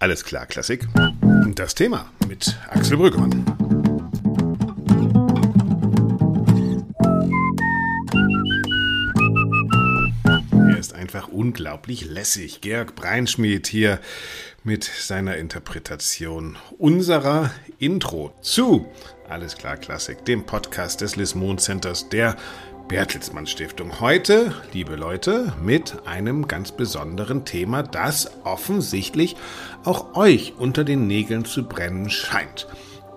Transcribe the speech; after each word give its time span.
Alles 0.00 0.24
klar, 0.24 0.46
Klassik. 0.46 0.86
Das 1.56 1.74
Thema 1.74 2.08
mit 2.28 2.56
Axel 2.70 2.96
Brüggemann. 2.96 3.44
Er 10.52 10.78
ist 10.78 10.94
einfach 10.94 11.26
unglaublich 11.26 12.04
lässig. 12.04 12.60
Georg 12.60 12.94
Breinschmidt 12.94 13.66
hier 13.66 13.98
mit 14.62 14.84
seiner 14.84 15.36
Interpretation 15.36 16.56
unserer 16.78 17.50
Intro 17.80 18.32
zu 18.40 18.86
Alles 19.28 19.56
klar 19.56 19.76
Klassik, 19.76 20.24
dem 20.26 20.46
Podcast 20.46 21.00
des 21.00 21.16
Lismon 21.16 21.58
Centers 21.58 22.08
der 22.08 22.36
Bertelsmann 22.88 23.46
Stiftung. 23.46 24.00
Heute, 24.00 24.54
liebe 24.72 24.96
Leute, 24.96 25.52
mit 25.62 26.06
einem 26.06 26.48
ganz 26.48 26.72
besonderen 26.72 27.44
Thema, 27.44 27.82
das 27.82 28.30
offensichtlich 28.44 29.36
auch 29.84 30.16
euch 30.16 30.54
unter 30.56 30.84
den 30.84 31.06
Nägeln 31.06 31.44
zu 31.44 31.64
brennen 31.64 32.08
scheint. 32.08 32.66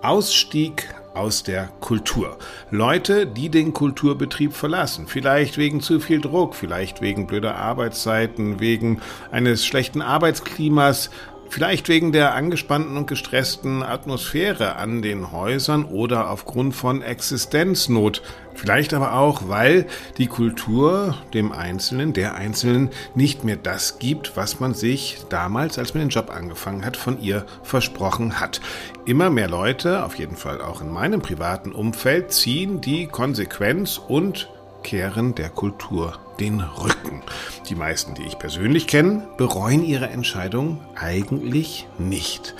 Ausstieg 0.02 0.94
aus 1.14 1.42
der 1.42 1.68
Kultur. 1.80 2.38
Leute, 2.70 3.26
die 3.26 3.48
den 3.48 3.72
Kulturbetrieb 3.72 4.52
verlassen. 4.52 5.06
Vielleicht 5.06 5.56
wegen 5.56 5.80
zu 5.80 6.00
viel 6.00 6.20
Druck, 6.20 6.54
vielleicht 6.54 7.00
wegen 7.00 7.26
blöder 7.26 7.56
Arbeitszeiten, 7.56 8.60
wegen 8.60 9.00
eines 9.30 9.64
schlechten 9.64 10.02
Arbeitsklimas, 10.02 11.10
Vielleicht 11.52 11.90
wegen 11.90 12.12
der 12.12 12.34
angespannten 12.34 12.96
und 12.96 13.06
gestressten 13.06 13.82
Atmosphäre 13.82 14.76
an 14.76 15.02
den 15.02 15.32
Häusern 15.32 15.84
oder 15.84 16.30
aufgrund 16.30 16.74
von 16.74 17.02
Existenznot. 17.02 18.22
Vielleicht 18.54 18.94
aber 18.94 19.12
auch, 19.12 19.50
weil 19.50 19.86
die 20.16 20.28
Kultur 20.28 21.14
dem 21.34 21.52
Einzelnen, 21.52 22.14
der 22.14 22.36
Einzelnen 22.36 22.88
nicht 23.14 23.44
mehr 23.44 23.56
das 23.56 23.98
gibt, 23.98 24.34
was 24.34 24.60
man 24.60 24.72
sich 24.72 25.18
damals, 25.28 25.78
als 25.78 25.92
man 25.92 26.04
den 26.04 26.08
Job 26.08 26.30
angefangen 26.34 26.86
hat, 26.86 26.96
von 26.96 27.20
ihr 27.20 27.44
versprochen 27.62 28.40
hat. 28.40 28.62
Immer 29.04 29.28
mehr 29.28 29.50
Leute, 29.50 30.06
auf 30.06 30.14
jeden 30.14 30.36
Fall 30.36 30.62
auch 30.62 30.80
in 30.80 30.88
meinem 30.88 31.20
privaten 31.20 31.72
Umfeld, 31.72 32.32
ziehen 32.32 32.80
die 32.80 33.08
Konsequenz 33.08 33.98
und 33.98 34.48
kehren 34.82 35.34
der 35.34 35.50
Kultur 35.50 36.18
den 36.40 36.60
Rücken. 36.60 37.22
Die 37.68 37.74
meisten, 37.74 38.14
die 38.14 38.24
ich 38.24 38.38
persönlich 38.38 38.86
kenne, 38.86 39.28
bereuen 39.36 39.84
ihre 39.84 40.08
Entscheidung 40.08 40.80
eigentlich 40.94 41.86
nicht. 41.98 42.54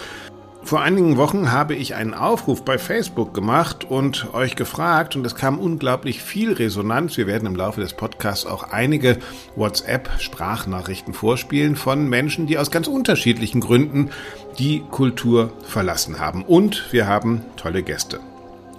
Vor 0.64 0.80
einigen 0.80 1.16
Wochen 1.16 1.50
habe 1.50 1.74
ich 1.74 1.96
einen 1.96 2.14
Aufruf 2.14 2.64
bei 2.64 2.78
Facebook 2.78 3.34
gemacht 3.34 3.84
und 3.84 4.32
euch 4.32 4.54
gefragt 4.54 5.16
und 5.16 5.26
es 5.26 5.34
kam 5.34 5.58
unglaublich 5.58 6.22
viel 6.22 6.52
Resonanz. 6.52 7.16
Wir 7.16 7.26
werden 7.26 7.46
im 7.46 7.56
Laufe 7.56 7.80
des 7.80 7.94
Podcasts 7.94 8.46
auch 8.46 8.62
einige 8.70 9.18
WhatsApp-Sprachnachrichten 9.56 11.14
vorspielen 11.14 11.74
von 11.74 12.08
Menschen, 12.08 12.46
die 12.46 12.58
aus 12.58 12.70
ganz 12.70 12.86
unterschiedlichen 12.86 13.60
Gründen 13.60 14.10
die 14.58 14.84
Kultur 14.90 15.52
verlassen 15.64 16.20
haben. 16.20 16.44
Und 16.44 16.92
wir 16.92 17.08
haben 17.08 17.44
tolle 17.56 17.82
Gäste. 17.82 18.20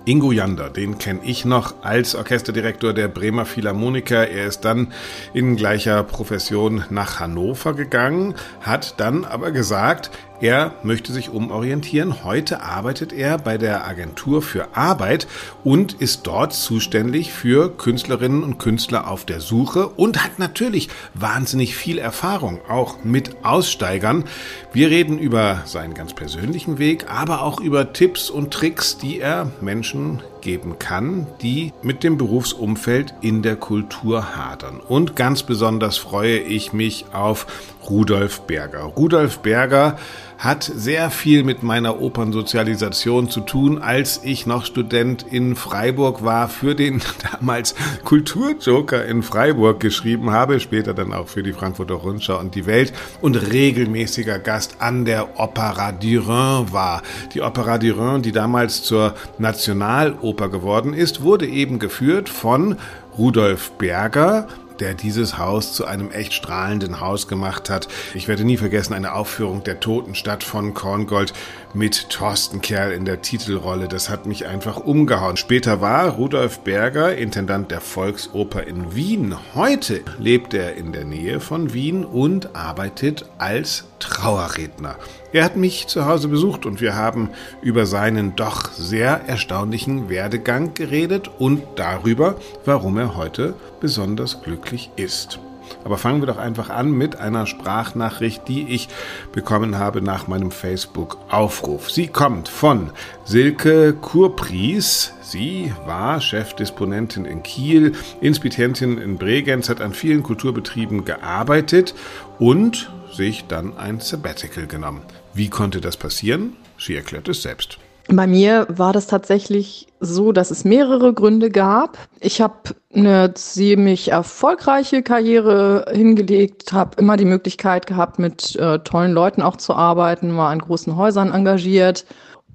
Ingo 0.06 0.34
Jander, 0.34 0.70
den 0.70 0.98
kenne 0.98 1.22
ich 1.24 1.46
noch 1.46 1.76
als 1.82 2.14
Orchesterdirektor 2.14 2.92
der 2.92 3.08
Bremer 3.08 3.46
Philharmoniker. 3.46 4.28
Er 4.28 4.48
ist 4.48 4.66
dann 4.66 4.92
in 5.34 5.56
gleicher 5.56 6.04
Profession 6.04 6.84
nach 6.90 7.22
Hannover 7.22 7.74
gegangen, 7.74 8.36
hat 8.60 9.00
dann 9.00 9.24
aber 9.24 9.52
gesagt, 9.52 10.12
er 10.44 10.76
möchte 10.84 11.14
sich 11.14 11.30
umorientieren. 11.30 12.26
Heute 12.26 12.62
arbeitet 12.62 13.14
er 13.14 13.38
bei 13.38 13.58
der 13.58 13.88
Agentur 13.88 14.42
für 14.42 14.76
Arbeit 14.76 15.26
und 15.64 15.94
ist 15.94 16.28
dort 16.28 16.52
zuständig 16.52 17.32
für 17.32 17.70
Künstlerinnen 17.70 18.44
und 18.44 18.58
Künstler 18.58 19.10
auf 19.10 19.24
der 19.24 19.40
Suche 19.40 19.88
und 19.88 20.22
hat 20.22 20.40
natürlich 20.40 20.90
wahnsinnig 21.14 21.78
viel 21.78 21.98
Erfahrung, 21.98 22.60
auch 22.68 23.06
mit 23.06 23.38
Aussteigern. 23.44 24.26
Wir 24.74 24.90
reden 24.90 25.18
über 25.18 25.62
seinen 25.64 25.94
ganz 25.94 26.14
persönlichen 26.14 26.78
Weg, 26.78 27.10
aber 27.10 27.42
auch 27.42 27.62
über 27.62 27.94
Tipps 27.94 28.30
und 28.30 28.52
Tricks, 28.52 28.98
die 28.98 29.22
er 29.22 29.50
Menschen 29.62 30.22
geben 30.44 30.78
kann, 30.78 31.26
die 31.42 31.72
mit 31.82 32.04
dem 32.04 32.18
Berufsumfeld 32.18 33.14
in 33.22 33.42
der 33.44 33.56
Kultur 33.56 34.36
hadern. 34.36 34.82
Und 34.82 35.16
ganz 35.16 35.44
besonders 35.44 35.98
freue 35.98 36.38
ich 36.38 36.74
mich 36.74 37.06
auf 37.14 37.48
Rudolf 37.90 38.42
Berger. 38.42 38.84
Rudolf 38.84 39.40
Berger 39.40 39.98
hat 40.38 40.64
sehr 40.64 41.12
viel 41.12 41.44
mit 41.44 41.64
meiner 41.64 42.02
Opernsozialisation 42.02 43.30
zu 43.30 43.42
tun, 43.42 43.82
als 43.82 44.22
ich 44.24 44.46
noch 44.46 44.66
Student 44.66 45.24
in 45.24 45.56
Freiburg 45.56 46.24
war, 46.24 46.50
für 46.50 46.76
den 46.76 47.02
damals 47.32 47.76
Kulturjoker 48.04 49.06
in 49.06 49.24
Freiburg 49.24 49.80
geschrieben 49.80 50.32
habe, 50.32 50.60
später 50.60 50.94
dann 50.94 51.14
auch 51.14 51.28
für 51.28 51.44
die 51.44 51.54
Frankfurter 51.54 51.96
Rundschau 51.96 52.40
und 52.40 52.56
die 52.56 52.66
Welt 52.66 52.94
und 53.22 53.36
regelmäßiger 53.36 54.40
Gast 54.40 54.78
an 54.80 55.06
der 55.06 55.40
Opera 55.40 55.92
du 55.92 56.20
Rhin 56.20 56.72
war. 56.72 57.02
Die 57.34 57.42
Opera 57.42 57.78
du 57.78 57.92
Rhin, 57.92 58.22
die 58.22 58.32
damals 58.32 58.84
zur 58.84 59.14
Nationaloper 59.38 60.50
geworden 60.50 60.94
ist, 60.94 61.22
wurde 61.22 61.48
eben 61.48 61.80
geführt 61.80 62.30
von 62.30 62.78
Rudolf 63.18 63.72
Berger, 63.74 64.48
der 64.84 64.96
dieses 64.96 65.38
Haus 65.38 65.72
zu 65.72 65.86
einem 65.86 66.12
echt 66.12 66.34
strahlenden 66.34 67.00
Haus 67.00 67.30
gemacht 67.30 67.70
hat. 67.70 67.88
Ich 68.14 68.28
werde 68.28 68.44
nie 68.44 68.58
vergessen 68.58 68.94
eine 68.94 69.14
Aufführung 69.14 69.64
der 69.64 69.80
Totenstadt 69.80 70.44
von 70.44 70.74
Korngold 70.74 71.32
mit 71.74 72.10
Thorsten 72.10 72.62
Kerl 72.62 72.92
in 72.92 73.06
der 73.06 73.22
Titelrolle. 73.22 73.88
Das 73.88 74.10
hat 74.10 74.26
mich 74.26 74.46
einfach 74.46 74.78
umgehauen. 74.78 75.38
Später 75.38 75.82
war 75.82 76.10
Rudolf 76.10 76.60
Berger 76.60 77.16
Intendant 77.16 77.72
der 77.72 77.82
Volksoper 77.82 78.64
in 78.64 78.96
Wien. 78.96 79.36
Heute 79.56 80.02
lebt 80.20 80.54
er 80.54 80.76
in 80.76 80.92
der 80.92 81.06
Nähe 81.06 81.40
von 81.40 81.74
Wien 81.74 82.06
und 82.06 82.56
arbeitet 82.56 83.26
als 83.38 83.86
Trauerredner. 84.00 84.96
Er 85.32 85.44
hat 85.44 85.56
mich 85.56 85.88
zu 85.88 86.06
Hause 86.06 86.28
besucht 86.28 86.66
und 86.66 86.80
wir 86.80 86.96
haben 86.96 87.30
über 87.62 87.86
seinen 87.86 88.36
doch 88.36 88.72
sehr 88.72 89.22
erstaunlichen 89.28 90.10
Werdegang 90.10 90.74
geredet 90.74 91.30
und 91.40 91.64
darüber, 91.76 92.36
warum 92.66 92.98
er 92.98 93.16
heute 93.16 93.56
besonders 93.80 94.42
glücklich 94.44 94.92
ist. 94.96 95.40
Aber 95.84 95.98
fangen 95.98 96.22
wir 96.22 96.28
doch 96.28 96.38
einfach 96.38 96.70
an 96.70 96.92
mit 96.92 97.18
einer 97.18 97.46
Sprachnachricht, 97.46 98.48
die 98.48 98.68
ich 98.70 98.90
bekommen 99.32 99.78
habe 99.78 100.02
nach 100.02 100.28
meinem 100.28 100.52
Facebook-Aufruf. 100.52 101.92
Sie 101.92 102.08
kommt 102.08 102.50
von 102.50 102.92
Silke 103.26 103.94
Kurpries. 103.94 105.14
Sie 105.22 105.74
war 105.86 106.22
Chefdisponentin 106.22 107.26
in 107.26 107.44
Kiel, 107.44 107.94
Inspitentin 108.22 108.98
in 108.98 109.18
Bregenz, 109.18 109.70
hat 109.70 109.82
an 109.82 109.94
vielen 109.94 110.24
Kulturbetrieben 110.24 111.06
gearbeitet 111.06 111.96
und 112.40 112.92
sich 113.12 113.46
dann 113.48 113.78
ein 113.78 114.00
Sabbatical 114.00 114.68
genommen. 114.68 115.02
Wie 115.34 115.50
konnte 115.50 115.82
das 115.82 115.98
passieren? 115.98 116.56
Sie 116.78 116.96
erklärt 116.96 117.28
es 117.30 117.42
selbst. 117.42 117.78
Bei 118.10 118.28
mir 118.28 118.68
war 118.70 118.92
das 118.92 119.08
tatsächlich 119.08 119.88
so, 120.00 120.34
dass 120.34 120.52
es 120.52 120.66
mehrere 120.66 121.14
Gründe 121.14 121.50
gab. 121.50 121.98
Ich 122.20 122.42
habe 122.42 122.76
eine 122.94 123.34
ziemlich 123.34 124.12
erfolgreiche 124.12 125.04
Karriere 125.04 125.86
hingelegt, 125.92 126.74
habe 126.74 127.00
immer 127.00 127.16
die 127.16 127.26
Möglichkeit 127.26 127.88
gehabt, 127.88 128.20
mit 128.20 128.56
äh, 128.58 128.80
tollen 128.80 129.14
Leuten 129.14 129.42
auch 129.42 129.56
zu 129.56 129.74
arbeiten, 129.74 130.36
war 130.36 130.50
an 130.50 130.60
großen 130.60 130.96
Häusern 130.98 131.32
engagiert 131.32 132.06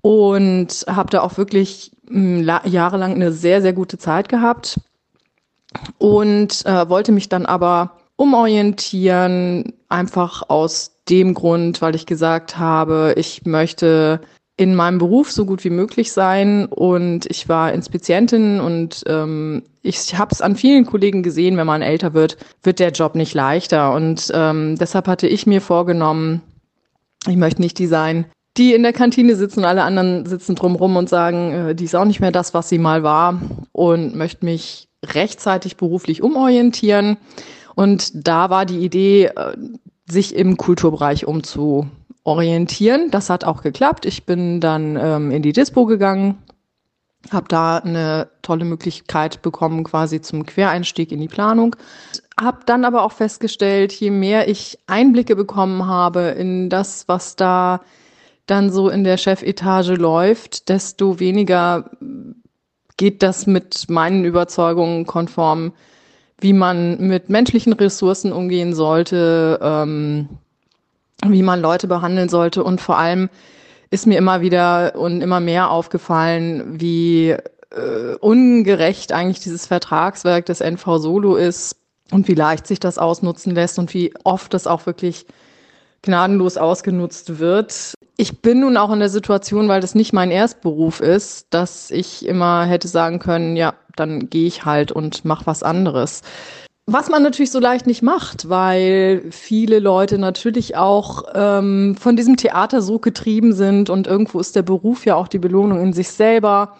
und 0.03 0.85
habe 0.87 1.11
da 1.11 1.23
auch 1.23 1.39
wirklich 1.39 1.93
mh, 2.09 2.63
hm, 2.63 2.71
jahrelang 2.71 3.15
eine 3.15 3.33
sehr, 3.33 3.63
sehr 3.63 3.73
gute 3.73 3.97
Zeit 3.99 4.29
gehabt 4.29 4.79
und 5.97 6.65
äh, 6.67 6.89
wollte 6.89 7.13
mich 7.13 7.29
dann 7.29 7.47
aber 7.47 7.93
umorientieren, 8.17 9.73
einfach 9.89 10.43
aus 10.49 10.97
dem 11.09 11.35
Grund, 11.35 11.81
weil 11.81 11.95
ich 11.95 12.05
gesagt 12.05 12.59
habe, 12.59 13.15
ich 13.17 13.47
möchte 13.47 14.21
in 14.59 14.75
meinem 14.75 14.99
Beruf 14.99 15.31
so 15.31 15.47
gut 15.47 15.63
wie 15.65 15.71
möglich 15.71 16.13
sein. 16.13 16.67
Und 16.67 17.27
ich 17.31 17.49
war 17.49 17.73
Inspizientin 17.73 18.61
und 18.61 19.05
ähm, 19.07 19.63
ich 19.83 20.19
habe 20.19 20.33
es 20.33 20.43
an 20.43 20.57
vielen 20.57 20.85
Kollegen 20.85 21.23
gesehen, 21.23 21.57
wenn 21.57 21.67
man 21.67 21.81
älter 21.81 22.13
wird, 22.13 22.37
wird 22.65 22.81
der 22.81 22.91
Job 22.91 23.15
nicht 23.15 23.35
leichter. 23.35 23.95
Und 23.95 24.31
ähm, 24.35 24.77
deshalb 24.77 25.07
hatte 25.07 25.29
ich 25.29 25.47
mir 25.47 25.61
vorgenommen, 25.61 26.43
ich 27.29 27.37
möchte 27.37 27.63
nicht 27.63 27.79
die 27.79 27.87
sein, 27.87 28.27
die 28.57 28.75
in 28.75 28.83
der 28.83 28.93
Kantine 28.93 29.37
sitzen 29.37 29.61
und 29.61 29.65
alle 29.65 29.85
anderen 29.85 30.27
sitzen 30.27 30.57
drumrum 30.57 30.97
und 30.97 31.09
sagen, 31.09 31.53
äh, 31.53 31.75
die 31.77 31.85
ist 31.85 31.95
auch 31.95 32.05
nicht 32.05 32.21
mehr 32.21 32.33
das, 32.33 32.53
was 32.53 32.69
sie 32.69 32.79
mal 32.79 33.05
war 33.05 33.41
und 33.71 34.17
möchte 34.17 34.45
mich 34.45 34.89
rechtzeitig 35.07 35.77
beruflich 35.77 36.21
umorientieren. 36.21 37.17
Und 37.77 38.27
da 38.27 38.51
war 38.51 38.67
die 38.67 38.81
Idee, 38.81 39.27
äh, 39.27 39.57
sich 40.11 40.35
im 40.35 40.57
Kulturbereich 40.57 41.27
umzu 41.27 41.87
orientieren. 42.29 43.11
Das 43.11 43.31
hat 43.31 43.45
auch 43.45 43.63
geklappt. 43.63 44.05
Ich 44.05 44.27
bin 44.27 44.61
dann 44.61 44.97
ähm, 44.97 45.31
in 45.31 45.41
die 45.41 45.55
Dispo 45.55 45.87
gegangen, 45.87 46.37
habe 47.31 47.49
da 47.49 47.79
eine 47.79 48.29
tolle 48.43 48.67
Möglichkeit 48.67 49.41
bekommen, 49.41 49.83
quasi 49.83 50.21
zum 50.21 50.45
Quereinstieg 50.45 51.11
in 51.11 51.21
die 51.21 51.29
Planung. 51.29 51.75
Habe 52.39 52.59
dann 52.67 52.85
aber 52.85 53.03
auch 53.03 53.13
festgestellt, 53.13 53.95
je 53.95 54.11
mehr 54.11 54.47
ich 54.47 54.79
Einblicke 54.87 55.37
bekommen 55.37 55.87
habe 55.87 56.21
in 56.39 56.69
das, 56.69 57.09
was 57.09 57.35
da 57.35 57.81
dann 58.45 58.71
so 58.71 58.91
in 58.91 59.05
der 59.05 59.17
Chefetage 59.17 59.95
läuft, 59.95 60.69
desto 60.69 61.19
weniger 61.19 61.91
geht 62.99 63.23
das 63.23 63.47
mit 63.47 63.89
meinen 63.89 64.25
Überzeugungen 64.27 65.07
konform, 65.07 65.73
wie 66.41 66.53
man 66.53 66.99
mit 67.01 67.31
menschlichen 67.31 67.73
Ressourcen 67.73 68.33
umgehen 68.33 68.75
sollte, 68.75 69.59
ähm, 69.63 70.29
wie 71.27 71.43
man 71.43 71.61
Leute 71.61 71.87
behandeln 71.87 72.29
sollte. 72.29 72.63
Und 72.63 72.81
vor 72.81 72.99
allem 72.99 73.29
ist 73.91 74.07
mir 74.07 74.19
immer 74.19 74.41
wieder 74.41 74.95
und 74.97 75.21
immer 75.21 75.41
mehr 75.41 75.71
aufgefallen, 75.71 76.81
wie 76.81 77.31
äh, 77.31 78.15
ungerecht 78.21 79.13
eigentlich 79.13 79.41
dieses 79.41 79.67
Vertragswerk 79.67 80.47
des 80.47 80.61
NV 80.61 80.99
Solo 80.99 81.37
ist 81.37 81.77
und 82.11 82.29
wie 82.29 82.35
leicht 82.35 82.67
sich 82.67 82.81
das 82.81 82.99
ausnutzen 82.99 83.55
lässt 83.55 83.79
und 83.79 83.93
wie 83.95 84.13
oft 84.25 84.55
das 84.55 84.67
auch 84.67 84.87
wirklich 84.87 85.27
gnadenlos 86.03 86.57
ausgenutzt 86.57 87.39
wird. 87.39 87.95
Ich 88.17 88.41
bin 88.41 88.61
nun 88.61 88.77
auch 88.77 88.93
in 88.93 88.99
der 88.99 89.09
Situation, 89.09 89.69
weil 89.69 89.81
das 89.81 89.95
nicht 89.95 90.13
mein 90.13 90.31
Erstberuf 90.31 91.01
ist, 91.01 91.49
dass 91.51 91.91
ich 91.91 92.27
immer 92.27 92.65
hätte 92.65 92.89
sagen 92.89 93.19
können, 93.19 93.57
ja, 93.57 93.75
dann 93.97 94.31
gehe 94.31 94.47
ich 94.47 94.65
halt 94.65 94.93
und 94.93 95.25
mach 95.25 95.47
was 95.47 95.63
anderes. 95.63 96.23
Was 96.91 97.11
man 97.11 97.23
natürlich 97.23 97.51
so 97.51 97.61
leicht 97.61 97.87
nicht 97.87 98.01
macht, 98.01 98.49
weil 98.49 99.23
viele 99.31 99.79
Leute 99.79 100.17
natürlich 100.17 100.75
auch 100.75 101.25
ähm, 101.35 101.95
von 102.01 102.17
diesem 102.17 102.39
Theater 102.39 102.81
so 102.81 102.99
getrieben 102.99 103.53
sind 103.53 103.91
und 103.91 104.07
irgendwo 104.07 104.41
ist 104.41 104.57
der 104.57 104.63
Beruf 104.63 105.05
ja 105.05 105.15
auch 105.15 105.29
die 105.29 105.39
Belohnung 105.39 105.83
in 105.83 105.93
sich 105.93 106.09
selber, 106.09 106.79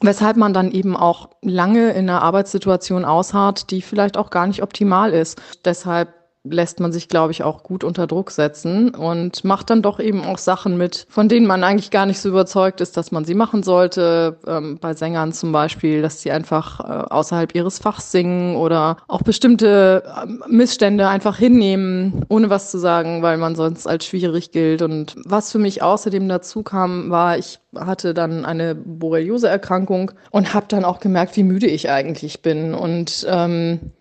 weshalb 0.00 0.36
man 0.36 0.54
dann 0.54 0.72
eben 0.72 0.96
auch 0.96 1.28
lange 1.40 1.92
in 1.92 2.10
einer 2.10 2.20
Arbeitssituation 2.20 3.04
ausharrt, 3.04 3.70
die 3.70 3.80
vielleicht 3.80 4.16
auch 4.16 4.30
gar 4.30 4.48
nicht 4.48 4.60
optimal 4.60 5.12
ist. 5.12 5.40
Deshalb 5.64 6.12
lässt 6.44 6.78
man 6.78 6.92
sich, 6.92 7.08
glaube 7.08 7.32
ich, 7.32 7.42
auch 7.42 7.62
gut 7.62 7.84
unter 7.84 8.06
Druck 8.06 8.30
setzen 8.30 8.90
und 8.94 9.44
macht 9.44 9.70
dann 9.70 9.80
doch 9.80 9.98
eben 9.98 10.22
auch 10.22 10.36
Sachen 10.36 10.76
mit, 10.76 11.06
von 11.08 11.28
denen 11.28 11.46
man 11.46 11.64
eigentlich 11.64 11.90
gar 11.90 12.04
nicht 12.04 12.20
so 12.20 12.28
überzeugt 12.28 12.82
ist, 12.82 12.96
dass 12.96 13.10
man 13.12 13.24
sie 13.24 13.34
machen 13.34 13.62
sollte. 13.62 14.36
Ähm, 14.46 14.78
bei 14.78 14.92
Sängern 14.92 15.32
zum 15.32 15.52
Beispiel, 15.52 16.02
dass 16.02 16.20
sie 16.20 16.30
einfach 16.30 16.80
äh, 16.80 17.04
außerhalb 17.10 17.54
ihres 17.54 17.78
Fachs 17.78 18.12
singen 18.12 18.56
oder 18.56 18.98
auch 19.08 19.22
bestimmte 19.22 20.02
äh, 20.04 20.26
Missstände 20.48 21.08
einfach 21.08 21.38
hinnehmen, 21.38 22.26
ohne 22.28 22.50
was 22.50 22.70
zu 22.70 22.78
sagen, 22.78 23.22
weil 23.22 23.38
man 23.38 23.56
sonst 23.56 23.86
als 23.86 24.04
schwierig 24.04 24.50
gilt. 24.50 24.82
Und 24.82 25.16
was 25.24 25.50
für 25.50 25.58
mich 25.58 25.82
außerdem 25.82 26.28
dazu 26.28 26.62
kam, 26.62 27.10
war, 27.10 27.38
ich 27.38 27.58
hatte 27.74 28.12
dann 28.12 28.44
eine 28.44 28.74
Borreliose-Erkrankung 28.74 30.12
und 30.30 30.52
habe 30.52 30.66
dann 30.68 30.84
auch 30.84 31.00
gemerkt, 31.00 31.36
wie 31.36 31.42
müde 31.42 31.66
ich 31.66 31.90
eigentlich 31.90 32.42
bin 32.42 32.74
und 32.74 33.26
ähm, 33.28 33.92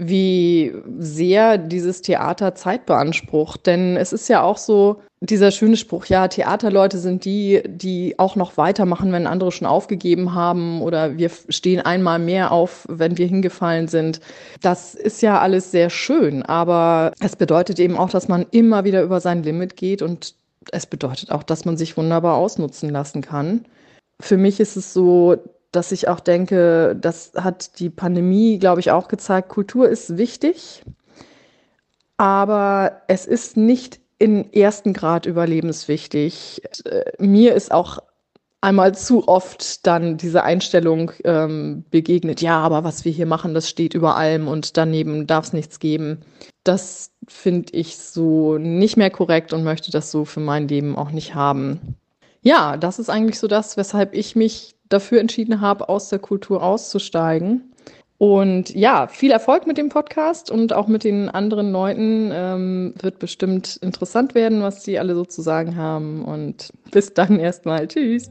wie 0.00 0.72
sehr 0.98 1.58
dieses 1.58 2.00
Theater 2.00 2.54
Zeit 2.54 2.86
beansprucht. 2.86 3.66
Denn 3.66 3.96
es 3.96 4.12
ist 4.12 4.28
ja 4.28 4.42
auch 4.42 4.56
so, 4.56 5.00
dieser 5.20 5.50
schöne 5.50 5.76
Spruch, 5.76 6.06
ja, 6.06 6.28
Theaterleute 6.28 6.96
sind 6.96 7.26
die, 7.26 7.62
die 7.66 8.18
auch 8.18 8.36
noch 8.36 8.56
weitermachen, 8.56 9.12
wenn 9.12 9.26
andere 9.26 9.52
schon 9.52 9.66
aufgegeben 9.66 10.34
haben 10.34 10.80
oder 10.80 11.18
wir 11.18 11.30
stehen 11.50 11.80
einmal 11.80 12.18
mehr 12.18 12.50
auf, 12.52 12.86
wenn 12.88 13.18
wir 13.18 13.26
hingefallen 13.26 13.88
sind. 13.88 14.20
Das 14.62 14.94
ist 14.94 15.20
ja 15.20 15.38
alles 15.38 15.70
sehr 15.70 15.90
schön, 15.90 16.42
aber 16.42 17.12
es 17.20 17.36
bedeutet 17.36 17.78
eben 17.78 17.98
auch, 17.98 18.08
dass 18.08 18.28
man 18.28 18.46
immer 18.50 18.84
wieder 18.84 19.02
über 19.02 19.20
sein 19.20 19.42
Limit 19.42 19.76
geht 19.76 20.00
und 20.00 20.34
es 20.72 20.86
bedeutet 20.86 21.30
auch, 21.30 21.42
dass 21.42 21.66
man 21.66 21.76
sich 21.76 21.98
wunderbar 21.98 22.36
ausnutzen 22.36 22.88
lassen 22.88 23.20
kann. 23.20 23.66
Für 24.20 24.38
mich 24.38 24.58
ist 24.58 24.76
es 24.76 24.94
so, 24.94 25.36
dass 25.72 25.92
ich 25.92 26.08
auch 26.08 26.20
denke, 26.20 26.96
das 27.00 27.32
hat 27.36 27.78
die 27.78 27.90
Pandemie, 27.90 28.58
glaube 28.58 28.80
ich, 28.80 28.90
auch 28.90 29.08
gezeigt, 29.08 29.48
Kultur 29.48 29.88
ist 29.88 30.16
wichtig, 30.16 30.82
aber 32.16 33.02
es 33.08 33.26
ist 33.26 33.56
nicht 33.56 34.00
in 34.18 34.52
ersten 34.52 34.92
Grad 34.92 35.26
überlebenswichtig. 35.26 36.62
Mir 37.18 37.54
ist 37.54 37.72
auch 37.72 38.00
einmal 38.60 38.94
zu 38.94 39.26
oft 39.26 39.86
dann 39.86 40.16
diese 40.18 40.42
Einstellung 40.42 41.12
ähm, 41.24 41.84
begegnet, 41.90 42.42
ja, 42.42 42.58
aber 42.58 42.84
was 42.84 43.04
wir 43.04 43.12
hier 43.12 43.26
machen, 43.26 43.54
das 43.54 43.68
steht 43.68 43.94
über 43.94 44.16
allem 44.16 44.48
und 44.48 44.76
daneben 44.76 45.26
darf 45.26 45.46
es 45.46 45.52
nichts 45.52 45.78
geben. 45.78 46.20
Das 46.62 47.12
finde 47.26 47.72
ich 47.72 47.96
so 47.96 48.58
nicht 48.58 48.96
mehr 48.96 49.10
korrekt 49.10 49.52
und 49.52 49.64
möchte 49.64 49.90
das 49.90 50.10
so 50.10 50.24
für 50.24 50.40
mein 50.40 50.68
Leben 50.68 50.96
auch 50.96 51.10
nicht 51.10 51.34
haben. 51.34 51.96
Ja, 52.42 52.76
das 52.76 52.98
ist 52.98 53.10
eigentlich 53.10 53.38
so 53.38 53.46
das, 53.46 53.76
weshalb 53.76 54.14
ich 54.14 54.34
mich 54.34 54.74
dafür 54.88 55.20
entschieden 55.20 55.60
habe, 55.60 55.88
aus 55.88 56.08
der 56.08 56.18
Kultur 56.18 56.62
auszusteigen. 56.62 57.72
Und 58.18 58.74
ja, 58.74 59.06
viel 59.06 59.30
Erfolg 59.30 59.66
mit 59.66 59.78
dem 59.78 59.88
Podcast 59.88 60.50
und 60.50 60.74
auch 60.74 60.88
mit 60.88 61.04
den 61.04 61.30
anderen 61.30 61.72
Leuten. 61.72 62.30
Ähm, 62.32 62.94
wird 63.00 63.18
bestimmt 63.18 63.76
interessant 63.76 64.34
werden, 64.34 64.62
was 64.62 64.84
sie 64.84 64.98
alle 64.98 65.14
so 65.14 65.24
zu 65.24 65.40
sagen 65.40 65.76
haben. 65.76 66.24
Und 66.24 66.70
bis 66.90 67.14
dann 67.14 67.40
erstmal. 67.40 67.88
Tschüss. 67.88 68.30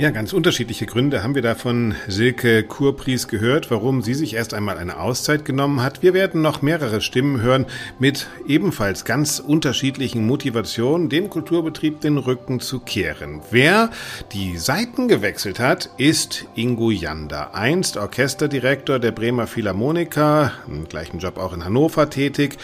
Ja, 0.00 0.10
ganz 0.10 0.32
unterschiedliche 0.32 0.86
Gründe 0.86 1.24
haben 1.24 1.34
wir 1.34 1.42
da 1.42 1.56
von 1.56 1.96
Silke 2.06 2.62
Kurpries 2.62 3.26
gehört, 3.26 3.68
warum 3.72 4.00
sie 4.00 4.14
sich 4.14 4.34
erst 4.34 4.54
einmal 4.54 4.78
eine 4.78 5.00
Auszeit 5.00 5.44
genommen 5.44 5.82
hat. 5.82 6.04
Wir 6.04 6.14
werden 6.14 6.40
noch 6.40 6.62
mehrere 6.62 7.00
Stimmen 7.00 7.40
hören 7.40 7.66
mit 7.98 8.28
ebenfalls 8.46 9.04
ganz 9.04 9.40
unterschiedlichen 9.40 10.24
Motivationen, 10.24 11.08
dem 11.08 11.28
Kulturbetrieb 11.28 12.00
den 12.00 12.16
Rücken 12.16 12.60
zu 12.60 12.78
kehren. 12.78 13.40
Wer 13.50 13.90
die 14.32 14.56
Seiten 14.56 15.08
gewechselt 15.08 15.58
hat, 15.58 15.90
ist 15.96 16.46
Ingo 16.54 16.92
Janda, 16.92 17.50
einst 17.54 17.96
Orchesterdirektor 17.96 19.00
der 19.00 19.10
Bremer 19.10 19.48
Philharmoniker, 19.48 20.52
im 20.68 20.86
gleichen 20.88 21.18
Job 21.18 21.38
auch 21.38 21.52
in 21.52 21.64
Hannover 21.64 22.08
tätig 22.08 22.56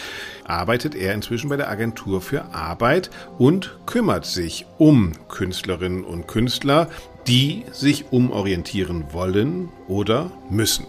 arbeitet 0.44 0.94
er 0.94 1.14
inzwischen 1.14 1.48
bei 1.48 1.56
der 1.56 1.70
Agentur 1.70 2.20
für 2.20 2.52
Arbeit 2.52 3.10
und 3.38 3.78
kümmert 3.86 4.26
sich 4.26 4.66
um 4.78 5.12
Künstlerinnen 5.28 6.04
und 6.04 6.28
Künstler, 6.28 6.88
die 7.26 7.64
sich 7.72 8.12
umorientieren 8.12 9.12
wollen 9.12 9.70
oder 9.88 10.30
müssen. 10.50 10.86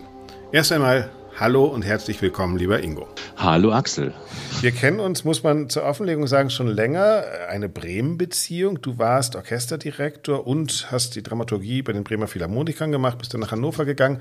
Erst 0.51 0.71
einmal 0.71 1.09
Hallo 1.37 1.65
und 1.65 1.81
herzlich 1.81 2.21
willkommen, 2.21 2.55
lieber 2.55 2.81
Ingo. 2.81 3.09
Hallo 3.35 3.73
Axel. 3.73 4.13
Wir 4.61 4.71
kennen 4.71 5.01
uns, 5.01 5.25
muss 5.25 5.43
man 5.43 5.67
zur 5.67 5.83
Offenlegung 5.83 6.27
sagen, 6.27 6.49
schon 6.49 6.67
länger. 6.67 7.25
Eine 7.49 7.67
Bremen-Beziehung. 7.67 8.81
Du 8.81 8.97
warst 8.99 9.35
Orchesterdirektor 9.35 10.47
und 10.47 10.87
hast 10.91 11.13
die 11.17 11.23
Dramaturgie 11.23 11.81
bei 11.81 11.91
den 11.91 12.05
Bremer 12.05 12.27
Philharmonikern 12.27 12.89
gemacht, 12.89 13.17
bist 13.17 13.33
dann 13.33 13.41
nach 13.41 13.51
Hannover 13.51 13.83
gegangen. 13.83 14.19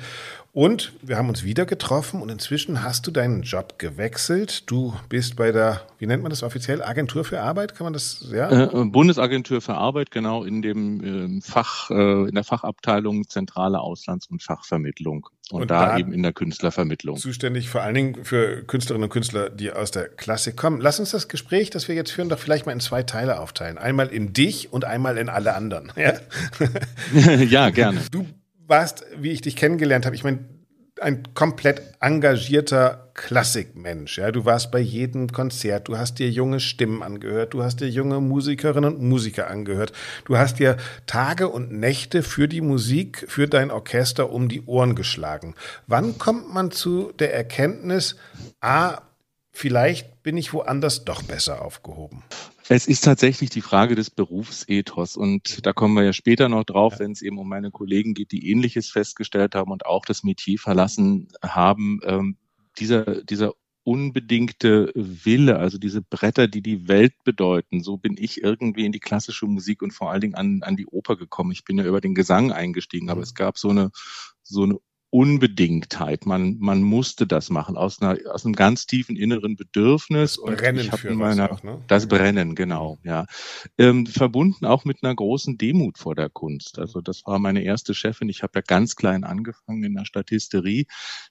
Und 0.53 0.93
wir 1.03 1.17
haben 1.17 1.29
uns 1.29 1.45
wieder 1.45 1.67
getroffen 1.67 2.21
und 2.21 2.31
inzwischen 2.31 2.83
hast 2.83 3.07
du 3.07 3.13
deinen 3.13 3.43
Job 3.43 3.79
gewechselt. 3.79 4.69
Du 4.69 4.93
bist 5.09 5.37
bei 5.37 5.53
der, 5.53 5.83
wie 5.99 6.09
nennt 6.09 6.25
man 6.25 6.31
das 6.31 6.43
offiziell, 6.43 6.83
Agentur 6.83 7.25
für 7.25 7.41
Arbeit? 7.41 7.77
Kann 7.77 7.85
man 7.85 7.93
das, 7.93 8.27
ja? 8.33 8.51
Äh, 8.51 8.85
Bundesagentur 8.87 9.61
für 9.61 9.75
Arbeit, 9.75 10.11
genau, 10.11 10.43
in 10.43 10.63
dem 10.63 11.39
äh, 11.39 11.41
Fach, 11.43 11.91
äh, 11.91 12.29
in 12.29 12.35
der 12.35 12.45
Fachabteilung 12.45 13.29
Zentrale 13.29 13.79
Auslands- 13.79 14.29
und 14.29 14.43
Fachvermittlung. 14.43 15.29
Und, 15.51 15.63
und 15.63 15.71
da, 15.71 15.91
da, 15.91 15.99
eben 15.99 16.13
in 16.13 16.23
der 16.23 16.33
Künstlervermittlung. 16.33 17.19
Zuständig 17.19 17.69
vor 17.69 17.83
allen 17.83 17.95
Dingen 17.95 18.25
für 18.25 18.65
Künstlerinnen 18.65 19.05
und 19.05 19.11
Künstler, 19.11 19.51
die 19.51 19.71
aus 19.71 19.91
der 19.91 20.09
Klassik 20.09 20.57
kommen. 20.57 20.81
Lass 20.81 20.99
uns 20.99 21.11
das 21.11 21.29
Gespräch, 21.29 21.69
das 21.69 21.87
wir 21.87 21.95
jetzt 21.95 22.13
führen, 22.13 22.31
doch 22.31 22.39
vielleicht 22.39 22.65
mal 22.65 22.73
in 22.73 22.81
zwei 22.81 23.03
Teile 23.03 23.39
aufteilen. 23.39 23.77
Einmal 23.77 24.09
in 24.09 24.33
dich 24.33 24.73
und 24.73 24.87
einmal 24.87 25.19
in 25.19 25.29
alle 25.29 25.55
anderen. 25.55 25.93
Ja, 25.97 26.15
ja 27.45 27.71
gerne. 27.71 28.01
Du 28.11 28.27
warst, 28.67 29.05
wie 29.19 29.33
ich 29.33 29.43
dich 29.43 29.55
kennengelernt 29.55 30.07
habe, 30.07 30.17
ich 30.17 30.25
meine, 30.25 30.39
ein 31.01 31.35
komplett 31.35 31.83
engagierter 32.01 33.11
Klassikmensch. 33.15 34.19
Ja, 34.19 34.33
du 34.33 34.45
warst 34.45 34.71
bei 34.71 34.81
jedem 34.81 35.31
Konzert, 35.31 35.89
du 35.89 35.99
hast 35.99 36.19
dir 36.19 36.31
junge 36.31 36.61
Stimmen 36.61 37.03
angehört, 37.03 37.55
du 37.55 37.63
hast 37.63 37.81
dir 37.81 37.89
junge 37.89 38.21
Musikerinnen 38.21 38.95
und 38.95 39.03
Musiker 39.03 39.49
angehört, 39.49 39.93
du 40.25 40.37
hast 40.37 40.59
dir 40.59 40.77
Tage 41.07 41.49
und 41.49 41.73
Nächte 41.73 42.23
für 42.23 42.49
die 42.49 42.61
Musik, 42.61 43.25
für 43.29 43.49
dein 43.49 43.71
Orchester 43.71 44.31
um 44.31 44.49
die 44.49 44.63
Ohren 44.67 44.95
geschlagen. 44.95 45.55
Wann 45.87 46.19
kommt 46.19 46.53
man 46.53 46.71
zu 46.71 47.13
der 47.19 47.35
Erkenntnis, 47.35 48.17
ah, 48.61 49.03
vielleicht 49.53 50.23
bin 50.23 50.37
ich 50.37 50.53
woanders 50.53 51.05
doch 51.05 51.23
besser 51.23 51.63
aufgehoben? 51.63 52.23
Es 52.69 52.87
ist 52.87 53.05
tatsächlich 53.05 53.51
die 53.51 53.61
Frage 53.61 53.95
des 53.95 54.11
Berufsethos 54.11 55.17
und 55.17 55.67
da 55.67 55.75
kommen 55.75 55.95
wir 55.95 56.05
ja 56.05 56.15
später 56.15 56.49
noch 56.49 56.65
drauf, 56.65 56.99
wenn 56.99 57.13
es 57.13 57.21
eben 57.21 57.39
um 57.39 57.49
meine 57.49 57.71
Kollegen 57.71 58.15
geht, 58.15 58.33
die 58.33 58.51
Ähnliches 58.51 58.91
festgestellt 58.91 59.55
haben 59.55 59.71
und 59.71 59.85
auch 59.85 60.07
das 60.07 60.25
Metier 60.25 60.59
verlassen 60.59 61.29
haben. 61.43 62.01
Ähm, 62.05 62.39
dieser, 62.79 63.23
dieser 63.23 63.53
unbedingte 63.85 64.91
Wille, 64.95 65.59
also 65.59 65.77
diese 65.77 66.01
Bretter, 66.01 66.49
die 66.49 66.63
die 66.63 66.89
Welt 66.89 67.13
bedeuten. 67.23 67.83
So 67.83 67.99
bin 67.99 68.17
ich 68.19 68.43
irgendwie 68.43 68.87
in 68.87 68.93
die 68.93 69.01
klassische 69.01 69.47
Musik 69.47 69.83
und 69.83 69.93
vor 69.93 70.11
allen 70.11 70.23
Dingen 70.23 70.35
an, 70.35 70.63
an 70.63 70.77
die 70.77 70.87
Oper 70.87 71.17
gekommen. 71.17 71.53
Ich 71.53 71.65
bin 71.65 71.77
ja 71.77 71.85
über 71.85 72.01
den 72.01 72.15
Gesang 72.15 72.51
eingestiegen, 72.51 73.11
aber 73.11 73.19
mhm. 73.19 73.25
es 73.25 73.35
gab 73.35 73.59
so 73.59 73.69
eine, 73.69 73.91
so 74.43 74.63
eine 74.63 74.79
Unbedingtheit. 75.15 76.27
Man, 76.27 76.57
man 76.59 76.83
musste 76.83 77.25
das 77.25 77.49
machen 77.49 77.77
aus, 77.77 78.03
einer, 78.03 78.19
aus 78.33 78.45
einem 78.45 78.57
ganz 78.57 78.85
tiefen 78.87 79.15
inneren 79.15 79.55
Bedürfnis. 79.55 80.41
Das 80.45 80.57
Brennen 80.57 80.91
und 80.91 80.99
für 80.99 81.15
meiner, 81.15 81.53
auch, 81.53 81.63
ne? 81.63 81.81
Das 81.87 82.09
Brennen, 82.09 82.57
genau, 82.57 82.99
ja. 83.05 83.25
Ähm, 83.79 84.07
verbunden 84.07 84.67
auch 84.67 84.85
mit 84.85 85.05
einer 85.05 85.15
großen 85.15 85.57
Demut 85.57 85.99
vor 85.99 86.17
der 86.17 86.31
Kunst. 86.31 86.81
Also 86.81 87.01
das 87.01 87.23
war 87.27 87.39
meine 87.39 87.63
erste 87.63 87.95
Chefin. 87.95 88.29
Ich 88.29 88.43
habe 88.43 88.59
ja 88.59 88.63
ganz 88.67 88.97
klein 88.97 89.23
angefangen 89.23 89.85
in 89.85 89.95
der 89.95 90.05
Statisterie. 90.05 90.87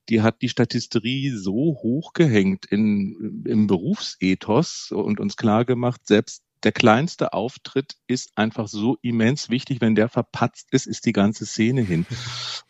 Die 0.08 0.22
hat 0.22 0.42
die 0.42 0.48
Statisterie 0.48 1.32
so 1.36 1.78
hochgehängt 1.84 2.66
in, 2.66 3.44
im 3.46 3.68
Berufsethos 3.68 4.94
und 4.94 5.20
uns 5.20 5.36
klar 5.36 5.66
gemacht, 5.66 6.08
selbst 6.08 6.42
der 6.64 6.72
kleinste 6.72 7.34
Auftritt 7.34 7.98
ist 8.08 8.32
einfach 8.36 8.68
so 8.68 8.98
immens 9.02 9.50
wichtig. 9.50 9.82
Wenn 9.82 9.96
der 9.96 10.10
verpatzt 10.10 10.70
ist, 10.72 10.88
ist 10.88 11.06
die 11.06 11.14
ganze 11.14 11.46
Szene 11.46 11.82
hin. 11.82 12.06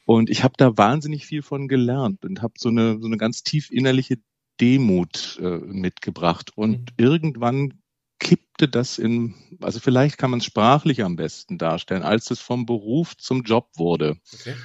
Und 0.05 0.29
ich 0.29 0.43
habe 0.43 0.55
da 0.57 0.77
wahnsinnig 0.77 1.25
viel 1.25 1.43
von 1.43 1.67
gelernt 1.67 2.25
und 2.25 2.41
habe 2.41 2.53
so 2.57 2.69
eine, 2.69 2.99
so 2.99 3.05
eine 3.05 3.17
ganz 3.17 3.43
tief 3.43 3.69
innerliche 3.71 4.17
Demut 4.59 5.39
äh, 5.41 5.57
mitgebracht. 5.59 6.51
Und 6.55 6.79
mhm. 6.79 6.85
irgendwann 6.97 7.73
kippte 8.19 8.67
das 8.67 8.97
in, 8.97 9.35
also 9.61 9.79
vielleicht 9.79 10.17
kann 10.17 10.31
man 10.31 10.39
es 10.39 10.45
sprachlich 10.45 11.03
am 11.03 11.15
besten 11.15 11.57
darstellen, 11.57 12.03
als 12.03 12.31
es 12.31 12.39
vom 12.39 12.65
Beruf 12.65 13.17
zum 13.17 13.43
Job 13.43 13.69
wurde. 13.75 14.17
Okay. 14.33 14.55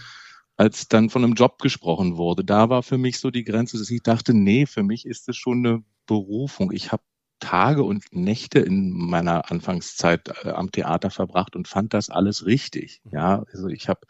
Als 0.56 0.88
dann 0.88 1.10
von 1.10 1.22
einem 1.22 1.34
Job 1.34 1.58
gesprochen 1.60 2.16
wurde, 2.16 2.44
da 2.44 2.68
war 2.68 2.82
für 2.82 2.98
mich 2.98 3.20
so 3.20 3.30
die 3.30 3.44
Grenze, 3.44 3.78
dass 3.78 3.90
ich 3.90 4.02
dachte, 4.02 4.34
nee, 4.34 4.66
für 4.66 4.82
mich 4.82 5.06
ist 5.06 5.28
es 5.28 5.36
schon 5.36 5.64
eine 5.64 5.84
Berufung. 6.06 6.72
Ich 6.72 6.90
habe 6.90 7.02
Tage 7.40 7.82
und 7.82 8.04
Nächte 8.10 8.58
in 8.58 8.90
meiner 8.90 9.50
Anfangszeit 9.50 10.28
äh, 10.44 10.50
am 10.50 10.70
Theater 10.70 11.10
verbracht 11.10 11.56
und 11.56 11.68
fand 11.68 11.94
das 11.94 12.10
alles 12.10 12.46
richtig. 12.46 13.00
Mhm. 13.04 13.10
Ja, 13.12 13.44
also 13.52 13.68
ich 13.68 13.88
habe 13.88 14.00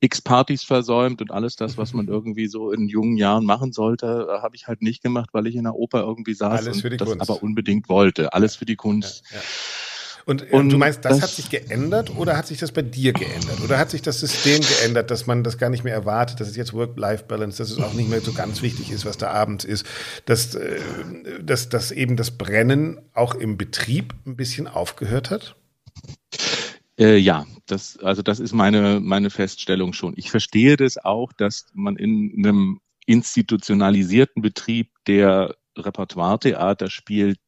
x 0.00 0.20
Partys 0.20 0.64
versäumt 0.64 1.20
und 1.20 1.30
alles 1.30 1.56
das, 1.56 1.78
was 1.78 1.92
man 1.92 2.08
irgendwie 2.08 2.46
so 2.46 2.72
in 2.72 2.88
jungen 2.88 3.16
Jahren 3.16 3.44
machen 3.44 3.72
sollte, 3.72 4.28
äh, 4.28 4.42
habe 4.42 4.56
ich 4.56 4.66
halt 4.66 4.82
nicht 4.82 5.02
gemacht, 5.02 5.30
weil 5.32 5.46
ich 5.46 5.54
in 5.54 5.64
der 5.64 5.74
Oper 5.74 6.00
irgendwie 6.00 6.34
saß 6.34 6.66
alles 6.66 6.84
und 6.84 7.00
das 7.00 7.08
Kunst. 7.08 7.30
aber 7.30 7.42
unbedingt 7.42 7.88
wollte. 7.88 8.32
Alles 8.32 8.56
für 8.56 8.66
die 8.66 8.76
Kunst. 8.76 9.24
Ja, 9.30 9.36
ja. 9.36 9.42
Und, 10.24 10.52
und 10.52 10.68
du 10.70 10.78
meinst, 10.78 11.04
das, 11.04 11.18
das, 11.18 11.22
hat 11.22 11.30
sich 11.30 11.50
geändert 11.50 12.16
oder 12.16 12.36
hat 12.36 12.46
sich 12.46 12.58
das 12.58 12.72
bei 12.72 12.82
dir 12.82 13.12
geändert? 13.12 13.60
Oder 13.62 13.78
hat 13.78 13.90
sich 13.90 14.02
das 14.02 14.20
System 14.20 14.60
geändert, 14.60 15.10
dass 15.10 15.26
man 15.26 15.42
das 15.42 15.58
gar 15.58 15.70
nicht 15.70 15.84
mehr 15.84 15.94
erwartet, 15.94 16.40
dass 16.40 16.48
es 16.48 16.56
jetzt 16.56 16.72
Work-Life-Balance, 16.72 17.58
dass 17.58 17.70
es 17.70 17.78
auch 17.78 17.94
nicht 17.94 18.08
mehr 18.08 18.20
so 18.20 18.32
ganz 18.32 18.62
wichtig 18.62 18.90
ist, 18.90 19.04
was 19.04 19.18
da 19.18 19.30
abends 19.30 19.64
ist, 19.64 19.84
dass, 20.26 20.54
äh, 20.54 20.80
dass, 21.42 21.68
dass 21.68 21.90
eben 21.90 22.16
das 22.16 22.32
Brennen 22.32 23.00
auch 23.14 23.34
im 23.34 23.56
Betrieb 23.56 24.14
ein 24.26 24.36
bisschen 24.36 24.68
aufgehört 24.68 25.30
hat? 25.30 25.56
Äh, 26.98 27.16
ja, 27.16 27.46
das, 27.66 27.98
also 27.98 28.22
das 28.22 28.38
ist 28.38 28.52
meine, 28.52 29.00
meine 29.00 29.30
Feststellung 29.30 29.92
schon. 29.92 30.14
Ich 30.16 30.30
verstehe 30.30 30.76
das 30.76 30.98
auch, 30.98 31.32
dass 31.32 31.66
man 31.74 31.96
in 31.96 32.32
einem 32.38 32.80
institutionalisierten 33.06 34.42
Betrieb, 34.42 34.90
der 35.06 35.56
Repertoire-Theater 35.76 36.90
spielt, 36.90 37.38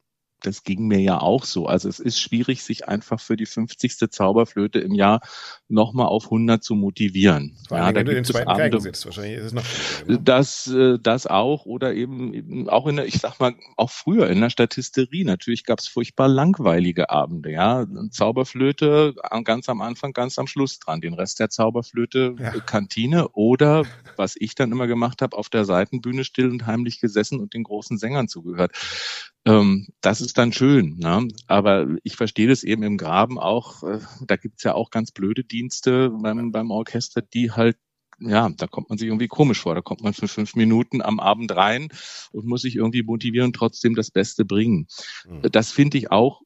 das 0.45 0.63
ging 0.63 0.87
mir 0.87 0.99
ja 0.99 1.19
auch 1.19 1.45
so. 1.45 1.65
Also 1.67 1.89
es 1.89 1.99
ist 1.99 2.19
schwierig, 2.19 2.63
sich 2.63 2.87
einfach 2.87 3.19
für 3.19 3.35
die 3.35 3.45
50. 3.45 4.11
Zauberflöte 4.11 4.79
im 4.79 4.93
Jahr 4.93 5.21
nochmal 5.67 6.07
auf 6.07 6.25
100 6.25 6.63
zu 6.63 6.75
motivieren. 6.75 7.57
Vor 7.67 7.77
allem, 7.77 7.85
ja, 7.87 7.91
da 7.91 7.99
wenn 7.99 8.05
du 8.05 8.13
den 8.13 8.25
zweiten 8.25 8.47
Abende, 8.47 8.69
Geigen 8.69 8.81
sitzt, 8.81 9.05
wahrscheinlich 9.05 9.37
ist 9.37 9.45
es 9.45 9.53
noch. 9.53 9.63
Genau. 10.05 10.19
Das, 10.23 10.67
äh, 10.67 10.97
das 11.01 11.27
auch 11.27 11.65
oder 11.65 11.93
eben, 11.93 12.33
eben 12.33 12.69
auch 12.69 12.87
in 12.87 12.97
der, 12.97 13.05
ich 13.05 13.15
sag 13.15 13.39
mal, 13.39 13.55
auch 13.77 13.91
früher 13.91 14.29
in 14.29 14.41
der 14.41 14.49
Statisterie. 14.49 15.25
Natürlich 15.25 15.63
gab 15.63 15.79
es 15.79 15.87
furchtbar 15.87 16.27
langweilige 16.27 17.09
Abende. 17.09 17.51
Ja, 17.51 17.85
Zauberflöte 18.11 19.15
ganz 19.43 19.69
am 19.69 19.81
Anfang, 19.81 20.13
ganz 20.13 20.37
am 20.37 20.47
Schluss 20.47 20.79
dran. 20.79 21.01
Den 21.01 21.13
Rest 21.13 21.39
der 21.39 21.49
Zauberflöte 21.49 22.35
ja. 22.37 22.51
Kantine 22.61 23.29
oder 23.29 23.83
was 24.15 24.35
ich 24.37 24.55
dann 24.55 24.71
immer 24.71 24.87
gemacht 24.87 25.21
habe, 25.21 25.37
auf 25.37 25.49
der 25.49 25.65
Seitenbühne 25.65 26.23
still 26.23 26.49
und 26.49 26.65
heimlich 26.65 26.99
gesessen 26.99 27.39
und 27.39 27.53
den 27.53 27.63
großen 27.63 27.97
Sängern 27.97 28.27
zugehört. 28.27 28.71
Ähm, 29.45 29.87
das 30.01 30.21
ist 30.21 30.37
dann 30.37 30.53
schön. 30.53 30.97
Ne? 30.97 31.27
Aber 31.47 31.87
ich 32.03 32.15
verstehe 32.15 32.47
das 32.47 32.63
eben 32.63 32.83
im 32.83 32.97
Graben 32.97 33.39
auch, 33.39 33.83
äh, 33.83 33.99
da 34.25 34.35
gibt's 34.37 34.63
ja 34.63 34.73
auch 34.73 34.89
ganz 34.89 35.11
blöde 35.11 35.43
Dienste 35.43 36.09
beim, 36.09 36.51
beim 36.51 36.71
Orchester, 36.71 37.21
die 37.21 37.51
halt 37.51 37.77
ja, 38.19 38.49
da 38.49 38.67
kommt 38.67 38.87
man 38.87 38.97
sich 38.97 39.07
irgendwie 39.07 39.27
komisch 39.27 39.59
vor. 39.59 39.75
Da 39.75 39.81
kommt 39.81 40.01
man 40.01 40.13
für 40.13 40.27
fünf 40.27 40.55
Minuten 40.55 41.01
am 41.01 41.19
Abend 41.19 41.53
rein 41.53 41.89
und 42.31 42.45
muss 42.45 42.61
sich 42.61 42.77
irgendwie 42.77 43.03
motivieren 43.03 43.47
und 43.47 43.55
trotzdem 43.55 43.93
das 43.93 44.11
Beste 44.11 44.45
bringen. 44.45 44.87
Mhm. 45.27 45.51
Das 45.51 45.71
finde 45.71 45.97
ich 45.97 46.11
auch 46.11 46.41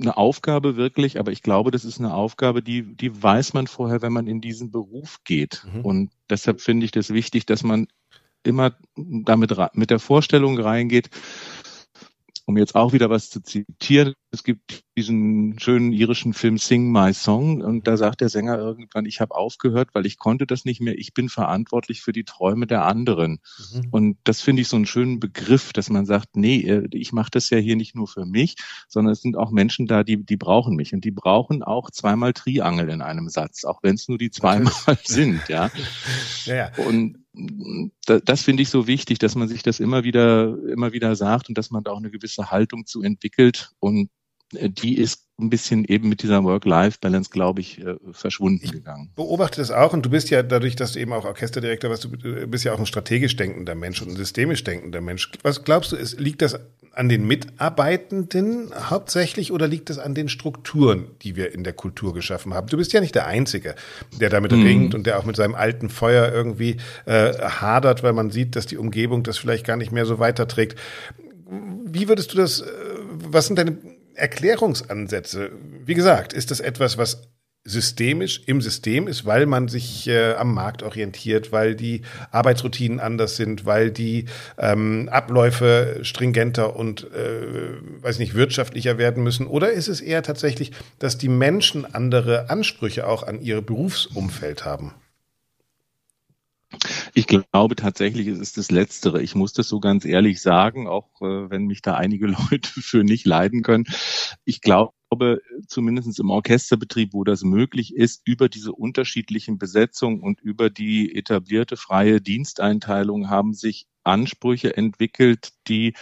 eine 0.00 0.16
Aufgabe 0.16 0.76
wirklich, 0.76 1.18
aber 1.18 1.30
ich 1.30 1.42
glaube, 1.42 1.70
das 1.70 1.84
ist 1.84 2.00
eine 2.00 2.14
Aufgabe, 2.14 2.62
die, 2.62 2.96
die 2.96 3.22
weiß 3.22 3.52
man 3.54 3.68
vorher, 3.68 4.02
wenn 4.02 4.12
man 4.12 4.26
in 4.26 4.40
diesen 4.40 4.72
Beruf 4.72 5.18
geht. 5.24 5.64
Mhm. 5.72 5.80
Und 5.82 6.10
deshalb 6.28 6.60
finde 6.60 6.84
ich 6.84 6.90
das 6.90 7.10
wichtig, 7.10 7.46
dass 7.46 7.62
man 7.62 7.86
immer 8.42 8.76
damit 8.96 9.54
mit 9.74 9.90
der 9.90 10.00
Vorstellung 10.00 10.58
reingeht, 10.58 11.10
um 12.46 12.56
jetzt 12.56 12.74
auch 12.74 12.92
wieder 12.92 13.10
was 13.10 13.30
zu 13.30 13.40
zitieren, 13.42 14.14
es 14.30 14.44
gibt 14.44 14.82
diesen 14.96 15.58
schönen 15.58 15.92
irischen 15.92 16.32
Film 16.32 16.58
Sing 16.58 16.90
My 16.90 17.12
Song 17.14 17.60
und 17.60 17.86
da 17.86 17.96
sagt 17.96 18.20
der 18.20 18.28
Sänger 18.28 18.58
irgendwann, 18.58 19.04
ich 19.04 19.20
habe 19.20 19.34
aufgehört, 19.34 19.90
weil 19.92 20.06
ich 20.06 20.18
konnte 20.18 20.46
das 20.46 20.64
nicht 20.64 20.80
mehr, 20.80 20.98
ich 20.98 21.14
bin 21.14 21.28
verantwortlich 21.28 22.02
für 22.02 22.12
die 22.12 22.24
Träume 22.24 22.66
der 22.66 22.84
anderen. 22.84 23.40
Mhm. 23.72 23.88
Und 23.90 24.18
das 24.24 24.40
finde 24.40 24.62
ich 24.62 24.68
so 24.68 24.76
einen 24.76 24.86
schönen 24.86 25.20
Begriff, 25.20 25.72
dass 25.72 25.90
man 25.90 26.06
sagt, 26.06 26.36
nee, 26.36 26.60
äh, 26.60 26.88
ich 26.92 27.12
mache 27.12 27.30
das 27.30 27.50
ja 27.50 27.58
hier 27.58 27.76
nicht 27.76 27.94
nur 27.94 28.08
für 28.08 28.24
mich, 28.24 28.56
sondern 28.88 29.12
es 29.12 29.22
sind 29.22 29.36
auch 29.36 29.50
Menschen 29.50 29.86
da, 29.86 30.02
die, 30.02 30.24
die 30.24 30.36
brauchen 30.36 30.76
mich 30.76 30.92
und 30.94 31.04
die 31.04 31.10
brauchen 31.10 31.62
auch 31.62 31.90
zweimal 31.90 32.32
Triangel 32.32 32.88
in 32.88 33.02
einem 33.02 33.28
Satz, 33.28 33.64
auch 33.64 33.82
wenn 33.82 33.94
es 33.94 34.08
nur 34.08 34.18
die 34.18 34.30
zweimal 34.30 34.72
sind, 35.04 35.48
ja. 35.48 35.70
ja, 36.44 36.54
ja. 36.54 36.72
Und 36.86 37.21
das 38.06 38.42
finde 38.42 38.62
ich 38.62 38.68
so 38.68 38.86
wichtig, 38.86 39.18
dass 39.18 39.34
man 39.34 39.48
sich 39.48 39.62
das 39.62 39.80
immer 39.80 40.04
wieder, 40.04 40.56
immer 40.70 40.92
wieder 40.92 41.16
sagt 41.16 41.48
und 41.48 41.56
dass 41.56 41.70
man 41.70 41.82
da 41.82 41.92
auch 41.92 41.98
eine 41.98 42.10
gewisse 42.10 42.50
Haltung 42.50 42.86
zu 42.86 43.02
entwickelt 43.02 43.72
und 43.80 44.10
die 44.52 44.98
ist 44.98 45.22
ein 45.40 45.50
bisschen 45.50 45.84
eben 45.84 46.08
mit 46.08 46.22
dieser 46.22 46.44
Work-Life-Balance, 46.44 47.30
glaube 47.30 47.60
ich, 47.60 47.80
äh, 47.84 47.96
verschwunden 48.12 48.70
gegangen. 48.70 49.08
Ich 49.10 49.16
beobachte 49.16 49.60
das 49.60 49.70
auch 49.70 49.92
und 49.92 50.04
du 50.06 50.10
bist 50.10 50.30
ja 50.30 50.42
dadurch, 50.42 50.76
dass 50.76 50.92
du 50.92 51.00
eben 51.00 51.12
auch 51.12 51.24
Orchesterdirektor 51.24 51.90
warst, 51.90 52.04
du 52.04 52.46
bist 52.46 52.64
ja 52.64 52.72
auch 52.72 52.78
ein 52.78 52.86
strategisch 52.86 53.36
denkender 53.36 53.74
Mensch 53.74 54.00
und 54.02 54.10
ein 54.10 54.16
systemisch 54.16 54.62
denkender 54.64 55.00
Mensch. 55.00 55.30
Was 55.42 55.64
glaubst 55.64 55.92
du, 55.92 55.96
ist, 55.96 56.20
liegt 56.20 56.42
das 56.42 56.58
an 56.94 57.08
den 57.08 57.26
Mitarbeitenden 57.26 58.70
hauptsächlich 58.90 59.52
oder 59.52 59.66
liegt 59.66 59.90
es 59.90 59.98
an 59.98 60.14
den 60.14 60.28
Strukturen, 60.28 61.06
die 61.22 61.36
wir 61.36 61.54
in 61.54 61.64
der 61.64 61.72
Kultur 61.72 62.14
geschaffen 62.14 62.54
haben? 62.54 62.68
Du 62.68 62.76
bist 62.76 62.92
ja 62.92 63.00
nicht 63.00 63.14
der 63.14 63.26
Einzige, 63.26 63.74
der 64.20 64.28
damit 64.30 64.52
mhm. 64.52 64.62
ringt 64.62 64.94
und 64.94 65.06
der 65.06 65.18
auch 65.18 65.24
mit 65.24 65.36
seinem 65.36 65.54
alten 65.54 65.88
Feuer 65.88 66.30
irgendwie 66.30 66.76
äh, 67.06 67.32
hadert, 67.32 68.02
weil 68.02 68.12
man 68.12 68.30
sieht, 68.30 68.54
dass 68.56 68.66
die 68.66 68.76
Umgebung 68.76 69.22
das 69.22 69.38
vielleicht 69.38 69.66
gar 69.66 69.76
nicht 69.76 69.92
mehr 69.92 70.06
so 70.06 70.18
weiterträgt. 70.18 70.78
Wie 71.84 72.08
würdest 72.08 72.32
du 72.32 72.36
das, 72.36 72.60
äh, 72.60 72.66
was 73.30 73.46
sind 73.46 73.58
deine 73.58 73.76
Erklärungsansätze. 74.14 75.50
Wie 75.84 75.94
gesagt, 75.94 76.32
ist 76.32 76.50
das 76.50 76.60
etwas, 76.60 76.98
was 76.98 77.28
systemisch 77.64 78.42
im 78.46 78.60
System 78.60 79.06
ist, 79.06 79.24
weil 79.24 79.46
man 79.46 79.68
sich 79.68 80.08
äh, 80.08 80.34
am 80.34 80.52
Markt 80.52 80.82
orientiert, 80.82 81.52
weil 81.52 81.76
die 81.76 82.02
Arbeitsroutinen 82.32 82.98
anders 82.98 83.36
sind, 83.36 83.64
weil 83.64 83.92
die 83.92 84.26
ähm, 84.58 85.08
Abläufe 85.10 86.00
stringenter 86.02 86.74
und 86.74 87.04
äh, 87.12 88.02
weiß 88.02 88.18
nicht 88.18 88.34
wirtschaftlicher 88.34 88.98
werden 88.98 89.22
müssen? 89.22 89.46
Oder 89.46 89.70
ist 89.70 89.88
es 89.88 90.00
eher 90.00 90.22
tatsächlich, 90.24 90.72
dass 90.98 91.18
die 91.18 91.28
Menschen 91.28 91.94
andere 91.94 92.50
Ansprüche 92.50 93.06
auch 93.06 93.22
an 93.22 93.40
ihr 93.40 93.60
Berufsumfeld 93.62 94.64
haben? 94.64 94.94
Ich 97.14 97.26
glaube 97.26 97.76
tatsächlich, 97.76 98.26
es 98.26 98.38
ist 98.38 98.56
das 98.56 98.70
Letztere. 98.70 99.22
Ich 99.22 99.34
muss 99.34 99.52
das 99.52 99.68
so 99.68 99.80
ganz 99.80 100.04
ehrlich 100.04 100.40
sagen, 100.40 100.88
auch 100.88 101.20
äh, 101.20 101.50
wenn 101.50 101.66
mich 101.66 101.82
da 101.82 101.94
einige 101.94 102.26
Leute 102.50 102.70
für 102.80 103.04
nicht 103.04 103.26
leiden 103.26 103.62
können. 103.62 103.84
Ich 104.44 104.62
glaube, 104.62 104.92
zumindest 105.66 106.18
im 106.18 106.30
Orchesterbetrieb, 106.30 107.12
wo 107.12 107.24
das 107.24 107.42
möglich 107.42 107.94
ist, 107.94 108.22
über 108.24 108.48
diese 108.48 108.72
unterschiedlichen 108.72 109.58
Besetzungen 109.58 110.20
und 110.20 110.40
über 110.40 110.70
die 110.70 111.14
etablierte 111.14 111.76
freie 111.76 112.22
Diensteinteilung 112.22 113.28
haben 113.28 113.52
sich 113.52 113.86
Ansprüche 114.04 114.74
entwickelt, 114.76 115.50
die 115.68 115.94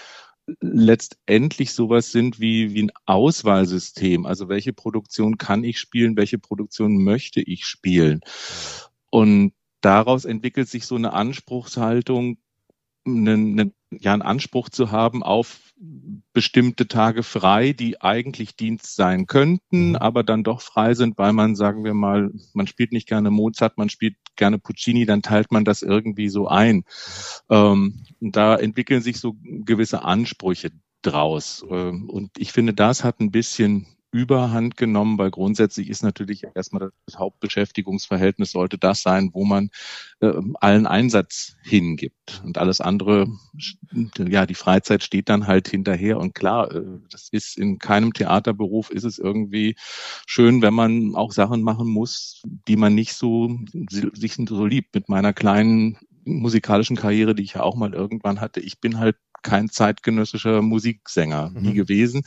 letztendlich 0.61 1.73
sowas 1.73 2.13
sind 2.13 2.41
wie, 2.41 2.73
wie 2.75 2.85
ein 2.85 2.93
Auswahlsystem. 3.07 4.27
Also 4.27 4.49
welche 4.49 4.73
Produktion 4.73 5.39
kann 5.39 5.65
ich 5.65 5.79
spielen, 5.81 6.17
welche 6.17 6.39
Produktion 6.39 7.03
möchte 7.03 7.41
ich 7.41 7.67
spielen? 7.67 8.21
Und 9.11 9.53
daraus 9.81 10.25
entwickelt 10.25 10.69
sich 10.69 10.87
so 10.87 10.97
eine 10.97 11.13
Anspruchshaltung, 11.13 12.39
einen, 13.07 13.59
einen, 13.59 13.75
ja, 13.91 14.13
einen 14.13 14.23
Anspruch 14.23 14.69
zu 14.69 14.91
haben 14.91 15.23
auf 15.23 15.71
bestimmte 16.35 16.87
Tage 16.87 17.23
frei, 17.23 17.73
die 17.73 18.03
eigentlich 18.03 18.55
Dienst 18.55 18.95
sein 18.97 19.27
könnten, 19.27 19.91
mhm. 19.91 19.97
aber 19.97 20.23
dann 20.23 20.45
doch 20.45 20.61
frei 20.61 20.95
sind, 20.95 21.17
weil 21.17 21.33
man, 21.33 21.57
sagen 21.57 21.85
wir 21.85 21.95
mal, 21.95 22.31
man 22.53 22.67
spielt 22.67 22.93
nicht 22.93 23.09
gerne 23.09 23.31
Mozart, 23.31 23.79
man 23.79 23.89
spielt 23.89 24.17
gerne 24.37 24.59
Puccini, 24.59 25.07
dann 25.07 25.23
teilt 25.23 25.51
man 25.51 25.65
das 25.65 25.83
irgendwie 25.83 26.29
so 26.29 26.49
ein. 26.49 26.85
Ähm, 27.49 28.05
da 28.21 28.57
entwickeln 28.57 29.01
sich 29.01 29.19
so 29.19 29.37
gewisse 29.43 30.05
Ansprüche 30.05 30.71
draus. 31.03 31.65
Ähm, 31.69 32.11
und 32.11 32.31
ich 32.37 32.53
finde, 32.53 32.75
das 32.75 33.03
hat 33.03 33.21
ein 33.21 33.31
bisschen 33.31 33.87
überhand 34.13 34.77
genommen, 34.77 35.19
weil 35.19 35.31
grundsätzlich 35.31 35.89
ist 35.89 36.03
natürlich 36.03 36.45
erstmal 36.55 36.91
das 37.07 37.19
Hauptbeschäftigungsverhältnis 37.19 38.53
sollte 38.53 38.77
das 38.77 39.03
sein, 39.03 39.31
wo 39.33 39.45
man 39.45 39.71
äh, 40.21 40.33
allen 40.55 40.87
Einsatz 40.87 41.57
hingibt. 41.63 42.43
Und 42.45 42.59
alles 42.59 42.81
andere, 42.81 43.29
ja, 44.19 44.47
die 44.47 44.55
Freizeit 44.55 45.05
steht 45.05 45.29
dann 45.29 45.47
halt 45.47 45.69
hinterher. 45.69 46.19
Und 46.19 46.35
klar, 46.35 46.73
äh, 46.75 46.83
das 47.11 47.29
ist 47.31 47.57
in 47.57 47.79
keinem 47.79 48.13
Theaterberuf 48.13 48.91
ist 48.91 49.05
es 49.05 49.19
irgendwie 49.19 49.77
schön, 50.27 50.63
wenn 50.63 50.75
man 50.75 51.15
auch 51.15 51.33
Sachen 51.33 51.63
machen 51.63 51.89
muss, 51.89 52.43
die 52.67 52.77
man 52.77 52.95
nicht 52.95 53.15
so 53.15 53.57
sich 53.91 54.35
so 54.35 54.67
liebt. 54.67 54.95
Mit 54.95 55.09
meiner 55.09 55.33
kleinen 55.33 55.99
musikalischen 56.25 56.97
Karriere, 56.97 57.35
die 57.35 57.43
ich 57.43 57.55
ja 57.55 57.63
auch 57.63 57.77
mal 57.77 57.95
irgendwann 57.95 58.41
hatte, 58.41 58.61
ich 58.61 58.81
bin 58.81 58.99
halt 58.99 59.17
kein 59.43 59.69
zeitgenössischer 59.69 60.63
Musiksänger 60.63 61.51
nie 61.55 61.71
mhm. 61.71 61.75
gewesen. 61.75 62.23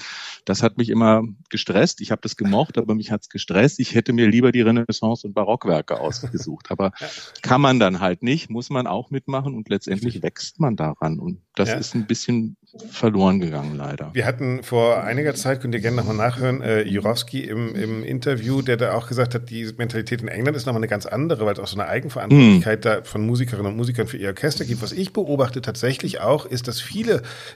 Das 0.46 0.64
hat 0.64 0.78
mich 0.78 0.90
immer 0.90 1.24
gestresst. 1.50 2.02
Ich 2.02 2.12
habe 2.12 2.22
das 2.22 2.38
gemocht, 2.38 2.78
aber 2.78 2.96
mich 2.96 3.12
hat's 3.12 3.30
gestresst. 3.30 3.80
Ich 3.80 3.96
hätte 3.96 4.14
mir 4.14 4.28
lieber 4.28 4.52
die 4.52 4.62
Renaissance- 4.62 5.26
und 5.28 5.34
Barockwerke 5.34 6.00
ausgesucht. 6.00 6.72
Aber 6.72 6.92
kann 7.42 7.62
man 7.62 7.80
dann 7.80 8.00
halt 8.00 8.24
nicht, 8.24 8.50
muss 8.50 8.70
man 8.70 8.88
auch 8.88 9.10
mitmachen 9.12 9.54
und 9.54 9.70
letztendlich 9.70 10.22
wächst 10.22 10.60
man 10.60 10.76
daran. 10.76 11.20
Und 11.20 11.40
Das 11.56 11.70
ja. 11.70 11.76
ist 11.76 11.96
ein 11.96 12.08
bisschen 12.08 12.58
verloren 12.90 13.40
gegangen, 13.40 13.76
leider. 13.76 14.10
Wir 14.14 14.26
hatten 14.26 14.64
vor 14.64 15.04
einiger 15.04 15.36
Zeit, 15.36 15.62
könnt 15.62 15.76
ihr 15.76 15.82
gerne 15.82 15.98
nochmal 15.98 16.16
nachhören, 16.16 16.62
äh, 16.62 16.82
Jurowski 16.82 17.42
im, 17.42 17.76
im 17.76 18.04
Interview, 18.04 18.62
der 18.64 18.78
da 18.78 18.94
auch 18.94 19.08
gesagt 19.08 19.36
hat, 19.36 19.50
die 19.52 19.72
Mentalität 19.78 20.22
in 20.22 20.28
England 20.28 20.58
ist 20.58 20.66
nochmal 20.66 20.80
eine 20.80 20.88
ganz 20.88 21.06
andere, 21.06 21.46
weil 21.46 21.54
es 21.54 21.60
auch 21.60 21.68
so 21.68 21.80
eine 21.80 21.88
Eigenverantwortlichkeit 21.88 22.80
mm. 22.80 22.82
da 22.82 23.04
von 23.04 23.26
Musikerinnen 23.26 23.72
und 23.72 23.78
Musikern 23.78 24.08
für 24.08 24.18
ihr 24.18 24.30
Orchester 24.30 24.66
gibt. 24.66 24.82
Was 24.82 24.92
ich 24.92 25.14
beobachte 25.14 25.62
tatsächlich 25.62 26.20
auch, 26.22 26.48
ist, 26.48 26.68
dass 26.68 26.82
viele, 26.82 27.03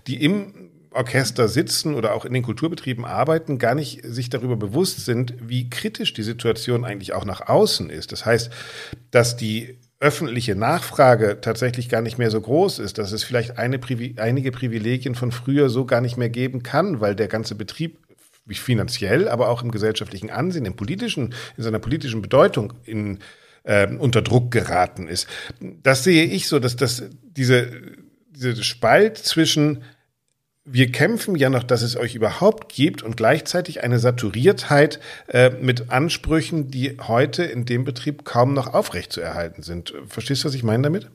die 0.08 0.24
im 0.24 0.72
Orchester 0.92 1.48
sitzen 1.48 1.94
oder 1.94 2.14
auch 2.14 2.26
in 2.26 2.34
den 2.34 2.44
Kulturbetrieben 2.44 3.06
arbeiten, 3.06 3.60
gar 3.60 3.76
nicht 3.76 4.02
sich 4.04 4.30
darüber 4.30 4.56
bewusst 4.56 5.06
sind, 5.06 5.36
wie 5.40 5.70
kritisch 5.70 6.14
die 6.14 6.24
Situation 6.24 6.86
eigentlich 6.86 7.14
auch 7.14 7.26
nach 7.26 7.48
außen 7.48 7.90
ist. 7.90 8.12
Das 8.12 8.26
heißt, 8.26 8.52
dass 9.12 9.38
die 9.38 9.78
öffentliche 10.00 10.56
Nachfrage 10.56 11.40
tatsächlich 11.42 11.90
gar 11.90 12.02
nicht 12.02 12.18
mehr 12.18 12.30
so 12.30 12.40
groß 12.40 12.80
ist, 12.80 12.98
dass 12.98 13.12
es 13.12 13.24
vielleicht 13.24 13.58
eine, 13.58 13.80
einige 14.18 14.52
Privilegien 14.52 15.16
von 15.16 15.32
früher 15.32 15.70
so 15.70 15.86
gar 15.86 16.02
nicht 16.02 16.18
mehr 16.18 16.30
geben 16.30 16.62
kann, 16.62 17.02
weil 17.02 17.16
der 17.16 17.28
ganze 17.28 17.56
Betrieb 17.56 18.00
finanziell, 18.50 19.28
aber 19.28 19.50
auch 19.50 19.64
im 19.64 19.72
gesellschaftlichen 19.72 20.30
Ansehen, 20.30 20.66
im 20.66 20.76
politischen, 20.76 21.34
in 21.58 21.64
seiner 21.64 21.80
politischen 21.80 22.22
Bedeutung 22.22 22.74
in, 22.86 23.20
äh, 23.64 23.88
unter 23.88 24.22
Druck 24.22 24.52
geraten 24.52 25.08
ist. 25.08 25.28
Das 25.60 26.04
sehe 26.04 26.24
ich 26.24 26.48
so, 26.48 26.60
dass 26.60 26.76
das 26.76 27.04
diese, 27.24 27.68
diese 28.38 28.64
Spalt 28.64 29.18
zwischen 29.18 29.84
wir 30.70 30.92
kämpfen 30.92 31.36
ja 31.36 31.50
noch, 31.50 31.64
dass 31.64 31.82
es 31.82 31.96
euch 31.96 32.14
überhaupt 32.14 32.74
gibt 32.74 33.02
und 33.02 33.16
gleichzeitig 33.16 33.84
eine 33.84 34.00
Saturiertheit 34.00 35.00
äh, 35.30 35.50
mit 35.50 35.92
Ansprüchen, 35.92 36.70
die 36.70 36.98
heute 37.00 37.44
in 37.44 37.64
dem 37.64 37.86
Betrieb 37.86 38.26
kaum 38.26 38.54
noch 38.54 38.74
aufrechtzuerhalten 38.74 39.64
sind. 39.64 39.94
Verstehst 40.10 40.44
du, 40.44 40.50
was 40.50 40.56
ich 40.56 40.64
meine 40.64 40.84
damit? 40.84 41.10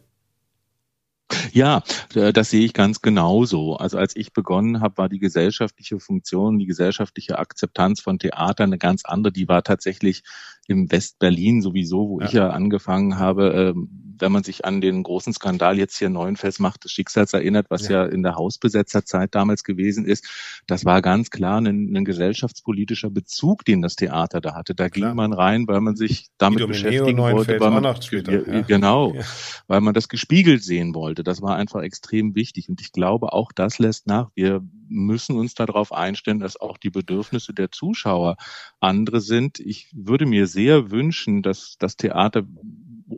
Ja, 1.53 1.83
äh, 2.15 2.33
das 2.33 2.49
sehe 2.51 2.65
ich 2.65 2.73
ganz 2.73 3.03
genauso. 3.03 3.77
Also 3.77 3.99
als 3.99 4.17
ich 4.17 4.33
begonnen 4.33 4.81
habe, 4.81 4.97
war 4.97 5.09
die 5.11 5.19
gesellschaftliche 5.19 6.01
Funktion, 6.01 6.59
die 6.59 6.67
gesellschaftliche 6.67 7.39
Akzeptanz 7.39 8.01
von 8.01 8.19
Theater 8.19 8.65
eine 8.65 8.79
ganz 8.79 9.05
andere. 9.05 9.33
Die 9.33 9.49
war 9.49 9.63
tatsächlich 9.63 10.23
im 10.67 10.91
West-Berlin 10.91 11.61
sowieso, 11.61 12.09
wo 12.09 12.21
ja. 12.21 12.27
ich 12.27 12.33
ja 12.33 12.51
angefangen 12.51 13.19
habe, 13.19 13.75
ähm, 13.75 14.12
wenn 14.23 14.33
man 14.33 14.45
sich 14.45 14.65
an 14.65 14.81
den 14.81 15.03
großen 15.03 15.33
Skandal 15.33 15.79
jetzt 15.79 15.99
hier 15.99 16.09
Neuenfels 16.09 16.61
macht 16.61 16.85
des 16.85 16.93
Schicksals 16.93 17.33
erinnert, 17.33 17.67
was 17.71 17.89
ja. 17.89 18.05
ja 18.05 18.07
in 18.07 18.23
der 18.23 18.37
Hausbesetzerzeit 18.37 19.35
damals 19.35 19.65
gewesen 19.65 20.07
ist, 20.07 20.63
das 20.69 20.85
war 20.85 21.03
ganz 21.03 21.31
klar 21.31 21.61
ein, 21.61 21.95
ein 21.95 22.05
gesellschaftspolitischer 22.05 23.11
Bezug, 23.11 23.65
den 23.65 23.83
das 23.83 23.97
Theater 23.97 24.41
da 24.41 24.55
hatte. 24.55 24.77
Da 24.77 24.89
klar. 24.89 25.11
ging 25.11 25.17
man 25.17 25.33
rein, 25.33 25.67
weil 25.67 25.81
man 25.81 25.97
sich 25.97 26.29
damit 26.39 26.59
Guido 26.59 26.69
beschäftigen 26.69 27.19
wollte, 27.19 27.59
weil 27.59 27.71
man, 27.73 28.01
später, 28.01 28.47
ja. 28.47 28.61
genau, 28.63 29.13
ja. 29.13 29.23
weil 29.67 29.81
man 29.81 29.93
das 29.93 30.09
gespiegelt 30.09 30.63
sehen 30.63 30.95
wollte. 30.95 31.25
Das 31.25 31.43
war 31.43 31.57
einfach 31.57 31.83
extrem 31.83 32.37
wichtig. 32.37 32.69
Und 32.69 32.81
ich 32.81 32.93
glaube, 32.93 33.33
auch 33.33 33.51
das 33.53 33.81
lässt 33.81 34.07
nach. 34.07 34.31
Wir 34.37 34.63
müssen 34.89 35.37
uns 35.37 35.55
darauf 35.55 35.93
einstellen, 35.93 36.39
dass 36.39 36.61
auch 36.61 36.79
die 36.79 36.91
Bedürfnisse 36.91 37.55
der 37.55 37.73
Zuschauer 37.73 38.37
andere 38.79 39.21
sind. 39.21 39.59
Ich 39.59 39.89
würde 39.93 40.27
mir 40.27 40.47
sehr 40.47 40.93
wünschen, 40.93 41.43
dass 41.43 41.77
das 41.81 41.97
Theater 41.97 42.45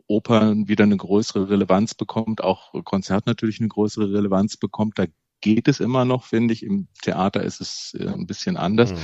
Oper 0.07 0.53
wieder 0.67 0.83
eine 0.83 0.97
größere 0.97 1.49
Relevanz 1.49 1.95
bekommt, 1.95 2.41
auch 2.41 2.73
Konzert 2.83 3.25
natürlich 3.25 3.59
eine 3.59 3.69
größere 3.69 4.11
Relevanz 4.11 4.57
bekommt. 4.57 4.99
Da 4.99 5.05
geht 5.41 5.67
es 5.67 5.79
immer 5.79 6.05
noch, 6.05 6.25
finde 6.25 6.53
ich. 6.53 6.63
Im 6.63 6.87
Theater 7.01 7.43
ist 7.43 7.61
es 7.61 7.95
äh, 7.99 8.07
ein 8.07 8.25
bisschen 8.25 8.57
anders. 8.57 8.91
Mhm. 8.91 8.97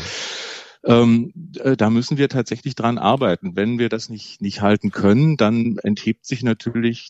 Ähm, 0.84 1.34
äh, 1.60 1.78
da 1.78 1.90
müssen 1.90 2.18
wir 2.18 2.30
tatsächlich 2.30 2.76
dran 2.76 2.98
arbeiten. 2.98 3.56
Wenn 3.56 3.78
wir 3.78 3.90
das 3.90 4.10
nicht, 4.10 4.42
nicht 4.42 4.62
halten 4.62 4.92
können, 4.92 5.38
dann 5.38 5.78
enthebt 5.84 6.26
sich 6.26 6.42
natürlich 6.42 7.10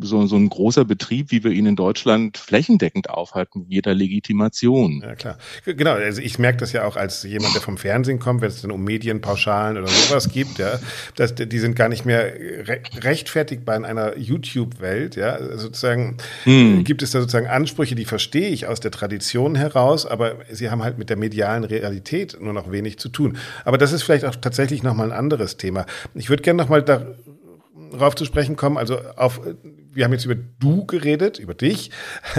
so, 0.00 0.26
so 0.26 0.36
ein 0.36 0.48
großer 0.48 0.84
Betrieb, 0.84 1.30
wie 1.30 1.44
wir 1.44 1.50
ihn 1.50 1.66
in 1.66 1.76
Deutschland 1.76 2.38
flächendeckend 2.38 3.10
aufhalten, 3.10 3.66
jeder 3.68 3.94
Legitimation. 3.94 5.02
Ja, 5.02 5.14
klar. 5.14 5.38
Genau, 5.64 5.92
also 5.92 6.20
ich 6.20 6.38
merke 6.38 6.58
das 6.58 6.72
ja 6.72 6.84
auch 6.84 6.96
als 6.96 7.22
jemand, 7.22 7.54
der 7.54 7.62
vom 7.62 7.78
Fernsehen 7.78 8.18
kommt, 8.18 8.40
wenn 8.40 8.48
es 8.48 8.62
dann 8.62 8.70
um 8.70 8.84
Medienpauschalen 8.84 9.76
oder 9.78 9.88
sowas 9.88 10.30
gibt, 10.30 10.58
ja, 10.58 10.78
dass 11.16 11.34
die 11.34 11.58
sind 11.58 11.76
gar 11.76 11.88
nicht 11.88 12.04
mehr 12.04 12.24
re 12.24 12.80
rechtfertigbar 13.00 13.76
in 13.76 13.84
einer 13.84 14.16
YouTube-Welt, 14.16 15.16
ja. 15.16 15.38
Sozusagen 15.56 16.16
hm. 16.44 16.84
gibt 16.84 17.02
es 17.02 17.12
da 17.12 17.20
sozusagen 17.20 17.46
Ansprüche, 17.46 17.94
die 17.94 18.04
verstehe 18.04 18.48
ich 18.48 18.66
aus 18.66 18.80
der 18.80 18.90
Tradition 18.90 19.54
heraus, 19.54 20.06
aber 20.06 20.36
sie 20.50 20.70
haben 20.70 20.82
halt 20.82 20.98
mit 20.98 21.10
der 21.10 21.16
medialen 21.16 21.64
Realität 21.64 22.36
nur 22.40 22.52
noch 22.52 22.70
wenig 22.70 22.98
zu 22.98 23.08
tun. 23.08 23.38
Aber 23.64 23.78
das 23.78 23.92
ist 23.92 24.02
vielleicht 24.02 24.24
auch 24.24 24.36
tatsächlich 24.36 24.82
nochmal 24.82 25.12
ein 25.12 25.18
anderes 25.18 25.56
Thema. 25.56 25.86
Ich 26.14 26.28
würde 26.28 26.42
gerne 26.42 26.62
nochmal 26.62 26.82
da 26.82 27.06
drauf 27.92 28.14
zu 28.14 28.24
sprechen 28.24 28.56
kommen. 28.56 28.76
Also 28.76 28.98
auf, 29.16 29.40
wir 29.62 30.04
haben 30.04 30.12
jetzt 30.12 30.24
über 30.24 30.34
du 30.34 30.86
geredet, 30.86 31.38
über 31.38 31.54
dich. 31.54 31.90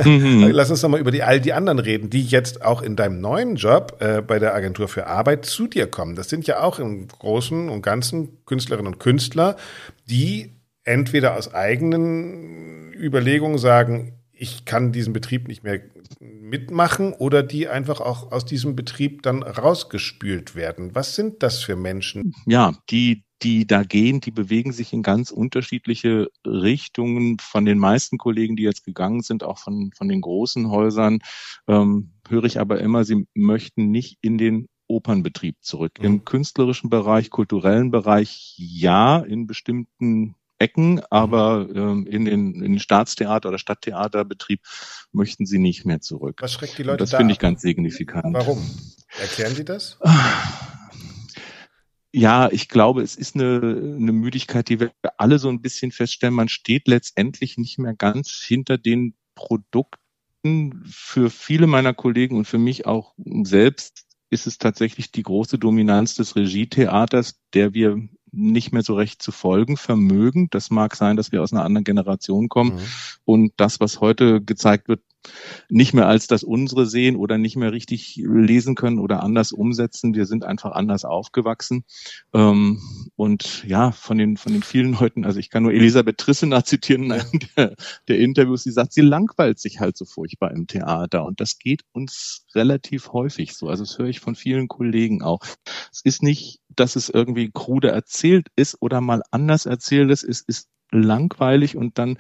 Mhm. 0.04 0.48
Lass 0.52 0.70
uns 0.70 0.82
nochmal 0.82 1.00
über 1.00 1.12
die, 1.12 1.24
all 1.24 1.40
die 1.40 1.54
anderen 1.54 1.80
reden, 1.80 2.10
die 2.10 2.24
jetzt 2.24 2.64
auch 2.64 2.82
in 2.82 2.96
deinem 2.96 3.22
neuen 3.22 3.56
Job 3.56 3.98
äh, 4.00 4.22
bei 4.22 4.40
der 4.40 4.54
Agentur 4.54 4.88
für 4.88 5.08
Arbeit 5.08 5.46
zu 5.46 5.68
dir 5.68 5.88
kommen. 5.88 6.16
Das 6.16 6.30
sind 6.30 6.48
ja 6.48 6.62
auch 6.62 6.80
im 6.80 7.08
Großen 7.08 7.70
und 7.70 7.82
Ganzen 7.82 8.44
Künstlerinnen 8.46 8.94
und 8.94 9.00
Künstler, 9.00 9.56
die 10.10 10.52
entweder 10.84 11.36
aus 11.38 11.54
eigenen 11.54 12.94
Überlegungen 12.94 13.58
sagen, 13.58 14.20
ich 14.32 14.66
kann 14.66 14.92
diesen 14.92 15.14
Betrieb 15.14 15.48
nicht 15.48 15.64
mehr 15.64 15.80
mitmachen 16.20 17.14
oder 17.14 17.44
die 17.44 17.68
einfach 17.68 18.02
auch 18.02 18.32
aus 18.32 18.46
diesem 18.46 18.76
Betrieb 18.76 19.24
dann 19.24 19.42
rausgespült 19.44 20.56
werden. 20.56 20.96
Was 20.96 21.16
sind 21.16 21.44
das 21.44 21.64
für 21.64 21.76
Menschen? 21.76 22.34
Ja, 22.46 22.74
die 22.90 23.24
die 23.44 23.68
da 23.68 23.84
gehen, 23.84 24.22
die 24.22 24.32
bewegen 24.32 24.72
sich 24.72 24.94
in 24.94 25.04
ganz 25.04 25.32
unterschiedliche 25.32 26.30
Richtungen. 26.46 27.38
Von 27.40 27.66
den 27.66 27.78
meisten 27.78 28.18
Kollegen, 28.18 28.56
die 28.56 28.64
jetzt 28.64 28.86
gegangen 28.86 29.22
sind, 29.22 29.44
auch 29.44 29.60
von, 29.60 29.92
von 29.96 30.08
den 30.08 30.22
großen 30.22 30.70
Häusern, 30.70 31.20
ähm, 31.68 32.14
höre 32.28 32.46
ich 32.46 32.60
aber 32.60 32.80
immer, 32.80 33.04
sie 33.04 33.28
möchten 33.34 33.92
nicht 33.92 34.18
in 34.22 34.38
den 34.38 34.68
Opernbetrieb 34.88 35.58
zurück. 35.62 35.94
Mhm. 36.00 36.06
Im 36.06 36.26
künstlerischen 36.26 36.90
Bereich, 36.90 37.30
kulturellen 37.30 37.92
Bereich 37.92 38.54
ja, 38.58 39.20
in 39.20 39.48
bestimmten 39.48 40.36
Ecken, 40.60 41.02
aber 41.10 41.68
ähm, 41.76 42.08
in, 42.08 42.26
den, 42.26 42.56
in 42.56 42.62
den 42.62 42.80
Staatstheater 42.80 43.50
oder 43.50 43.58
Stadttheaterbetrieb 43.58 44.62
möchten 45.12 45.46
sie 45.46 45.60
nicht 45.60 45.84
mehr 45.84 46.00
zurück. 46.00 46.38
Was 46.42 46.54
schreckt 46.54 46.78
die 46.78 46.84
Leute 46.84 47.04
Und 47.04 47.12
Das 47.12 47.18
finde 47.18 47.34
ich 47.34 47.40
ganz 47.40 47.62
signifikant. 47.62 48.34
Warum? 48.34 48.64
Erklären 49.20 49.56
Sie 49.56 49.66
das? 49.66 50.00
Ja, 52.16 52.52
ich 52.52 52.70
glaube, 52.70 53.02
es 53.02 53.16
ist 53.16 53.36
eine, 53.36 53.60
eine 53.60 54.12
Müdigkeit, 54.12 54.70
die 54.70 54.80
wir 54.80 54.92
alle 55.18 55.40
so 55.40 55.50
ein 55.50 55.62
bisschen 55.62 55.92
feststellen. 55.92 56.36
Man 56.36 56.48
steht 56.48 56.88
letztendlich 56.88 57.58
nicht 57.58 57.80
mehr 57.80 57.96
ganz 57.96 58.44
hinter 58.46 58.78
den 58.78 59.16
Produkten. 59.34 60.84
Für 60.86 61.32
viele 61.32 61.66
meiner 61.66 61.94
Kollegen 61.96 62.38
und 62.38 62.46
für 62.46 62.60
mich 62.60 62.86
auch 62.86 63.16
selbst 63.44 64.06
ist 64.30 64.46
es 64.46 64.60
tatsächlich 64.60 65.12
die 65.12 65.24
große 65.24 65.58
Dominanz 65.58 66.14
des 66.14 66.36
Regietheaters, 66.36 67.40
der 67.54 67.74
wir 67.74 68.08
nicht 68.34 68.74
mehr 68.74 68.82
so 68.84 68.96
recht 68.96 69.22
zu 69.22 69.32
folgen 69.32 69.78
vermögen. 69.78 70.48
Das 70.50 70.72
mag 70.72 70.96
sein, 70.96 71.16
dass 71.16 71.32
wir 71.32 71.42
aus 71.42 71.54
einer 71.54 71.64
anderen 71.64 71.84
Generation 71.84 72.50
kommen 72.50 72.76
mhm. 72.76 72.82
und 73.26 73.54
das, 73.58 73.80
was 73.80 74.02
heute 74.02 74.42
gezeigt 74.42 74.88
wird, 74.88 75.02
nicht 75.70 75.94
mehr 75.94 76.08
als 76.08 76.28
das 76.28 76.44
unsere 76.44 76.86
sehen 76.86 77.16
oder 77.16 77.38
nicht 77.38 77.56
mehr 77.56 77.72
richtig 77.72 78.16
lesen 78.18 78.76
können 78.76 79.00
oder 79.00 79.24
anders 79.24 79.52
umsetzen. 79.52 80.16
Wir 80.16 80.26
sind 80.26 80.44
einfach 80.44 80.72
anders 80.72 81.06
aufgewachsen. 81.06 81.86
Ähm, 82.34 82.82
und 83.16 83.64
ja, 83.66 83.92
von 83.92 84.18
den, 84.18 84.38
von 84.38 84.54
den 84.54 84.64
vielen 84.64 84.94
Leuten, 84.94 85.26
also 85.26 85.40
ich 85.40 85.50
kann 85.50 85.64
nur 85.64 85.74
Elisabeth 85.74 86.18
Trissener 86.18 86.64
zitieren 86.66 87.04
in 87.04 87.12
einem 87.14 87.40
der, 87.58 87.76
der 88.08 88.20
Interviews, 88.20 88.64
sie 88.64 88.72
sagt, 88.72 88.94
sie 88.94 89.02
langweilt 89.02 89.60
sich 89.60 89.80
halt 89.80 89.98
so 89.98 90.06
furchtbar 90.06 90.52
im 90.52 90.68
Theater. 90.68 91.26
Und 91.26 91.40
das 91.40 91.58
geht 91.58 91.84
uns 91.92 92.46
relativ 92.54 93.14
häufig 93.14 93.54
so. 93.54 93.68
Also 93.68 93.84
das 93.84 93.98
höre 93.98 94.08
ich 94.08 94.20
von 94.20 94.36
vielen 94.36 94.68
Kollegen 94.68 95.22
auch. 95.22 95.40
Es 95.92 96.02
ist 96.04 96.24
nicht, 96.24 96.60
dass 96.76 96.96
es 96.96 97.10
irgendwie 97.10 97.52
krude 97.52 97.90
erzählt 97.90 98.48
ist 98.56 98.78
oder 98.82 99.02
mal 99.02 99.22
anders 99.32 99.66
erzählt 99.66 100.12
ist. 100.12 100.24
Es 100.24 100.42
ist 100.42 100.68
langweilig 100.94 101.76
und 101.76 101.98
dann 101.98 102.18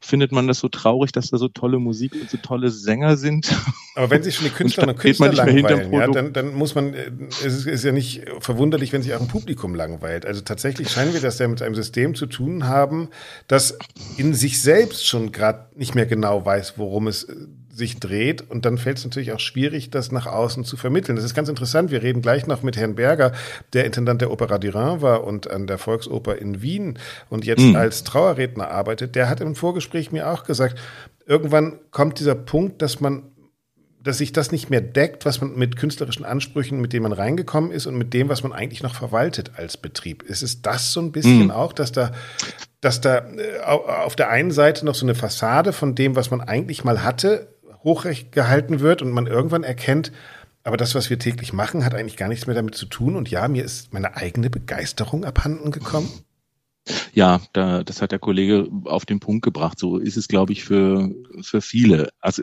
findet 0.00 0.32
man 0.32 0.46
das 0.46 0.60
so 0.60 0.68
traurig, 0.68 1.12
dass 1.12 1.30
da 1.30 1.38
so 1.38 1.48
tolle 1.48 1.78
Musik 1.78 2.14
und 2.14 2.30
so 2.30 2.36
tolle 2.38 2.70
Sänger 2.70 3.16
sind. 3.16 3.54
Aber 3.94 4.10
wenn 4.10 4.22
sich 4.22 4.36
schon 4.36 4.46
die 4.46 4.52
Künstlerinnen 4.52 4.94
und, 4.94 4.98
und 4.98 5.02
Künstler 5.02 5.32
langweilen, 5.32 5.92
ja, 5.92 6.06
dann, 6.06 6.32
dann 6.32 6.54
muss 6.54 6.74
man, 6.74 6.94
äh, 6.94 7.10
es 7.44 7.54
ist, 7.54 7.66
ist 7.66 7.84
ja 7.84 7.92
nicht 7.92 8.24
verwunderlich, 8.40 8.92
wenn 8.92 9.02
sich 9.02 9.12
auch 9.14 9.20
ein 9.20 9.28
Publikum 9.28 9.74
langweilt. 9.74 10.24
Also 10.24 10.40
tatsächlich 10.40 10.88
scheinen 10.88 11.12
wir 11.12 11.20
das 11.20 11.38
ja 11.38 11.48
mit 11.48 11.62
einem 11.62 11.74
System 11.74 12.14
zu 12.14 12.26
tun 12.26 12.66
haben, 12.66 13.08
das 13.48 13.78
in 14.16 14.34
sich 14.34 14.62
selbst 14.62 15.06
schon 15.06 15.32
gerade 15.32 15.66
nicht 15.74 15.94
mehr 15.94 16.06
genau 16.06 16.44
weiß, 16.44 16.74
worum 16.78 17.08
es 17.08 17.24
äh, 17.24 17.34
sich 17.72 17.98
dreht. 17.98 18.42
Und 18.50 18.66
dann 18.66 18.76
fällt 18.76 18.98
es 18.98 19.04
natürlich 19.04 19.32
auch 19.32 19.40
schwierig, 19.40 19.90
das 19.90 20.12
nach 20.12 20.26
außen 20.26 20.64
zu 20.64 20.76
vermitteln. 20.76 21.16
Das 21.16 21.24
ist 21.24 21.34
ganz 21.34 21.48
interessant. 21.48 21.90
Wir 21.90 22.02
reden 22.02 22.20
gleich 22.20 22.46
noch 22.46 22.62
mit 22.62 22.76
Herrn 22.76 22.94
Berger, 22.94 23.32
der 23.72 23.86
Intendant 23.86 24.20
der 24.20 24.30
Opera 24.30 24.58
Durin 24.58 25.00
war 25.00 25.24
und 25.24 25.50
an 25.50 25.66
der 25.66 25.78
Volksoper 25.78 26.36
in 26.36 26.60
Wien 26.60 26.98
und 27.30 27.46
jetzt 27.46 27.62
mhm. 27.62 27.76
als 27.76 28.04
Trauerredner 28.04 28.68
arbeitet. 28.70 29.14
Der 29.14 29.28
hat 29.28 29.40
im 29.40 29.54
Vorgespräch 29.54 30.12
mir 30.12 30.30
auch 30.30 30.44
gesagt, 30.44 30.78
irgendwann 31.26 31.78
kommt 31.90 32.20
dieser 32.20 32.34
Punkt, 32.34 32.82
dass 32.82 33.00
man 33.00 33.22
dass 34.04 34.18
sich 34.18 34.32
das 34.32 34.50
nicht 34.50 34.68
mehr 34.68 34.80
deckt, 34.80 35.24
was 35.24 35.40
man 35.40 35.54
mit 35.54 35.76
künstlerischen 35.76 36.24
Ansprüchen, 36.24 36.80
mit 36.80 36.92
denen 36.92 37.04
man 37.04 37.12
reingekommen 37.12 37.70
ist 37.70 37.86
und 37.86 37.96
mit 37.96 38.12
dem, 38.12 38.28
was 38.28 38.42
man 38.42 38.52
eigentlich 38.52 38.82
noch 38.82 38.96
verwaltet 38.96 39.52
als 39.56 39.76
Betrieb. 39.76 40.24
Ist 40.24 40.42
es 40.42 40.60
das 40.60 40.92
so 40.92 41.00
ein 41.00 41.12
bisschen 41.12 41.44
mhm. 41.44 41.50
auch, 41.52 41.72
dass 41.72 41.92
da, 41.92 42.10
dass 42.80 43.00
da 43.00 43.18
äh, 43.18 43.60
auf 43.60 44.16
der 44.16 44.28
einen 44.28 44.50
Seite 44.50 44.84
noch 44.84 44.96
so 44.96 45.06
eine 45.06 45.14
Fassade 45.14 45.72
von 45.72 45.94
dem, 45.94 46.16
was 46.16 46.32
man 46.32 46.40
eigentlich 46.40 46.82
mal 46.82 47.04
hatte, 47.04 47.51
hochgehalten 47.84 48.80
wird 48.80 49.02
und 49.02 49.10
man 49.10 49.26
irgendwann 49.26 49.64
erkennt, 49.64 50.12
aber 50.64 50.76
das, 50.76 50.94
was 50.94 51.10
wir 51.10 51.18
täglich 51.18 51.52
machen, 51.52 51.84
hat 51.84 51.94
eigentlich 51.94 52.16
gar 52.16 52.28
nichts 52.28 52.46
mehr 52.46 52.54
damit 52.54 52.74
zu 52.76 52.86
tun. 52.86 53.16
Und 53.16 53.30
ja, 53.30 53.48
mir 53.48 53.64
ist 53.64 53.92
meine 53.92 54.16
eigene 54.16 54.48
Begeisterung 54.48 55.24
abhanden 55.24 55.72
gekommen. 55.72 56.08
Ja, 57.12 57.40
da, 57.52 57.82
das 57.82 58.00
hat 58.00 58.12
der 58.12 58.18
Kollege 58.18 58.68
auf 58.84 59.04
den 59.04 59.20
Punkt 59.20 59.44
gebracht. 59.44 59.78
So 59.78 59.98
ist 59.98 60.16
es, 60.16 60.28
glaube 60.28 60.52
ich, 60.52 60.64
für, 60.64 61.10
für 61.42 61.60
viele. 61.60 62.10
Also 62.20 62.42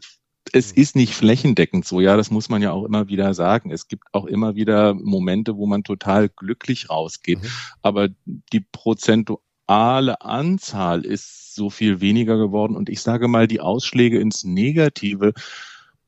es 0.52 0.72
ist 0.72 0.96
nicht 0.96 1.14
flächendeckend 1.14 1.86
so, 1.86 2.02
ja, 2.02 2.18
das 2.18 2.32
muss 2.32 2.50
man 2.50 2.62
ja 2.62 2.72
auch 2.72 2.84
immer 2.86 3.08
wieder 3.08 3.34
sagen. 3.34 3.72
Es 3.72 3.88
gibt 3.88 4.04
auch 4.14 4.26
immer 4.26 4.56
wieder 4.56 4.94
Momente, 4.94 5.58
wo 5.58 5.66
man 5.66 5.84
total 5.84 6.30
glücklich 6.30 6.90
rausgeht. 6.90 7.42
Mhm. 7.42 7.48
Aber 7.82 8.10
die 8.26 8.66
prozentuale 8.72 10.22
Anzahl 10.22 11.06
ist 11.06 11.39
so 11.60 11.70
viel 11.70 12.00
weniger 12.00 12.38
geworden. 12.38 12.76
Und 12.76 12.90
ich 12.90 13.02
sage 13.02 13.28
mal, 13.28 13.48
die 13.48 13.60
Ausschläge 13.60 14.20
ins 14.20 14.44
Negative 14.44 15.34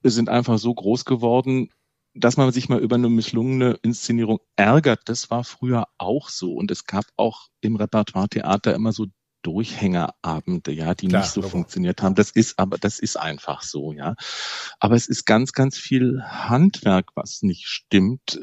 sind 0.01 0.29
einfach 0.29 0.57
so 0.57 0.73
groß 0.73 1.05
geworden, 1.05 1.69
dass 2.13 2.37
man 2.37 2.51
sich 2.51 2.69
mal 2.69 2.79
über 2.79 2.95
eine 2.95 3.09
misslungene 3.09 3.77
Inszenierung 3.83 4.39
ärgert, 4.55 5.01
das 5.05 5.29
war 5.29 5.43
früher 5.43 5.85
auch 5.97 6.29
so. 6.29 6.53
Und 6.53 6.71
es 6.71 6.85
gab 6.85 7.05
auch 7.17 7.47
im 7.61 7.75
Repertoire-Theater 7.75 8.73
immer 8.73 8.91
so 8.91 9.07
Durchhängerabende, 9.43 10.71
ja, 10.71 10.93
die 10.93 11.07
Klar, 11.07 11.21
nicht 11.21 11.31
so 11.31 11.41
aber. 11.41 11.49
funktioniert 11.49 12.03
haben. 12.03 12.13
Das 12.13 12.29
ist 12.29 12.59
aber, 12.59 12.77
das 12.77 12.99
ist 12.99 13.17
einfach 13.17 13.63
so, 13.63 13.91
ja. 13.91 14.15
Aber 14.79 14.95
es 14.95 15.07
ist 15.07 15.25
ganz, 15.25 15.53
ganz 15.53 15.77
viel 15.77 16.21
Handwerk, 16.23 17.09
was 17.15 17.41
nicht 17.41 17.65
stimmt. 17.65 18.39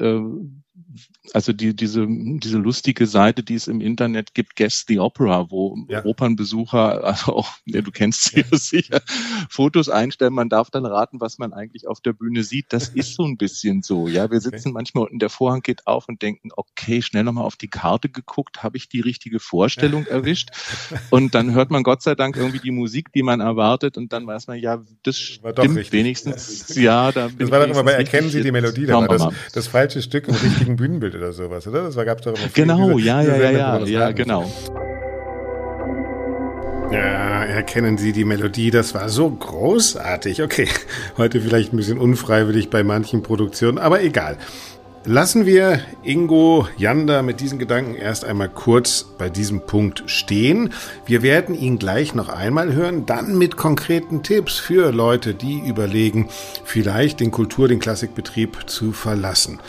Also 1.33 1.53
die, 1.53 1.75
diese, 1.75 2.05
diese 2.07 2.57
lustige 2.57 3.05
Seite, 3.05 3.43
die 3.43 3.55
es 3.55 3.67
im 3.67 3.81
Internet 3.81 4.33
gibt, 4.33 4.55
Guess 4.55 4.85
the 4.87 4.99
Opera, 4.99 5.49
wo 5.51 5.77
ja. 5.87 6.03
Opernbesucher, 6.03 7.03
also 7.03 7.35
auch, 7.35 7.51
ja, 7.65 7.81
du 7.81 7.91
kennst 7.91 8.23
sie 8.23 8.41
ja 8.41 8.45
sicher, 8.57 9.01
Fotos 9.49 9.89
einstellen. 9.89 10.33
Man 10.33 10.49
darf 10.49 10.69
dann 10.69 10.85
raten, 10.85 11.21
was 11.21 11.37
man 11.37 11.53
eigentlich 11.53 11.87
auf 11.87 12.01
der 12.01 12.13
Bühne 12.13 12.43
sieht. 12.43 12.73
Das 12.73 12.89
ist 12.95 13.15
so 13.15 13.23
ein 13.23 13.37
bisschen 13.37 13.81
so. 13.81 14.07
Ja, 14.07 14.31
wir 14.31 14.41
sitzen 14.41 14.69
okay. 14.69 14.73
manchmal 14.73 15.03
unten, 15.05 15.19
der 15.19 15.29
Vorhang 15.29 15.61
geht 15.61 15.87
auf 15.87 16.07
und 16.07 16.21
denken, 16.21 16.49
okay, 16.55 17.01
schnell 17.01 17.23
nochmal 17.23 17.45
auf 17.45 17.55
die 17.55 17.69
Karte 17.69 18.09
geguckt, 18.09 18.63
habe 18.63 18.77
ich 18.77 18.89
die 18.89 19.01
richtige 19.01 19.39
Vorstellung 19.39 20.05
erwischt? 20.05 20.49
Und 21.09 21.35
dann 21.35 21.53
hört 21.53 21.71
man 21.71 21.83
Gott 21.83 22.01
sei 22.01 22.15
Dank 22.15 22.35
irgendwie 22.35 22.59
die 22.59 22.71
Musik, 22.71 23.11
die 23.13 23.23
man 23.23 23.39
erwartet 23.39 23.97
und 23.97 24.13
dann 24.13 24.25
weiß 24.27 24.47
man, 24.47 24.59
ja, 24.59 24.83
das 25.03 25.17
stimmt 25.17 25.91
wenigstens. 25.91 26.75
Ja, 26.75 27.11
da 27.11 27.29
das 27.29 27.51
war 27.51 27.59
doch 27.59 27.73
immer 27.73 27.83
bei 27.83 27.93
Erkennen 27.93 28.29
Sie 28.29 28.41
die 28.41 28.51
Melodie, 28.51 28.85
da 28.85 28.99
war 28.99 29.07
das, 29.07 29.27
das 29.53 29.67
falsche 29.67 30.01
Stück 30.01 30.27
im 30.27 30.35
richtigen 30.35 30.68
Bühnenbild 30.75 31.15
oder 31.15 31.31
sowas, 31.33 31.67
oder? 31.67 31.83
Das 31.83 31.95
gab 31.95 32.19
es 32.19 32.25
doch 32.25 32.33
immer 32.33 32.49
Genau, 32.53 32.97
diese, 32.97 33.07
ja, 33.07 33.21
diese 33.21 33.31
ja, 33.31 33.51
ja, 33.51 33.77
ja, 33.79 33.85
ja, 33.85 34.11
genau. 34.11 34.45
Ja, 36.91 37.45
erkennen 37.45 37.99
Sie 37.99 38.13
die 38.13 38.25
Melodie, 38.25 38.71
das 38.71 38.95
war 38.95 39.09
so 39.09 39.29
großartig. 39.29 40.41
Okay, 40.41 40.67
heute 41.17 41.39
vielleicht 41.39 41.71
ein 41.71 41.77
bisschen 41.77 41.99
unfreiwillig 41.99 42.71
bei 42.71 42.83
manchen 42.83 43.21
Produktionen, 43.21 43.77
aber 43.77 44.01
egal. 44.01 44.37
Lassen 45.05 45.45
wir 45.45 45.79
Ingo 46.03 46.67
Janda 46.77 47.21
mit 47.21 47.39
diesen 47.39 47.57
Gedanken 47.57 47.95
erst 47.95 48.25
einmal 48.25 48.49
kurz 48.49 49.05
bei 49.17 49.29
diesem 49.29 49.61
Punkt 49.61 50.03
stehen. 50.07 50.73
Wir 51.05 51.21
werden 51.21 51.55
ihn 51.55 51.79
gleich 51.79 52.15
noch 52.15 52.27
einmal 52.27 52.73
hören, 52.73 53.05
dann 53.05 53.37
mit 53.37 53.55
konkreten 53.55 54.23
Tipps 54.23 54.57
für 54.57 54.91
Leute, 54.91 55.33
die 55.33 55.59
überlegen, 55.59 56.27
vielleicht 56.65 57.21
den 57.21 57.31
Kultur-, 57.31 57.69
den 57.69 57.79
Klassikbetrieb 57.79 58.69
zu 58.69 58.91
verlassen. 58.91 59.59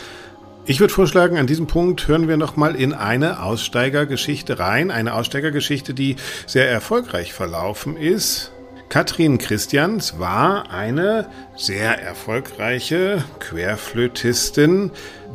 Ich 0.63 0.79
würde 0.79 0.93
vorschlagen, 0.93 1.37
an 1.37 1.47
diesem 1.47 1.65
Punkt 1.65 2.07
hören 2.07 2.27
wir 2.27 2.37
nochmal 2.37 2.75
in 2.75 2.93
eine 2.93 3.41
Aussteigergeschichte 3.41 4.59
rein. 4.59 4.91
Eine 4.91 5.15
Aussteigergeschichte, 5.15 5.95
die 5.95 6.17
sehr 6.45 6.69
erfolgreich 6.69 7.33
verlaufen 7.33 7.97
ist. 7.97 8.51
Katrin 8.87 9.39
Christians 9.39 10.19
war 10.19 10.69
eine 10.69 11.29
sehr 11.55 11.99
erfolgreiche 11.99 13.23
Querflötistin, 13.39 14.91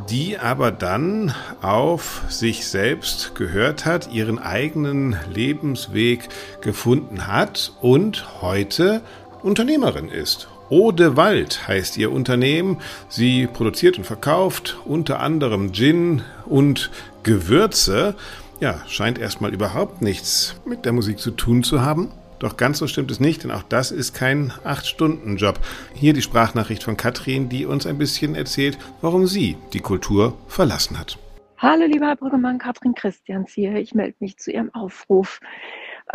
die 0.08 0.38
aber 0.38 0.70
dann 0.70 1.34
auf 1.60 2.22
sich 2.28 2.68
selbst 2.68 3.34
gehört 3.34 3.84
hat, 3.84 4.12
ihren 4.12 4.38
eigenen 4.38 5.16
Lebensweg 5.28 6.28
gefunden 6.60 7.26
hat 7.26 7.72
und 7.80 8.42
heute 8.42 9.02
Unternehmerin 9.42 10.08
ist 10.08 10.48
Ode 10.68 11.16
Wald 11.16 11.68
heißt 11.68 11.96
ihr 11.96 12.10
Unternehmen. 12.10 12.78
Sie 13.08 13.46
produziert 13.46 13.98
und 13.98 14.04
verkauft 14.04 14.78
unter 14.84 15.20
anderem 15.20 15.72
Gin 15.72 16.22
und 16.44 16.90
Gewürze. 17.22 18.16
Ja, 18.58 18.82
scheint 18.88 19.18
erstmal 19.18 19.54
überhaupt 19.54 20.02
nichts 20.02 20.60
mit 20.66 20.84
der 20.84 20.92
Musik 20.92 21.20
zu 21.20 21.30
tun 21.30 21.62
zu 21.62 21.82
haben. 21.82 22.10
Doch 22.40 22.56
ganz 22.56 22.78
so 22.78 22.88
stimmt 22.88 23.10
es 23.12 23.20
nicht, 23.20 23.44
denn 23.44 23.52
auch 23.52 23.62
das 23.62 23.92
ist 23.92 24.12
kein 24.12 24.52
8-Stunden-Job. 24.64 25.58
Hier 25.94 26.12
die 26.12 26.22
Sprachnachricht 26.22 26.82
von 26.82 26.96
Katrin, 26.96 27.48
die 27.48 27.64
uns 27.64 27.86
ein 27.86 27.96
bisschen 27.96 28.34
erzählt, 28.34 28.76
warum 29.00 29.26
sie 29.26 29.56
die 29.72 29.80
Kultur 29.80 30.36
verlassen 30.48 30.98
hat. 30.98 31.16
Hallo, 31.58 31.86
lieber 31.86 32.06
Herr 32.06 32.16
Brüggemann, 32.16 32.58
Katrin 32.58 32.94
Christians 32.94 33.52
hier. 33.52 33.76
Ich 33.76 33.94
melde 33.94 34.16
mich 34.18 34.36
zu 34.36 34.50
Ihrem 34.50 34.74
Aufruf. 34.74 35.40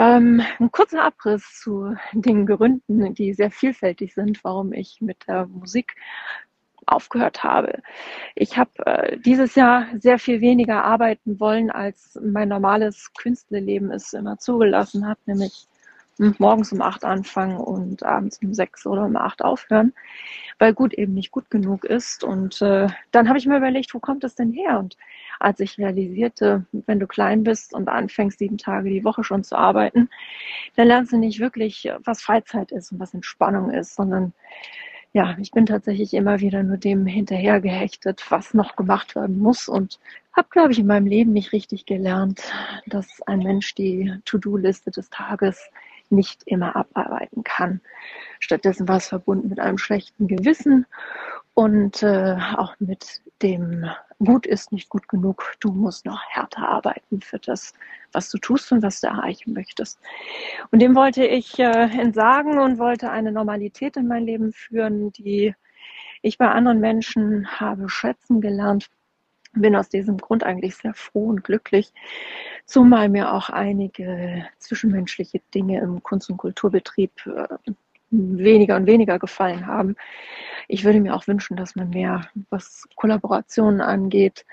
Ähm, 0.02 0.42
ein 0.58 0.72
kurzer 0.72 1.04
Abriss 1.04 1.60
zu 1.60 1.96
den 2.14 2.48
Gründen, 2.48 3.14
die 3.14 3.36
sehr 3.36 3.52
vielfältig 3.52 4.16
sind, 4.16 4.44
warum 4.44 4.74
ich 4.74 5.00
mit 5.00 5.28
der 5.28 5.46
Musik 5.46 5.96
aufgehört 6.88 7.44
habe. 7.44 7.84
Ich 8.34 8.58
habe 8.58 8.72
äh, 8.88 9.18
dieses 9.20 9.54
Jahr 9.54 9.86
sehr 10.00 10.18
viel 10.18 10.42
weniger 10.42 10.84
arbeiten 10.84 11.40
wollen, 11.40 11.70
als 11.70 12.20
mein 12.20 12.50
normales 12.50 13.12
Künstlerleben 13.14 13.92
es 13.92 14.14
immer 14.14 14.40
zugelassen 14.40 15.08
hat, 15.08 15.20
nämlich 15.28 15.68
morgens 16.18 16.74
um 16.74 16.82
acht 16.82 17.06
anfangen 17.06 17.58
und 17.58 18.02
abends 18.02 18.40
um 18.42 18.56
sechs 18.56 18.88
oder 18.88 19.06
um 19.06 19.16
acht 19.16 19.44
aufhören, 19.44 19.94
weil 20.62 20.76
gut 20.76 20.94
eben 20.94 21.16
nicht 21.16 21.32
gut 21.32 21.50
genug 21.50 21.86
ist. 21.86 22.24
Und 22.24 22.62
äh, 22.62 22.88
dann 23.10 23.28
habe 23.28 23.40
ich 23.40 23.48
mir 23.48 23.58
überlegt, 23.58 23.96
wo 23.96 24.00
kommt 24.00 24.24
das 24.24 24.36
denn 24.36 24.52
her? 24.52 24.78
Und 24.78 24.96
als 25.40 25.60
ich 25.60 25.80
realisierte, 25.80 26.68
wenn 26.72 27.00
du 27.00 27.08
klein 27.08 27.44
bist 27.44 27.74
und 27.74 27.90
anfängst, 27.90 28.38
sieben 28.38 28.60
Tage 28.60 28.92
die 28.92 29.04
Woche 29.04 29.24
schon 29.24 29.44
zu 29.44 29.58
arbeiten, 29.58 30.08
dann 30.76 30.88
lernst 30.88 31.14
du 31.14 31.18
nicht 31.18 31.40
wirklich, 31.40 31.92
was 32.04 32.22
Freizeit 32.22 32.72
ist 32.72 32.92
und 32.92 33.00
was 33.00 33.16
Entspannung 33.16 33.72
ist, 33.72 33.96
sondern 33.96 34.34
ja, 35.14 35.36
ich 35.42 35.50
bin 35.50 35.66
tatsächlich 35.66 36.14
immer 36.14 36.42
wieder 36.42 36.62
nur 36.62 36.78
dem 36.78 37.08
hinterhergehechtet, 37.08 38.24
was 38.30 38.54
noch 38.54 38.76
gemacht 38.76 39.16
werden 39.16 39.40
muss 39.40 39.68
und 39.68 40.00
habe, 40.32 40.48
glaube 40.52 40.74
ich, 40.74 40.80
in 40.80 40.86
meinem 40.86 41.08
Leben 41.08 41.34
nicht 41.34 41.54
richtig 41.54 41.88
gelernt, 41.88 42.54
dass 42.86 43.20
ein 43.24 43.40
Mensch 43.40 43.74
die 43.74 44.14
To-Do-Liste 44.26 44.92
des 44.92 45.10
Tages 45.10 45.72
nicht 46.12 46.44
immer 46.46 46.76
abarbeiten 46.76 47.44
kann. 47.44 47.82
Stattdessen 48.40 48.88
war 48.88 48.98
es 48.98 49.08
verbunden 49.08 49.50
mit 49.50 49.60
einem 49.60 49.78
schlechten 49.78 50.28
Gewissen 50.28 50.86
und 51.54 52.02
äh, 52.04 52.38
auch 52.58 52.76
mit 52.80 53.22
dem 53.42 53.86
gut 54.20 54.46
ist 54.46 54.72
nicht 54.72 54.90
gut 54.90 55.08
genug, 55.08 55.56
du 55.60 55.72
musst 55.72 56.06
noch 56.06 56.22
härter 56.30 56.68
arbeiten 56.68 57.22
für 57.22 57.40
das, 57.40 57.74
was 58.12 58.30
du 58.30 58.38
tust 58.38 58.72
und 58.72 58.84
was 58.84 59.02
du 59.02 59.08
erreichen 59.08 59.54
möchtest. 59.54 60.00
Und 60.72 60.80
dem 60.80 60.96
wollte 60.96 61.26
ich 61.26 61.58
äh, 61.60 61.90
entsagen 62.00 62.60
und 62.60 62.78
wollte 62.78 63.10
eine 63.10 63.32
Normalität 63.32 63.98
in 63.98 64.08
mein 64.08 64.26
Leben 64.26 64.54
führen, 64.54 65.12
die 65.12 65.56
ich 66.22 66.38
bei 66.38 66.50
anderen 66.50 66.80
Menschen 66.80 67.60
habe 67.60 67.90
schätzen 67.90 68.42
gelernt. 68.42 68.90
Bin 69.54 69.76
aus 69.76 69.90
diesem 69.90 70.18
Grund 70.18 70.44
eigentlich 70.44 70.76
sehr 70.76 70.94
froh 70.94 71.26
und 71.28 71.44
glücklich, 71.44 71.94
zumal 72.66 73.10
mir 73.10 73.34
auch 73.34 73.50
einige 73.50 74.46
zwischenmenschliche 74.60 75.42
Dinge 75.54 75.82
im 75.82 76.02
Kunst- 76.04 76.30
und 76.30 76.38
Kulturbetrieb 76.38 77.12
äh, 77.26 77.72
weniger 78.12 78.76
und 78.76 78.86
weniger 78.86 79.20
gefallen 79.20 79.66
haben. 79.68 79.96
Ich 80.68 80.84
würde 80.84 81.00
mir 81.00 81.16
auch 81.16 81.28
wünschen, 81.28 81.58
dass 81.58 81.76
man 81.76 81.90
mehr, 81.90 82.28
was 82.50 82.88
Kollaborationen 82.96 83.82
angeht, 83.82 84.46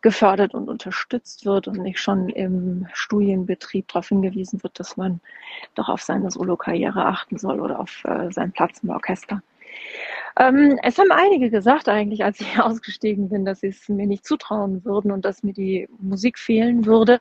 gefördert 0.00 0.54
und 0.54 0.68
unterstützt 0.68 1.46
wird 1.46 1.68
und 1.68 1.78
nicht 1.78 1.98
schon 1.98 2.28
im 2.28 2.86
Studienbetrieb 2.92 3.88
darauf 3.88 4.08
hingewiesen 4.08 4.62
wird, 4.62 4.78
dass 4.78 4.96
man 4.96 5.20
doch 5.74 5.88
auf 5.88 6.02
seine 6.02 6.30
Solokarriere 6.30 7.06
achten 7.06 7.38
soll 7.38 7.60
oder 7.60 7.80
auf 7.80 8.04
äh, 8.04 8.30
seinen 8.30 8.52
Platz 8.52 8.80
im 8.82 8.90
Orchester. 8.90 9.42
Ähm, 10.36 10.78
es 10.82 10.98
haben 10.98 11.12
einige 11.12 11.48
gesagt 11.48 11.88
eigentlich, 11.88 12.24
als 12.24 12.40
ich 12.40 12.58
ausgestiegen 12.60 13.28
bin, 13.28 13.44
dass 13.44 13.60
sie 13.60 13.68
es 13.68 13.88
mir 13.88 14.06
nicht 14.06 14.26
zutrauen 14.26 14.84
würden 14.84 15.12
und 15.12 15.24
dass 15.24 15.42
mir 15.42 15.52
die 15.52 15.88
Musik 15.98 16.38
fehlen 16.38 16.86
würde, 16.86 17.20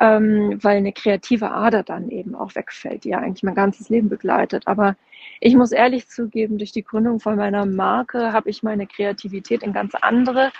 ähm, 0.00 0.58
weil 0.62 0.78
eine 0.78 0.92
kreative 0.92 1.52
Ader 1.52 1.84
dann 1.84 2.10
eben 2.10 2.34
auch 2.34 2.54
wegfällt, 2.56 3.04
die 3.04 3.10
ja 3.10 3.18
eigentlich 3.18 3.44
mein 3.44 3.54
ganzes 3.54 3.88
Leben 3.88 4.08
begleitet. 4.08 4.66
Aber 4.66 4.96
ich 5.40 5.54
muss 5.54 5.70
ehrlich 5.72 6.08
zugeben, 6.08 6.58
durch 6.58 6.72
die 6.72 6.82
Gründung 6.82 7.20
von 7.20 7.36
meiner 7.36 7.66
Marke 7.66 8.32
habe 8.32 8.50
ich 8.50 8.62
meine 8.62 8.86
Kreativität 8.86 9.62
in 9.62 9.72
ganz 9.72 9.94
andere 9.94 10.50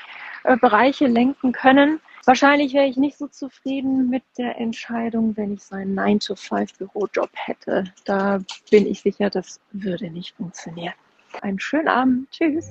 äh, 0.45 0.57
Bereiche 0.57 1.07
lenken 1.07 1.53
können. 1.53 2.01
Wahrscheinlich 2.25 2.73
wäre 2.73 2.87
ich 2.87 2.97
nicht 2.97 3.19
so 3.19 3.27
zufrieden 3.27 4.09
mit 4.09 4.23
der 4.39 4.59
Entscheidung, 4.59 5.37
wenn 5.37 5.53
ich 5.53 5.63
so 5.65 5.75
einen 5.75 5.99
9-to-5-Bürojob 5.99 7.31
hätte. 7.35 7.85
Da 8.05 8.39
bin 8.71 8.87
ich 8.87 9.03
sicher, 9.03 9.29
das 9.29 9.61
würde 9.73 10.11
nicht 10.11 10.35
funktionieren. 10.37 10.95
Einen 11.43 11.59
schönen 11.59 11.89
Abend. 11.89 12.31
Tschüss. 12.31 12.71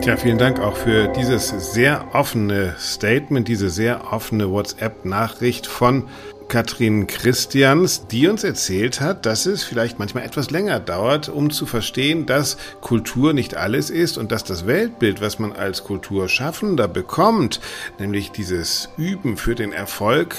Tja, 0.00 0.16
vielen 0.16 0.38
Dank 0.38 0.58
auch 0.58 0.76
für 0.76 1.06
dieses 1.08 1.50
sehr 1.72 2.06
offene 2.12 2.74
Statement, 2.78 3.46
diese 3.46 3.70
sehr 3.70 4.12
offene 4.12 4.50
WhatsApp-Nachricht 4.50 5.68
von 5.68 6.08
Katrin 6.48 7.06
Christians, 7.06 8.08
die 8.08 8.26
uns 8.26 8.42
erzählt 8.42 9.00
hat, 9.00 9.26
dass 9.26 9.46
es 9.46 9.62
vielleicht 9.62 10.00
manchmal 10.00 10.24
etwas 10.24 10.50
länger 10.50 10.80
dauert, 10.80 11.28
um 11.28 11.50
zu 11.50 11.66
verstehen, 11.66 12.26
dass 12.26 12.56
Kultur 12.80 13.32
nicht 13.32 13.56
alles 13.56 13.90
ist 13.90 14.18
und 14.18 14.32
dass 14.32 14.42
das 14.42 14.66
Weltbild, 14.66 15.20
was 15.20 15.38
man 15.38 15.52
als 15.52 15.84
Kulturschaffender 15.84 16.88
bekommt, 16.88 17.60
nämlich 18.00 18.32
dieses 18.32 18.88
Üben 18.96 19.36
für 19.36 19.54
den 19.54 19.72
Erfolg, 19.72 20.34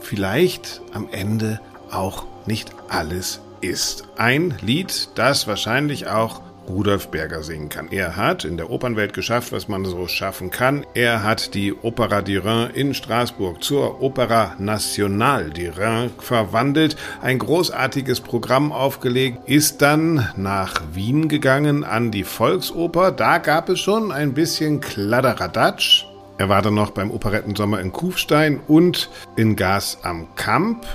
vielleicht 0.00 0.82
am 0.92 1.08
Ende 1.10 1.60
auch 1.90 2.26
nicht 2.46 2.72
alles 2.88 3.40
ist. 3.60 4.08
Ein 4.16 4.54
Lied, 4.60 5.08
das 5.14 5.46
wahrscheinlich 5.46 6.06
auch 6.08 6.42
Rudolf 6.68 7.08
Berger 7.08 7.42
singen 7.42 7.68
kann. 7.68 7.88
Er 7.90 8.16
hat 8.16 8.44
in 8.44 8.56
der 8.56 8.70
Opernwelt 8.70 9.14
geschafft, 9.14 9.52
was 9.52 9.68
man 9.68 9.84
so 9.84 10.06
schaffen 10.06 10.50
kann. 10.50 10.84
Er 10.94 11.22
hat 11.22 11.54
die 11.54 11.72
Opera 11.72 12.18
d'Irin 12.18 12.70
in 12.74 12.94
Straßburg 12.94 13.62
zur 13.62 14.02
Opera 14.02 14.54
Nationale 14.58 15.50
d'Irin 15.50 16.10
verwandelt, 16.18 16.96
ein 17.22 17.38
großartiges 17.38 18.20
Programm 18.20 18.72
aufgelegt, 18.72 19.48
ist 19.48 19.82
dann 19.82 20.28
nach 20.36 20.82
Wien 20.92 21.28
gegangen 21.28 21.84
an 21.84 22.10
die 22.10 22.24
Volksoper. 22.24 23.12
Da 23.12 23.38
gab 23.38 23.68
es 23.68 23.80
schon 23.80 24.12
ein 24.12 24.34
bisschen 24.34 24.80
Kladderadatsch. 24.80 26.04
Er 26.36 26.48
war 26.48 26.62
dann 26.62 26.74
noch 26.74 26.90
beim 26.90 27.10
Operettensommer 27.10 27.80
in 27.80 27.92
Kufstein 27.92 28.60
und 28.68 29.10
in 29.36 29.56
Gas 29.56 29.98
am 30.02 30.34
Kamp. 30.36 30.86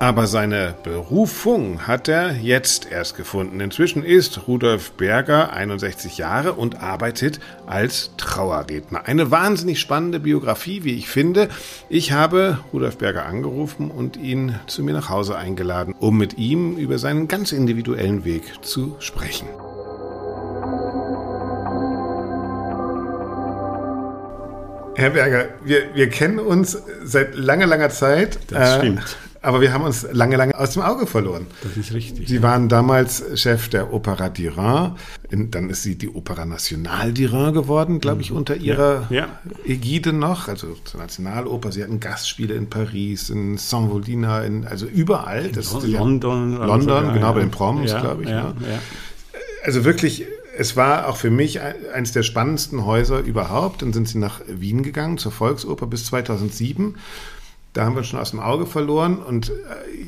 Aber 0.00 0.26
seine 0.26 0.74
Berufung 0.82 1.86
hat 1.86 2.08
er 2.08 2.32
jetzt 2.32 2.90
erst 2.90 3.18
gefunden. 3.18 3.60
Inzwischen 3.60 4.02
ist 4.02 4.48
Rudolf 4.48 4.92
Berger 4.92 5.52
61 5.52 6.16
Jahre 6.16 6.54
und 6.54 6.82
arbeitet 6.82 7.38
als 7.66 8.10
Trauerredner. 8.16 9.06
Eine 9.06 9.30
wahnsinnig 9.30 9.78
spannende 9.78 10.18
Biografie, 10.18 10.84
wie 10.84 10.96
ich 10.96 11.10
finde. 11.10 11.50
Ich 11.90 12.12
habe 12.12 12.60
Rudolf 12.72 12.96
Berger 12.96 13.26
angerufen 13.26 13.90
und 13.90 14.16
ihn 14.16 14.58
zu 14.66 14.82
mir 14.82 14.94
nach 14.94 15.10
Hause 15.10 15.36
eingeladen, 15.36 15.94
um 15.98 16.16
mit 16.16 16.38
ihm 16.38 16.78
über 16.78 16.96
seinen 16.96 17.28
ganz 17.28 17.52
individuellen 17.52 18.24
Weg 18.24 18.64
zu 18.64 18.96
sprechen. 19.00 19.48
Herr 24.94 25.10
Berger, 25.10 25.50
wir, 25.62 25.94
wir 25.94 26.08
kennen 26.08 26.38
uns 26.38 26.82
seit 27.04 27.34
langer, 27.34 27.66
langer 27.66 27.90
Zeit. 27.90 28.38
Das 28.48 28.76
stimmt. 28.76 29.18
Aber 29.42 29.62
wir 29.62 29.72
haben 29.72 29.84
uns 29.84 30.06
lange, 30.12 30.36
lange 30.36 30.58
aus 30.58 30.74
dem 30.74 30.82
Auge 30.82 31.06
verloren. 31.06 31.46
Das 31.62 31.74
ist 31.76 31.94
richtig. 31.94 32.28
Sie 32.28 32.42
waren 32.42 32.68
damals 32.68 33.24
Chef 33.40 33.68
der 33.70 33.92
Opera 33.92 34.26
d'Irin. 34.26 34.92
Dann 35.30 35.70
ist 35.70 35.82
sie 35.82 35.96
die 35.96 36.10
Opera 36.10 36.44
Nationale 36.44 37.12
d'Irin 37.12 37.52
geworden, 37.52 38.00
glaube 38.00 38.20
ich, 38.20 38.32
unter 38.32 38.56
ihrer 38.56 39.06
ja, 39.08 39.26
ja. 39.26 39.28
Ägide 39.64 40.12
noch. 40.12 40.48
Also 40.48 40.76
zur 40.84 41.00
Nationaloper. 41.00 41.72
Sie 41.72 41.82
hatten 41.82 42.00
Gastspiele 42.00 42.54
in 42.54 42.68
Paris, 42.68 43.30
in 43.30 43.56
Saint-Volina, 43.56 44.42
also 44.68 44.86
überall. 44.86 45.48
Das 45.52 45.72
in 45.72 45.92
London. 45.92 46.56
London, 46.56 46.82
sogar, 46.82 47.12
genau, 47.14 47.26
ja. 47.26 47.32
bei 47.32 47.40
den 47.40 47.50
Proms, 47.50 47.90
glaube 47.90 48.22
ich. 48.24 48.28
Ne? 48.28 48.54
Also 49.64 49.84
wirklich 49.84 50.26
es 50.58 50.76
war 50.76 51.08
auch 51.08 51.16
für 51.16 51.30
mich 51.30 51.60
eines 51.60 52.12
der 52.12 52.22
spannendsten 52.22 52.84
Häuser 52.84 53.20
überhaupt. 53.20 53.80
Dann 53.80 53.94
sind 53.94 54.08
sie 54.08 54.18
nach 54.18 54.42
Wien 54.46 54.82
gegangen, 54.82 55.16
zur 55.16 55.32
Volksoper 55.32 55.86
bis 55.86 56.04
2007. 56.06 56.96
Da 57.72 57.84
haben 57.84 57.94
wir 57.94 58.02
schon 58.02 58.18
aus 58.18 58.30
dem 58.30 58.40
Auge 58.40 58.66
verloren. 58.66 59.18
Und 59.18 59.50
äh, 59.50 59.52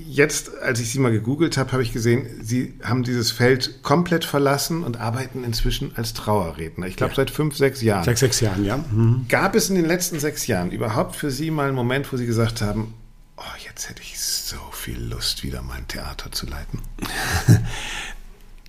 jetzt, 0.09 0.57
als 0.59 0.81
ich 0.81 0.91
Sie 0.91 0.99
mal 0.99 1.13
gegoogelt 1.13 1.57
habe, 1.57 1.73
habe 1.73 1.83
ich 1.83 1.93
gesehen, 1.93 2.27
Sie 2.43 2.75
haben 2.83 3.05
dieses 3.05 3.31
Feld 3.31 3.83
komplett 3.83 4.25
verlassen 4.25 4.83
und 4.83 4.99
arbeiten 5.01 5.45
inzwischen 5.45 5.93
als 5.97 6.13
Trauerredner. 6.13 6.87
Ich 6.87 6.97
glaube, 6.97 7.13
ja. 7.13 7.17
seit 7.17 7.31
fünf, 7.31 7.57
sechs 7.57 7.81
Jahren. 7.81 8.05
Seit 8.05 8.19
sechs 8.19 8.41
Jahren, 8.41 8.65
ja. 8.65 8.79
Mhm. 8.79 9.27
Gab 9.29 9.55
es 9.55 9.71
in 9.71 9.77
den 9.77 9.87
letzten 9.87 10.19
sechs 10.19 10.47
Jahren 10.47 10.73
überhaupt 10.73 11.15
für 11.15 11.31
Sie 11.31 11.51
mal 11.51 11.69
einen 11.69 11.77
Moment, 11.77 12.13
wo 12.13 12.17
Sie 12.17 12.27
gesagt 12.27 12.63
haben, 12.63 12.95
oh, 13.37 13.57
jetzt 13.65 13.89
hätte 13.89 14.03
ich 14.03 14.19
so 14.19 14.57
viel 14.73 14.99
Lust, 15.01 15.45
wieder 15.45 15.63
mein 15.63 15.87
Theater 15.87 16.33
zu 16.33 16.47
leiten? 16.47 16.81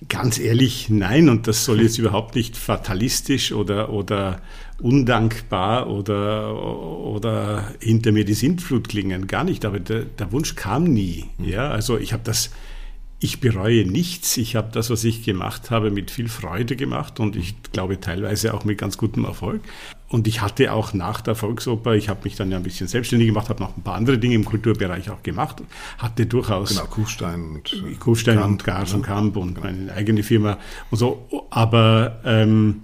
Ganz 0.08 0.38
ehrlich, 0.38 0.88
nein. 0.90 1.28
Und 1.28 1.46
das 1.46 1.64
soll 1.64 1.80
jetzt 1.80 1.98
überhaupt 1.98 2.34
nicht 2.34 2.56
fatalistisch 2.56 3.52
oder, 3.52 3.90
oder 3.90 4.40
undankbar 4.80 5.88
oder, 5.88 6.54
oder 6.60 7.72
hinter 7.80 8.12
mir 8.12 8.24
die 8.24 8.34
Sintflut 8.34 8.88
klingen. 8.88 9.26
Gar 9.26 9.44
nicht. 9.44 9.64
Aber 9.64 9.80
der, 9.80 10.04
der 10.04 10.32
Wunsch 10.32 10.56
kam 10.56 10.84
nie. 10.84 11.26
Mhm. 11.38 11.48
Ja, 11.48 11.70
also 11.70 11.96
ich 11.96 12.12
habe 12.12 12.22
das, 12.24 12.50
ich 13.20 13.40
bereue 13.40 13.86
nichts. 13.86 14.36
Ich 14.36 14.56
habe 14.56 14.70
das, 14.72 14.90
was 14.90 15.04
ich 15.04 15.24
gemacht 15.24 15.70
habe, 15.70 15.90
mit 15.90 16.10
viel 16.10 16.28
Freude 16.28 16.76
gemacht 16.76 17.20
und 17.20 17.36
ich 17.36 17.54
glaube 17.72 18.00
teilweise 18.00 18.52
auch 18.52 18.64
mit 18.64 18.78
ganz 18.78 18.98
gutem 18.98 19.24
Erfolg. 19.24 19.62
Und 20.08 20.28
ich 20.28 20.42
hatte 20.42 20.72
auch 20.72 20.92
nach 20.92 21.22
der 21.22 21.34
Volksoper, 21.34 21.94
ich 21.94 22.08
habe 22.08 22.20
mich 22.24 22.36
dann 22.36 22.50
ja 22.50 22.56
ein 22.56 22.62
bisschen 22.62 22.86
selbstständig 22.86 23.28
gemacht, 23.28 23.48
habe 23.48 23.62
noch 23.62 23.76
ein 23.76 23.82
paar 23.82 23.94
andere 23.94 24.18
Dinge 24.18 24.34
im 24.34 24.44
Kulturbereich 24.44 25.10
auch 25.10 25.22
gemacht, 25.22 25.62
hatte 25.98 26.26
durchaus 26.26 26.70
genau 26.70 26.84
Kufstein 26.84 27.42
und 27.42 28.00
Kufstein 28.00 28.38
Kant, 28.38 28.50
und 28.50 28.64
Gars 28.64 28.92
und 28.92 29.02
Kamp 29.02 29.36
und 29.36 29.54
genau. 29.54 29.66
meine 29.66 29.92
eigene 29.92 30.22
Firma 30.22 30.58
und 30.90 30.98
so. 30.98 31.26
Aber 31.50 32.20
ähm, 32.24 32.82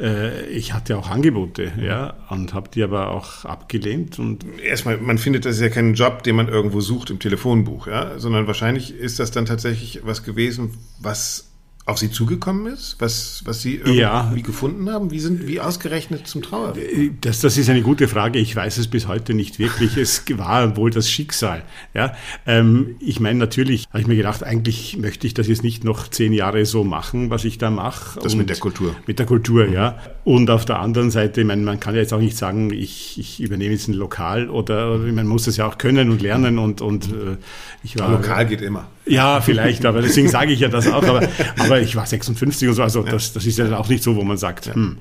äh, 0.00 0.46
ich 0.46 0.72
hatte 0.72 0.96
auch 0.96 1.10
Angebote, 1.10 1.72
ja, 1.80 2.14
und 2.30 2.54
habe 2.54 2.70
die 2.72 2.82
aber 2.82 3.10
auch 3.10 3.44
abgelehnt. 3.44 4.18
Und 4.18 4.44
Erstmal, 4.58 4.96
man 4.96 5.18
findet, 5.18 5.44
das 5.44 5.56
ist 5.56 5.62
ja 5.62 5.68
kein 5.68 5.94
Job, 5.94 6.22
den 6.22 6.36
man 6.36 6.48
irgendwo 6.48 6.80
sucht 6.80 7.10
im 7.10 7.18
Telefonbuch, 7.18 7.86
ja, 7.86 8.18
sondern 8.18 8.46
wahrscheinlich 8.46 8.94
ist 8.94 9.18
das 9.18 9.30
dann 9.30 9.46
tatsächlich 9.46 10.00
was 10.04 10.22
gewesen, 10.22 10.78
was 10.98 11.49
auf 11.90 11.98
Sie 11.98 12.10
zugekommen 12.10 12.72
ist, 12.72 12.96
was, 12.98 13.42
was 13.44 13.62
Sie 13.62 13.76
irgendwie 13.76 13.98
ja. 13.98 14.32
gefunden 14.42 14.90
haben? 14.90 15.10
Wie 15.10 15.20
sind 15.20 15.46
wie 15.46 15.60
ausgerechnet 15.60 16.26
zum 16.26 16.42
Trauer? 16.42 16.74
Das, 17.20 17.40
das 17.40 17.58
ist 17.58 17.68
eine 17.68 17.82
gute 17.82 18.08
Frage. 18.08 18.38
Ich 18.38 18.54
weiß 18.54 18.78
es 18.78 18.88
bis 18.88 19.08
heute 19.08 19.34
nicht 19.34 19.58
wirklich. 19.58 19.96
Es 19.96 20.24
war 20.36 20.76
wohl 20.76 20.90
das 20.90 21.10
Schicksal. 21.10 21.62
Ja, 21.94 22.14
ähm, 22.46 22.96
ich 23.00 23.20
meine, 23.20 23.38
natürlich 23.38 23.86
habe 23.90 24.00
ich 24.00 24.06
mir 24.06 24.16
gedacht, 24.16 24.44
eigentlich 24.44 24.96
möchte 24.96 25.26
ich 25.26 25.34
das 25.34 25.48
jetzt 25.48 25.62
nicht 25.62 25.84
noch 25.84 26.08
zehn 26.08 26.32
Jahre 26.32 26.64
so 26.64 26.84
machen, 26.84 27.30
was 27.30 27.44
ich 27.44 27.58
da 27.58 27.70
mache. 27.70 28.20
Das 28.20 28.34
mit 28.34 28.48
der 28.48 28.56
Kultur. 28.56 28.94
Mit 29.06 29.18
der 29.18 29.26
Kultur, 29.26 29.66
mhm. 29.66 29.72
ja. 29.72 29.98
Und 30.24 30.50
auf 30.50 30.64
der 30.64 30.78
anderen 30.78 31.10
Seite, 31.10 31.40
ich 31.40 31.46
meine, 31.46 31.62
man 31.62 31.80
kann 31.80 31.94
ja 31.94 32.00
jetzt 32.00 32.12
auch 32.12 32.20
nicht 32.20 32.36
sagen, 32.36 32.72
ich, 32.72 33.18
ich 33.18 33.40
übernehme 33.40 33.72
jetzt 33.72 33.88
ein 33.88 33.94
Lokal 33.94 34.48
oder 34.48 34.98
man 34.98 35.26
muss 35.26 35.44
das 35.44 35.56
ja 35.56 35.66
auch 35.66 35.78
können 35.78 36.10
und 36.10 36.22
lernen 36.22 36.58
und, 36.58 36.80
und 36.80 37.06
äh, 37.06 37.36
ich 37.82 37.98
war. 37.98 38.10
Lokal 38.12 38.46
geht 38.46 38.62
immer. 38.62 38.86
Ja, 39.10 39.40
vielleicht, 39.40 39.84
aber 39.84 40.02
deswegen 40.02 40.28
sage 40.28 40.52
ich 40.52 40.60
ja 40.60 40.68
das 40.68 40.86
auch. 40.86 41.02
Aber, 41.02 41.28
aber 41.58 41.80
ich 41.80 41.96
war 41.96 42.06
56 42.06 42.68
und 42.68 42.74
so, 42.74 42.82
also 42.82 43.02
das, 43.02 43.32
das 43.32 43.44
ist 43.44 43.58
ja 43.58 43.76
auch 43.76 43.88
nicht 43.88 44.02
so, 44.02 44.16
wo 44.16 44.22
man 44.22 44.36
sagt. 44.36 44.72
Hm. 44.72 44.96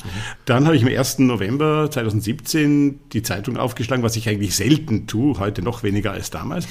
Dann 0.46 0.66
habe 0.66 0.76
ich 0.76 0.84
am 0.84 0.90
1. 0.90 1.20
November 1.20 1.90
2017 1.92 3.00
die 3.14 3.22
Zeitung 3.22 3.58
aufgeschlagen, 3.58 4.04
was 4.04 4.16
ich 4.16 4.28
eigentlich 4.28 4.56
selten 4.56 5.08
tue, 5.08 5.38
heute 5.38 5.62
noch 5.62 5.84
weniger 5.84 6.12
als 6.12 6.32
damals. 6.32 6.68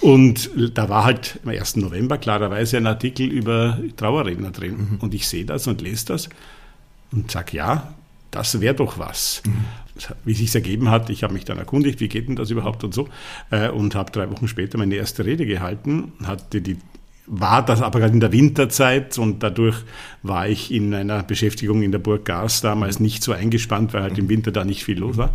Und 0.00 0.50
da 0.74 0.88
war 0.88 1.04
halt 1.04 1.40
am 1.44 1.50
1. 1.50 1.76
November 1.76 2.18
klarerweise 2.18 2.76
ein 2.76 2.86
Artikel 2.86 3.26
über 3.26 3.78
Trauerredner 3.96 4.50
drin. 4.50 4.90
Mhm. 4.92 4.98
Und 5.00 5.14
ich 5.14 5.26
sehe 5.26 5.44
das 5.44 5.66
und 5.66 5.80
lese 5.80 6.06
das 6.06 6.28
und 7.10 7.30
sage, 7.30 7.56
ja, 7.56 7.94
das 8.30 8.60
wäre 8.60 8.74
doch 8.74 8.98
was. 8.98 9.42
Mhm 9.46 9.64
wie 10.24 10.34
sich 10.34 10.54
ergeben 10.54 10.90
hat, 10.90 11.10
ich 11.10 11.22
habe 11.22 11.34
mich 11.34 11.44
dann 11.44 11.58
erkundigt, 11.58 12.00
wie 12.00 12.08
geht 12.08 12.28
denn 12.28 12.36
das 12.36 12.50
überhaupt 12.50 12.84
und 12.84 12.94
so, 12.94 13.08
äh, 13.50 13.68
und 13.68 13.94
habe 13.94 14.10
drei 14.10 14.30
Wochen 14.30 14.48
später 14.48 14.78
meine 14.78 14.94
erste 14.94 15.24
Rede 15.24 15.46
gehalten, 15.46 16.12
hatte 16.24 16.60
die 16.60 16.76
war 17.26 17.64
das 17.64 17.82
aber 17.82 18.00
gerade 18.00 18.14
in 18.14 18.20
der 18.20 18.32
Winterzeit 18.32 19.16
und 19.16 19.42
dadurch 19.42 19.76
war 20.22 20.48
ich 20.48 20.72
in 20.72 20.92
einer 20.92 21.22
Beschäftigung 21.22 21.82
in 21.82 21.92
der 21.92 22.00
Burg 22.00 22.24
Gars 22.24 22.60
damals 22.60 22.98
nicht 22.98 23.22
so 23.22 23.32
eingespannt, 23.32 23.94
weil 23.94 24.02
halt 24.02 24.18
im 24.18 24.28
Winter 24.28 24.50
da 24.50 24.64
nicht 24.64 24.84
viel 24.84 24.98
los 24.98 25.16
war. 25.16 25.30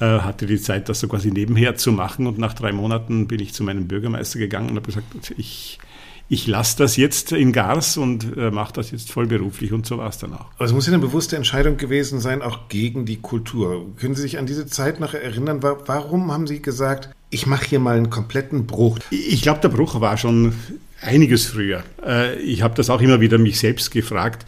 Äh, 0.00 0.20
hatte 0.20 0.46
die 0.46 0.60
Zeit, 0.60 0.88
das 0.88 1.00
so 1.00 1.08
quasi 1.08 1.32
nebenher 1.32 1.74
zu 1.74 1.90
machen 1.90 2.26
und 2.28 2.38
nach 2.38 2.54
drei 2.54 2.72
Monaten 2.72 3.26
bin 3.26 3.40
ich 3.40 3.52
zu 3.52 3.64
meinem 3.64 3.88
Bürgermeister 3.88 4.38
gegangen 4.38 4.70
und 4.70 4.76
habe 4.76 4.86
gesagt, 4.86 5.34
ich 5.36 5.78
ich 6.28 6.46
lasse 6.46 6.78
das 6.78 6.96
jetzt 6.96 7.32
in 7.32 7.52
Gars 7.52 7.96
und 7.96 8.36
äh, 8.36 8.50
mache 8.50 8.72
das 8.72 8.90
jetzt 8.90 9.12
vollberuflich 9.12 9.72
und 9.72 9.86
so 9.86 9.98
war 9.98 10.08
es 10.08 10.18
dann 10.18 10.32
auch. 10.32 10.46
Aber 10.56 10.64
es 10.64 10.72
muss 10.72 10.86
ja 10.86 10.92
eine 10.92 11.02
bewusste 11.02 11.36
Entscheidung 11.36 11.76
gewesen 11.76 12.20
sein, 12.20 12.42
auch 12.42 12.68
gegen 12.68 13.04
die 13.04 13.16
Kultur. 13.16 13.94
Können 13.96 14.14
Sie 14.14 14.22
sich 14.22 14.38
an 14.38 14.46
diese 14.46 14.66
Zeit 14.66 15.00
noch 15.00 15.14
erinnern? 15.14 15.62
Warum 15.62 16.32
haben 16.32 16.46
Sie 16.46 16.62
gesagt, 16.62 17.10
ich 17.30 17.46
mache 17.46 17.66
hier 17.66 17.80
mal 17.80 17.96
einen 17.96 18.10
kompletten 18.10 18.66
Bruch? 18.66 18.98
Ich 19.10 19.42
glaube, 19.42 19.60
der 19.60 19.68
Bruch 19.68 20.00
war 20.00 20.16
schon 20.16 20.54
einiges 21.00 21.46
früher. 21.46 21.82
Äh, 22.04 22.38
ich 22.40 22.62
habe 22.62 22.74
das 22.74 22.90
auch 22.90 23.00
immer 23.00 23.20
wieder 23.20 23.38
mich 23.38 23.58
selbst 23.58 23.90
gefragt. 23.90 24.46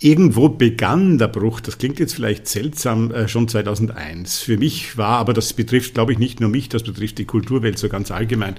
Irgendwo 0.00 0.48
begann 0.48 1.18
der 1.18 1.26
Bruch, 1.26 1.60
das 1.60 1.78
klingt 1.78 1.98
jetzt 1.98 2.14
vielleicht 2.14 2.46
seltsam, 2.46 3.10
äh, 3.10 3.26
schon 3.26 3.48
2001. 3.48 4.38
Für 4.38 4.56
mich 4.56 4.96
war, 4.96 5.18
aber 5.18 5.32
das 5.32 5.52
betrifft, 5.52 5.94
glaube 5.94 6.12
ich, 6.12 6.18
nicht 6.18 6.38
nur 6.40 6.48
mich, 6.48 6.68
das 6.68 6.84
betrifft 6.84 7.18
die 7.18 7.24
Kulturwelt 7.24 7.78
so 7.78 7.88
ganz 7.88 8.12
allgemein. 8.12 8.54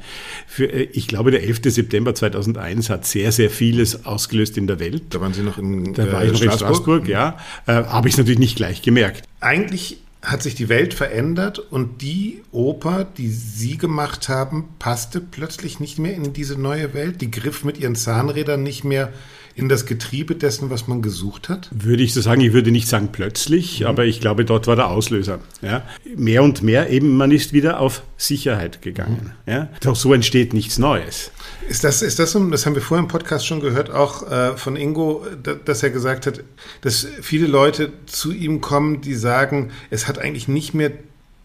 Für, 0.47 0.65
äh, 0.65 0.89
ich 0.91 1.08
glaube, 1.08 1.32
der 1.32 1.43
11. 1.43 1.71
September 1.71 2.13
2001 2.13 2.89
hat 2.89 3.06
sehr, 3.06 3.32
sehr 3.32 3.49
vieles 3.49 4.06
ausgelöst 4.06 4.58
in 4.58 4.67
der 4.67 4.82
Welt. 4.82 5.04
Da 5.12 5.21
waren 5.21 5.34
Sie 5.34 5.43
noch 5.43 5.58
in 5.58 5.93
Da 5.93 6.12
war 6.12 6.25
ich 6.25 6.34
noch 6.34 6.39
Straßburg? 6.39 6.52
in 6.52 6.58
Straßburg, 6.58 7.08
ja. 7.08 7.38
Äh, 7.67 7.71
Habe 7.86 8.10
ich 8.10 8.15
es 8.15 8.17
natürlich 8.17 8.39
nicht 8.39 8.58
gleich 8.58 8.82
gemerkt. 8.82 9.23
Eigentlich 9.39 9.99
hat 10.21 10.43
sich 10.43 10.56
die 10.56 10.67
Welt 10.67 10.93
verändert 10.93 11.60
und 11.60 12.02
die 12.02 12.41
Oper, 12.52 13.08
die 13.17 13.30
Sie 13.30 13.78
gemacht 13.78 14.28
haben, 14.28 14.65
passte 14.78 15.21
plötzlich 15.21 15.80
nicht 15.80 15.99
mehr 15.99 16.13
in 16.13 16.34
diese 16.34 16.60
neue 16.60 16.93
Welt. 16.93 17.21
Die 17.21 17.32
griff 17.32 17.63
mit 17.63 17.78
ihren 17.78 17.95
Zahnrädern 17.95 18.62
nicht 18.62 18.84
mehr 18.84 19.13
in 19.60 19.69
das 19.69 19.86
Getriebe 19.86 20.36
dessen, 20.36 20.69
was 20.69 20.88
man 20.88 21.02
gesucht 21.02 21.50
hat? 21.50 21.69
Würde 21.72 22.02
ich 22.02 22.13
so 22.13 22.22
sagen, 22.22 22.41
ich 22.41 22.54
würde 22.54 22.72
nicht 22.72 22.88
sagen 22.88 23.10
plötzlich, 23.12 23.82
mhm. 23.82 23.88
aber 23.88 24.06
ich 24.06 24.22
glaube, 24.22 24.45
dort 24.45 24.67
war 24.67 24.76
der 24.76 24.88
Auslöser. 24.89 25.39
Ja. 25.62 25.84
Mehr 26.15 26.43
und 26.43 26.63
mehr 26.63 26.89
eben, 26.89 27.17
man 27.17 27.32
ist 27.32 27.54
wieder 27.54 27.80
auf 27.80 28.02
Sicherheit 28.17 28.82
gegangen. 28.82 29.34
Mhm. 29.45 29.52
Ja. 29.52 29.69
Doch 29.82 29.95
so 29.95 30.13
entsteht 30.13 30.54
nichts 30.54 30.78
Neues. 30.80 31.32
Ist 31.67 31.84
das, 31.84 32.02
ist 32.02 32.17
das 32.17 32.34
das 32.34 32.65
haben 32.65 32.76
wir 32.76 32.82
vorher 32.82 33.04
im 33.04 33.08
Podcast 33.08 33.45
schon 33.45 33.60
gehört, 33.60 33.91
auch 33.91 34.30
äh, 34.30 34.58
von 34.58 34.76
Ingo, 34.76 35.26
dass 35.65 35.84
er 35.84 35.89
gesagt 35.89 36.26
hat, 36.26 36.43
dass 36.82 37.06
viele 37.22 37.48
Leute 37.48 37.91
zu 38.06 38.32
ihm 38.32 38.62
kommen, 38.62 39.02
die 39.02 39.15
sagen, 39.15 39.72
es 39.89 40.08
hat 40.08 40.17
eigentlich 40.17 40.48
nicht 40.48 40.74
mehr 40.74 40.91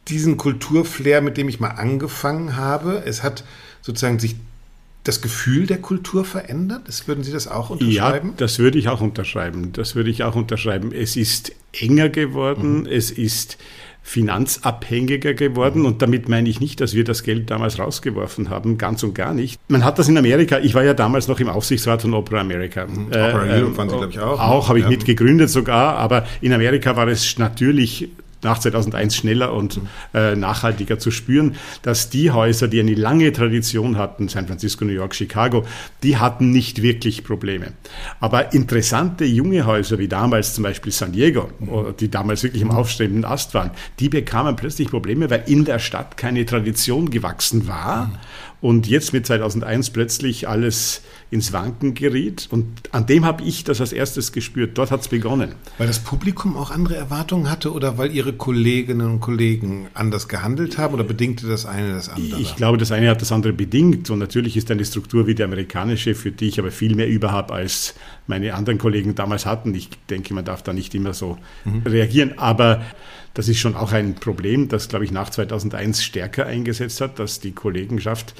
diesen 0.08 0.36
Kulturflair, 0.36 1.20
mit 1.20 1.36
dem 1.36 1.48
ich 1.48 1.60
mal 1.60 1.68
angefangen 1.68 2.56
habe. 2.56 3.02
Es 3.04 3.22
hat 3.22 3.44
sozusagen 3.82 4.18
sich 4.18 4.36
das 5.04 5.20
Gefühl 5.20 5.66
der 5.66 5.80
Kultur 5.80 6.24
verändert? 6.24 6.82
Das, 6.86 7.06
würden 7.06 7.22
Sie 7.22 7.32
das 7.32 7.46
auch 7.46 7.70
unterschreiben? 7.70 8.28
Ja, 8.30 8.34
das 8.38 8.58
würde 8.58 8.78
ich 8.78 8.88
auch 8.88 9.00
unterschreiben. 9.00 9.72
Das 9.72 9.94
würde 9.94 10.10
ich 10.10 10.24
auch 10.24 10.34
unterschreiben. 10.34 10.92
Es 10.92 11.16
ist 11.16 11.52
enger 11.72 12.08
geworden, 12.08 12.80
mhm. 12.80 12.86
es 12.86 13.10
ist 13.10 13.58
finanzabhängiger 14.02 15.34
geworden. 15.34 15.80
Mhm. 15.80 15.86
Und 15.86 16.02
damit 16.02 16.28
meine 16.28 16.48
ich 16.48 16.60
nicht, 16.60 16.80
dass 16.80 16.94
wir 16.94 17.04
das 17.04 17.22
Geld 17.22 17.50
damals 17.50 17.78
rausgeworfen 17.78 18.50
haben, 18.50 18.78
ganz 18.78 19.02
und 19.02 19.14
gar 19.14 19.34
nicht. 19.34 19.60
Man 19.68 19.84
hat 19.84 19.98
das 19.98 20.08
in 20.08 20.16
Amerika, 20.16 20.58
ich 20.58 20.74
war 20.74 20.84
ja 20.84 20.94
damals 20.94 21.28
noch 21.28 21.40
im 21.40 21.48
Aufsichtsrat 21.48 22.02
von 22.02 22.14
Opera 22.14 22.40
America. 22.40 22.86
Mhm. 22.86 23.12
Äh, 23.12 23.28
Opera 23.28 23.42
Europe 23.44 23.76
waren 23.76 23.88
Sie, 23.90 23.96
glaube 23.96 24.12
ich, 24.12 24.20
auch. 24.20 24.40
Auch, 24.40 24.68
habe 24.68 24.78
ich 24.78 24.84
ja. 24.84 24.90
mitgegründet 24.90 25.50
sogar, 25.50 25.96
aber 25.96 26.26
in 26.40 26.52
Amerika 26.52 26.96
war 26.96 27.08
es 27.08 27.38
natürlich 27.38 28.08
nach 28.44 28.58
2001 28.58 29.16
schneller 29.16 29.52
und 29.52 29.80
äh, 30.12 30.36
nachhaltiger 30.36 30.98
zu 30.98 31.10
spüren, 31.10 31.56
dass 31.82 32.10
die 32.10 32.30
Häuser, 32.30 32.68
die 32.68 32.80
eine 32.80 32.94
lange 32.94 33.32
Tradition 33.32 33.98
hatten, 33.98 34.28
San 34.28 34.46
Francisco, 34.46 34.84
New 34.84 34.92
York, 34.92 35.14
Chicago, 35.14 35.64
die 36.02 36.16
hatten 36.16 36.50
nicht 36.50 36.82
wirklich 36.82 37.24
Probleme. 37.24 37.72
Aber 38.20 38.52
interessante 38.52 39.24
junge 39.24 39.66
Häuser 39.66 39.98
wie 39.98 40.08
damals 40.08 40.54
zum 40.54 40.64
Beispiel 40.64 40.92
San 40.92 41.12
Diego, 41.12 41.50
die 42.00 42.10
damals 42.10 42.42
wirklich 42.42 42.62
im 42.62 42.70
aufstrebenden 42.70 43.24
Ast 43.24 43.54
waren, 43.54 43.70
die 43.98 44.08
bekamen 44.08 44.56
plötzlich 44.56 44.88
Probleme, 44.88 45.30
weil 45.30 45.44
in 45.46 45.64
der 45.64 45.78
Stadt 45.78 46.16
keine 46.16 46.44
Tradition 46.46 47.10
gewachsen 47.10 47.66
war 47.66 48.10
und 48.64 48.86
jetzt 48.86 49.12
mit 49.12 49.26
2001 49.26 49.90
plötzlich 49.90 50.48
alles 50.48 51.02
ins 51.30 51.52
Wanken 51.52 51.92
geriet. 51.92 52.48
Und 52.50 52.66
an 52.92 53.04
dem 53.04 53.26
habe 53.26 53.44
ich 53.44 53.62
das 53.62 53.82
als 53.82 53.92
erstes 53.92 54.32
gespürt. 54.32 54.78
Dort 54.78 54.90
hat 54.90 55.02
es 55.02 55.08
begonnen. 55.08 55.54
Weil 55.76 55.86
das 55.86 55.98
Publikum 55.98 56.56
auch 56.56 56.70
andere 56.70 56.96
Erwartungen 56.96 57.50
hatte 57.50 57.74
oder 57.74 57.98
weil 57.98 58.10
Ihre 58.10 58.32
Kolleginnen 58.32 59.06
und 59.06 59.20
Kollegen 59.20 59.88
anders 59.92 60.28
gehandelt 60.28 60.78
haben 60.78 60.94
oder 60.94 61.04
bedingte 61.04 61.46
das 61.46 61.66
eine 61.66 61.92
das 61.92 62.08
andere? 62.08 62.40
Ich 62.40 62.56
glaube, 62.56 62.78
das 62.78 62.90
eine 62.90 63.10
hat 63.10 63.20
das 63.20 63.32
andere 63.32 63.52
bedingt. 63.52 64.08
Und 64.08 64.18
natürlich 64.18 64.56
ist 64.56 64.70
eine 64.70 64.86
Struktur 64.86 65.26
wie 65.26 65.34
die 65.34 65.42
amerikanische, 65.42 66.14
für 66.14 66.32
die 66.32 66.48
ich 66.48 66.58
aber 66.58 66.70
viel 66.70 66.94
mehr 66.94 67.06
über 67.06 67.32
habe 67.32 67.52
als 67.52 67.94
meine 68.26 68.54
anderen 68.54 68.78
Kollegen 68.78 69.14
damals 69.14 69.44
hatten. 69.44 69.74
Ich 69.74 69.90
denke, 70.08 70.32
man 70.32 70.46
darf 70.46 70.62
da 70.62 70.72
nicht 70.72 70.94
immer 70.94 71.12
so 71.12 71.36
mhm. 71.66 71.82
reagieren. 71.84 72.38
Aber 72.38 72.80
das 73.34 73.48
ist 73.48 73.58
schon 73.58 73.74
auch 73.74 73.92
ein 73.92 74.14
Problem, 74.14 74.68
das, 74.68 74.88
glaube 74.88 75.04
ich, 75.04 75.10
nach 75.10 75.28
2001 75.28 76.02
stärker 76.02 76.46
eingesetzt 76.46 77.00
hat, 77.00 77.18
dass 77.18 77.40
die 77.40 77.52
Kollegenschaft 77.52 78.34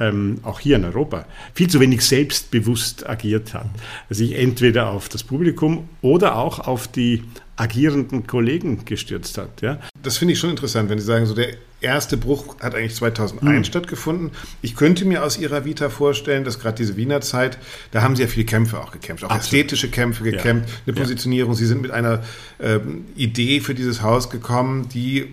ähm, 0.00 0.38
auch 0.42 0.60
hier 0.60 0.76
in 0.76 0.84
Europa 0.84 1.26
viel 1.54 1.68
zu 1.68 1.80
wenig 1.80 2.02
selbstbewusst 2.02 3.08
agiert 3.08 3.54
hat. 3.54 3.68
Sich 4.10 4.36
entweder 4.36 4.90
auf 4.90 5.08
das 5.08 5.22
Publikum 5.22 5.88
oder 6.00 6.36
auch 6.36 6.60
auf 6.60 6.88
die 6.88 7.24
agierenden 7.56 8.26
Kollegen 8.26 8.84
gestürzt 8.84 9.36
hat. 9.36 9.60
Ja. 9.60 9.80
Das 10.02 10.16
finde 10.16 10.32
ich 10.32 10.40
schon 10.40 10.50
interessant, 10.50 10.88
wenn 10.88 10.98
Sie 10.98 11.06
sagen, 11.06 11.26
so 11.26 11.34
der 11.34 11.48
erste 11.80 12.16
Bruch 12.16 12.56
hat 12.60 12.74
eigentlich 12.74 12.94
2001 12.96 13.42
mhm. 13.42 13.64
stattgefunden. 13.64 14.30
Ich 14.62 14.74
könnte 14.74 15.04
mir 15.04 15.22
aus 15.22 15.38
Ihrer 15.38 15.64
Vita 15.64 15.90
vorstellen, 15.90 16.44
dass 16.44 16.58
gerade 16.58 16.76
diese 16.76 16.96
Wiener 16.96 17.20
Zeit, 17.20 17.58
da 17.92 18.02
haben 18.02 18.16
Sie 18.16 18.22
ja 18.22 18.28
viele 18.28 18.46
Kämpfe 18.46 18.80
auch 18.80 18.90
gekämpft, 18.90 19.24
auch 19.24 19.30
Absolut. 19.30 19.44
ästhetische 19.44 19.88
Kämpfe 19.88 20.24
gekämpft, 20.24 20.68
ja. 20.68 20.74
eine 20.86 20.96
Positionierung. 20.96 21.54
Sie 21.54 21.66
sind 21.66 21.80
mit 21.80 21.90
einer 21.90 22.22
ähm, 22.60 23.04
Idee 23.16 23.60
für 23.60 23.74
dieses 23.74 24.02
Haus 24.02 24.30
gekommen, 24.30 24.88
die, 24.88 25.28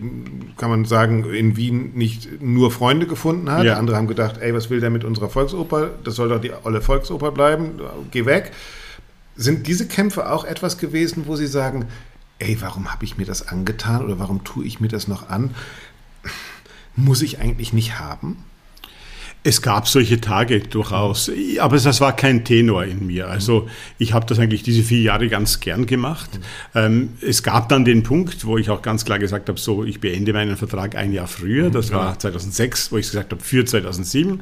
kann 0.57 0.69
man 0.69 0.85
sagen, 0.85 1.25
in 1.33 1.57
Wien 1.57 1.93
nicht 1.95 2.41
nur 2.41 2.71
Freunde 2.71 3.07
gefunden 3.07 3.49
hat. 3.49 3.63
Ja. 3.63 3.77
Andere 3.77 3.97
haben 3.97 4.07
gedacht, 4.07 4.37
ey, 4.39 4.53
was 4.53 4.69
will 4.69 4.79
der 4.79 4.91
mit 4.91 5.03
unserer 5.03 5.29
Volksoper? 5.29 5.91
Das 6.03 6.15
soll 6.15 6.29
doch 6.29 6.41
die 6.41 6.51
olle 6.63 6.81
Volksoper 6.81 7.31
bleiben, 7.31 7.79
geh 8.11 8.25
weg. 8.25 8.51
Sind 9.35 9.67
diese 9.67 9.87
Kämpfe 9.87 10.31
auch 10.31 10.45
etwas 10.45 10.77
gewesen, 10.77 11.23
wo 11.25 11.35
Sie 11.35 11.47
sagen, 11.47 11.85
ey, 12.39 12.57
warum 12.61 12.91
habe 12.91 13.03
ich 13.05 13.17
mir 13.17 13.25
das 13.25 13.47
angetan 13.47 14.03
oder 14.03 14.19
warum 14.19 14.43
tue 14.43 14.65
ich 14.65 14.79
mir 14.79 14.87
das 14.87 15.07
noch 15.07 15.29
an? 15.29 15.51
Muss 16.95 17.21
ich 17.21 17.39
eigentlich 17.39 17.73
nicht 17.73 17.99
haben? 17.99 18.37
Es 19.47 19.61
gab 19.61 19.87
solche 19.87 20.19
Tage 20.19 20.59
durchaus, 20.59 21.29
aber 21.59 21.77
das 21.77 22.01
war 22.01 22.15
kein 22.15 22.43
Tenor 22.43 22.83
in 22.85 23.05
mir. 23.05 23.27
Also 23.27 23.69
ich 23.99 24.11
habe 24.11 24.25
das 24.25 24.39
eigentlich 24.39 24.63
diese 24.63 24.81
vier 24.81 25.01
Jahre 25.01 25.27
ganz 25.27 25.59
gern 25.59 25.85
gemacht. 25.85 26.39
Ähm, 26.73 27.09
es 27.21 27.43
gab 27.43 27.69
dann 27.69 27.85
den 27.85 28.01
Punkt, 28.01 28.47
wo 28.47 28.57
ich 28.57 28.71
auch 28.71 28.81
ganz 28.81 29.05
klar 29.05 29.19
gesagt 29.19 29.47
habe, 29.47 29.59
so 29.59 29.83
ich 29.83 29.99
beende 30.01 30.33
meinen 30.33 30.57
Vertrag 30.57 30.95
ein 30.95 31.13
Jahr 31.13 31.27
früher. 31.27 31.69
Das 31.69 31.91
war 31.91 32.17
2006, 32.17 32.91
wo 32.91 32.97
ich 32.97 33.05
gesagt 33.05 33.33
habe, 33.33 33.43
für 33.43 33.63
2007. 33.63 34.41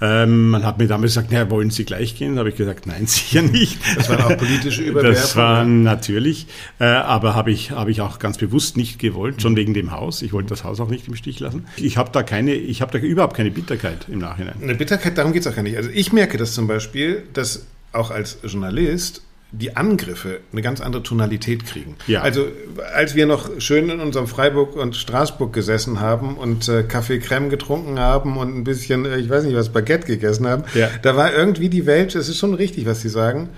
Ähm, 0.00 0.50
man 0.50 0.64
hat 0.64 0.78
mir 0.78 0.86
damals 0.86 1.14
gesagt, 1.14 1.32
naja, 1.32 1.50
wollen 1.50 1.70
Sie 1.70 1.84
gleich 1.84 2.14
gehen? 2.16 2.36
Da 2.36 2.38
habe 2.38 2.50
ich 2.50 2.56
gesagt, 2.56 2.86
nein, 2.86 3.06
sicher 3.08 3.42
nicht. 3.42 3.80
Das 3.96 4.08
waren 4.08 4.22
auch 4.22 4.38
politische 4.38 4.82
Überwerfungen. 4.82 5.14
Das 5.20 5.34
war 5.34 5.64
natürlich, 5.64 6.46
äh, 6.78 6.84
aber 6.84 7.34
habe 7.34 7.50
ich, 7.50 7.72
habe 7.72 7.90
ich 7.90 8.00
auch 8.02 8.20
ganz 8.20 8.38
bewusst 8.38 8.76
nicht 8.76 9.00
gewollt, 9.00 9.42
schon 9.42 9.56
wegen 9.56 9.74
dem 9.74 9.90
Haus. 9.90 10.22
Ich 10.22 10.32
wollte 10.32 10.50
das 10.50 10.62
Haus 10.62 10.78
auch 10.78 10.90
nicht 10.90 11.08
im 11.08 11.16
Stich 11.16 11.40
lassen. 11.40 11.66
Ich 11.76 11.96
habe 11.96 12.10
da 12.12 12.22
keine, 12.22 12.54
ich 12.54 12.82
habe 12.82 12.96
da 12.96 13.04
überhaupt 13.04 13.36
keine 13.36 13.50
Bitterkeit 13.50 14.06
im 14.08 14.20
Nachhinein. 14.20 14.43
Nachhinein. 14.44 14.68
Eine 14.68 14.78
Bitterkeit, 14.78 15.18
darum 15.18 15.32
geht 15.32 15.42
es 15.42 15.48
auch 15.48 15.54
gar 15.54 15.62
nicht. 15.62 15.76
Also 15.76 15.90
ich 15.92 16.12
merke 16.12 16.38
das 16.38 16.54
zum 16.54 16.66
Beispiel, 16.66 17.24
dass 17.32 17.66
auch 17.92 18.10
als 18.10 18.38
Journalist 18.42 19.22
die 19.58 19.76
Angriffe 19.76 20.40
eine 20.52 20.62
ganz 20.62 20.80
andere 20.80 21.02
Tonalität 21.02 21.64
kriegen. 21.64 21.96
Ja. 22.06 22.22
Also 22.22 22.46
als 22.94 23.14
wir 23.14 23.26
noch 23.26 23.60
schön 23.60 23.88
in 23.88 24.00
unserem 24.00 24.26
Freiburg 24.26 24.74
und 24.74 24.96
Straßburg 24.96 25.52
gesessen 25.52 26.00
haben 26.00 26.36
und 26.36 26.68
äh, 26.68 26.82
Kaffee 26.82 27.18
Creme 27.20 27.50
getrunken 27.50 28.00
haben 28.00 28.36
und 28.36 28.56
ein 28.56 28.64
bisschen, 28.64 29.04
äh, 29.04 29.18
ich 29.18 29.30
weiß 29.30 29.44
nicht 29.44 29.54
was, 29.54 29.68
Baguette 29.68 30.06
gegessen 30.06 30.46
haben, 30.46 30.64
ja. 30.74 30.90
da 31.02 31.16
war 31.16 31.32
irgendwie 31.32 31.68
die 31.68 31.86
Welt, 31.86 32.14
es 32.14 32.28
ist 32.28 32.38
schon 32.38 32.54
richtig, 32.54 32.86
was 32.86 33.00
Sie 33.00 33.08
sagen, 33.08 33.50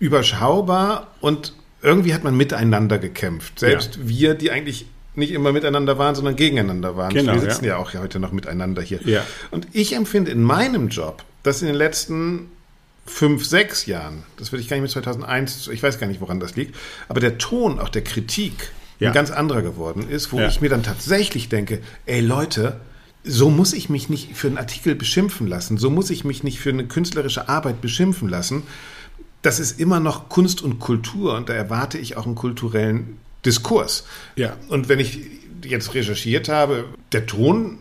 überschaubar 0.00 1.12
und 1.20 1.54
irgendwie 1.80 2.14
hat 2.14 2.24
man 2.24 2.36
miteinander 2.36 2.98
gekämpft. 2.98 3.60
Selbst 3.60 3.96
ja. 3.96 4.08
wir, 4.08 4.34
die 4.34 4.50
eigentlich 4.50 4.86
nicht 5.16 5.32
immer 5.32 5.52
miteinander 5.52 5.98
waren, 5.98 6.14
sondern 6.14 6.36
gegeneinander 6.36 6.96
waren. 6.96 7.12
Genau, 7.12 7.34
wir 7.34 7.40
sitzen 7.40 7.64
ja. 7.64 7.72
ja 7.72 7.76
auch 7.76 7.94
heute 7.94 8.18
noch 8.18 8.32
miteinander 8.32 8.82
hier. 8.82 9.00
Ja. 9.04 9.22
Und 9.50 9.68
ich 9.72 9.94
empfinde 9.94 10.30
in 10.30 10.42
meinem 10.42 10.88
Job, 10.88 11.24
dass 11.42 11.62
in 11.62 11.68
den 11.68 11.76
letzten 11.76 12.50
fünf, 13.06 13.44
sechs 13.44 13.86
Jahren, 13.86 14.22
das 14.36 14.52
würde 14.52 14.62
ich 14.62 14.68
gar 14.68 14.76
nicht 14.76 14.82
mit 14.82 14.90
2001, 14.90 15.68
ich 15.68 15.82
weiß 15.82 15.98
gar 15.98 16.06
nicht, 16.06 16.20
woran 16.20 16.40
das 16.40 16.56
liegt, 16.56 16.74
aber 17.08 17.20
der 17.20 17.38
Ton 17.38 17.78
auch 17.78 17.90
der 17.90 18.02
Kritik 18.02 18.70
ja. 18.98 19.10
ein 19.10 19.14
ganz 19.14 19.30
anderer 19.30 19.62
geworden 19.62 20.08
ist, 20.08 20.32
wo 20.32 20.38
ja. 20.38 20.48
ich 20.48 20.60
mir 20.60 20.68
dann 20.68 20.82
tatsächlich 20.82 21.48
denke, 21.48 21.80
ey 22.06 22.20
Leute, 22.20 22.80
so 23.24 23.50
muss 23.50 23.72
ich 23.72 23.88
mich 23.88 24.08
nicht 24.08 24.36
für 24.36 24.48
einen 24.48 24.58
Artikel 24.58 24.94
beschimpfen 24.94 25.46
lassen, 25.46 25.78
so 25.78 25.90
muss 25.90 26.10
ich 26.10 26.24
mich 26.24 26.44
nicht 26.44 26.60
für 26.60 26.70
eine 26.70 26.86
künstlerische 26.86 27.48
Arbeit 27.48 27.80
beschimpfen 27.80 28.28
lassen. 28.28 28.64
Das 29.42 29.60
ist 29.60 29.78
immer 29.78 30.00
noch 30.00 30.28
Kunst 30.28 30.62
und 30.62 30.78
Kultur 30.78 31.36
und 31.36 31.48
da 31.48 31.54
erwarte 31.54 31.98
ich 31.98 32.16
auch 32.16 32.26
einen 32.26 32.34
kulturellen 32.34 33.18
Diskurs. 33.44 34.04
Ja. 34.36 34.56
Und 34.68 34.88
wenn 34.88 35.00
ich 35.00 35.18
jetzt 35.64 35.94
recherchiert 35.94 36.48
habe, 36.48 36.84
der 37.12 37.26
Ton 37.26 37.78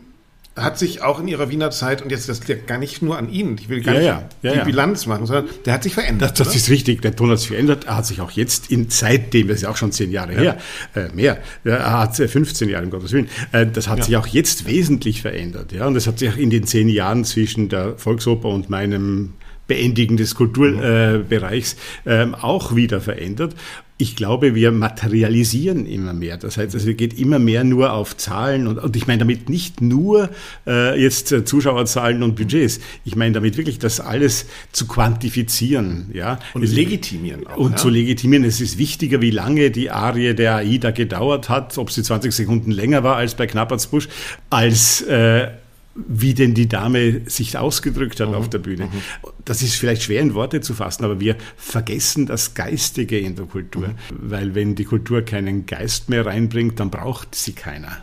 hat 0.55 0.77
sich 0.77 1.01
auch 1.01 1.19
in 1.19 1.27
ihrer 1.27 1.49
Wiener 1.49 1.71
Zeit, 1.71 2.03
und 2.03 2.11
jetzt 2.11 2.29
das 2.29 2.47
liegt 2.47 2.67
gar 2.67 2.77
nicht 2.77 3.01
nur 3.01 3.17
an 3.17 3.31
Ihnen, 3.31 3.57
ich 3.57 3.69
will 3.69 3.81
gar 3.81 3.95
ja, 3.95 3.99
nicht 3.99 4.27
ja, 4.43 4.53
ja, 4.53 4.59
die 4.59 4.71
Bilanz 4.71 5.07
machen, 5.07 5.25
sondern 5.25 5.47
der 5.65 5.73
hat 5.73 5.83
sich 5.83 5.95
verändert. 5.95 6.39
Das, 6.39 6.47
das 6.47 6.55
ist 6.55 6.69
richtig, 6.69 7.01
der 7.01 7.15
Ton 7.15 7.31
hat 7.31 7.39
sich 7.39 7.47
verändert, 7.47 7.85
er 7.85 7.97
hat 7.97 8.05
sich 8.05 8.21
auch 8.21 8.29
jetzt 8.29 8.69
in 8.69 8.89
seitdem, 8.89 9.47
das 9.47 9.57
ist 9.57 9.61
ja 9.63 9.69
auch 9.69 9.77
schon 9.77 9.91
zehn 9.91 10.11
Jahre 10.11 10.33
her, 10.33 10.59
äh, 10.93 11.09
mehr, 11.13 11.39
er 11.63 11.99
hat 11.99 12.15
15 12.15 12.69
Jahre, 12.69 12.85
um 12.85 12.91
Gottes 12.91 13.11
Willen, 13.13 13.29
äh, 13.51 13.65
das 13.65 13.87
hat 13.87 14.03
sich 14.03 14.15
auch 14.15 14.27
jetzt 14.27 14.67
wesentlich 14.67 15.23
verändert. 15.23 15.71
Ja, 15.71 15.87
und 15.87 15.95
das 15.95 16.05
hat 16.05 16.19
sich 16.19 16.29
auch 16.29 16.37
in 16.37 16.51
den 16.51 16.67
zehn 16.67 16.87
Jahren 16.87 17.25
zwischen 17.25 17.69
der 17.69 17.97
Volksoper 17.97 18.49
und 18.49 18.69
meinem 18.69 19.33
Beendigen 19.67 20.17
des 20.17 20.35
Kulturbereichs 20.35 21.75
äh, 22.05 22.27
auch 22.41 22.75
wieder 22.75 23.01
verändert 23.01 23.55
ich 23.97 24.15
glaube, 24.15 24.55
wir 24.55 24.71
materialisieren 24.71 25.85
immer 25.85 26.13
mehr. 26.13 26.37
Das 26.37 26.57
heißt, 26.57 26.73
es 26.73 26.85
geht 26.97 27.17
immer 27.17 27.37
mehr 27.37 27.63
nur 27.63 27.93
auf 27.93 28.17
Zahlen 28.17 28.67
und, 28.67 28.79
und 28.79 28.95
ich 28.95 29.07
meine 29.07 29.19
damit 29.19 29.49
nicht 29.49 29.81
nur 29.81 30.29
äh, 30.65 30.99
jetzt 30.99 31.31
äh, 31.31 31.45
Zuschauerzahlen 31.45 32.23
und 32.23 32.35
Budgets. 32.35 32.79
Ich 33.05 33.15
meine 33.15 33.33
damit 33.33 33.55
wirklich, 33.55 33.77
das 33.77 33.99
alles 33.99 34.47
zu 34.71 34.87
quantifizieren, 34.87 36.09
ja. 36.11 36.39
Und 36.53 36.63
es, 36.63 36.73
legitimieren 36.73 37.45
auch. 37.45 37.57
Und 37.57 37.71
ja? 37.71 37.77
zu 37.77 37.89
legitimieren. 37.89 38.43
Es 38.43 38.61
ist 38.61 38.77
wichtiger, 38.77 39.21
wie 39.21 39.31
lange 39.31 39.69
die 39.69 39.91
Arie 39.91 40.33
der 40.33 40.55
AIDA 40.55 40.91
gedauert 40.91 41.49
hat, 41.49 41.77
ob 41.77 41.91
sie 41.91 42.01
20 42.01 42.33
Sekunden 42.33 42.71
länger 42.71 43.03
war 43.03 43.15
als 43.15 43.35
bei 43.35 43.45
Knappertsbusch, 43.45 44.09
als 44.49 45.01
äh, 45.01 45.47
wie 45.95 46.33
denn 46.33 46.53
die 46.53 46.67
Dame 46.67 47.21
sich 47.29 47.57
ausgedrückt 47.57 48.19
hat 48.19 48.29
mhm. 48.29 48.35
auf 48.35 48.49
der 48.49 48.59
Bühne. 48.59 48.85
Mhm. 48.85 49.01
Das 49.45 49.61
ist 49.61 49.75
vielleicht 49.75 50.03
schwer 50.03 50.21
in 50.21 50.33
Worte 50.33 50.61
zu 50.61 50.73
fassen, 50.73 51.05
aber 51.05 51.19
wir 51.19 51.35
vergessen 51.55 52.25
das 52.25 52.55
Geistige 52.55 53.19
in 53.19 53.35
der 53.35 53.45
Kultur. 53.45 53.89
Mhm. 53.89 53.95
Weil 54.09 54.55
wenn 54.55 54.75
die 54.75 54.85
Kultur 54.85 55.21
keinen 55.21 55.65
Geist 55.65 56.09
mehr 56.09 56.25
reinbringt, 56.25 56.79
dann 56.79 56.89
braucht 56.89 57.35
sie 57.35 57.53
keiner. 57.53 57.97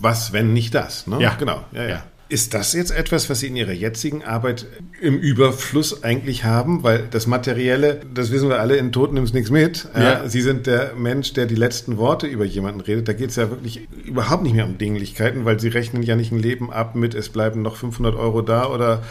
Was, 0.00 0.32
wenn 0.32 0.52
nicht 0.52 0.74
das? 0.74 1.06
Ne? 1.06 1.20
Ja, 1.20 1.34
genau. 1.34 1.64
Ja, 1.72 1.82
ja. 1.82 1.88
ja. 1.88 2.04
Ist 2.30 2.54
das 2.54 2.74
jetzt 2.74 2.92
etwas, 2.92 3.28
was 3.28 3.40
Sie 3.40 3.48
in 3.48 3.56
Ihrer 3.56 3.72
jetzigen 3.72 4.22
Arbeit 4.22 4.64
im 5.00 5.18
Überfluss 5.18 6.04
eigentlich 6.04 6.44
haben? 6.44 6.84
Weil 6.84 7.08
das 7.10 7.26
Materielle, 7.26 8.02
das 8.14 8.30
wissen 8.30 8.48
wir 8.48 8.60
alle, 8.60 8.76
in 8.76 8.92
Tod 8.92 9.12
nimmst 9.12 9.34
nichts 9.34 9.50
mit. 9.50 9.88
Ja. 9.96 10.28
Sie 10.28 10.40
sind 10.40 10.68
der 10.68 10.94
Mensch, 10.94 11.32
der 11.32 11.46
die 11.46 11.56
letzten 11.56 11.98
Worte 11.98 12.28
über 12.28 12.44
jemanden 12.44 12.82
redet. 12.82 13.08
Da 13.08 13.14
geht 13.14 13.30
es 13.30 13.36
ja 13.36 13.50
wirklich 13.50 13.88
überhaupt 14.06 14.44
nicht 14.44 14.54
mehr 14.54 14.64
um 14.64 14.78
Dinglichkeiten, 14.78 15.44
weil 15.44 15.58
Sie 15.58 15.66
rechnen 15.66 16.04
ja 16.04 16.14
nicht 16.14 16.30
ein 16.30 16.38
Leben 16.38 16.72
ab 16.72 16.94
mit, 16.94 17.16
es 17.16 17.30
bleiben 17.30 17.62
noch 17.62 17.74
500 17.74 18.14
Euro 18.14 18.42
da 18.42 18.68
oder 18.68 19.02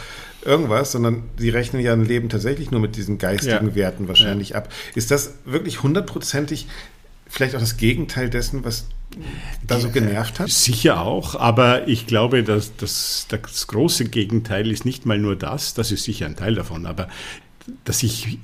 irgendwas, 0.42 0.92
sondern 0.92 1.24
Sie 1.36 1.50
rechnen 1.50 1.82
ja 1.82 1.92
ein 1.92 2.06
Leben 2.06 2.30
tatsächlich 2.30 2.70
nur 2.70 2.80
mit 2.80 2.96
diesen 2.96 3.18
geistigen 3.18 3.68
ja. 3.68 3.74
Werten 3.74 4.08
wahrscheinlich 4.08 4.50
ja. 4.50 4.56
ab. 4.56 4.70
Ist 4.94 5.10
das 5.10 5.34
wirklich 5.44 5.82
hundertprozentig 5.82 6.68
vielleicht 7.30 7.54
auch 7.54 7.60
das 7.60 7.76
Gegenteil 7.76 8.28
dessen, 8.28 8.64
was 8.64 8.86
da 9.66 9.80
so 9.80 9.90
genervt 9.90 10.38
hat? 10.40 10.50
Sicher 10.50 11.00
auch, 11.00 11.34
aber 11.34 11.88
ich 11.88 12.06
glaube, 12.06 12.44
dass 12.44 12.76
das, 12.76 13.26
das 13.28 13.66
große 13.66 14.04
Gegenteil 14.06 14.70
ist 14.70 14.84
nicht 14.84 15.06
mal 15.06 15.18
nur 15.18 15.36
das, 15.36 15.74
das 15.74 15.90
ist 15.90 16.04
sicher 16.04 16.26
ein 16.26 16.36
Teil 16.36 16.54
davon, 16.54 16.86
aber 16.86 17.08
dass 17.84 18.02
ich 18.02 18.38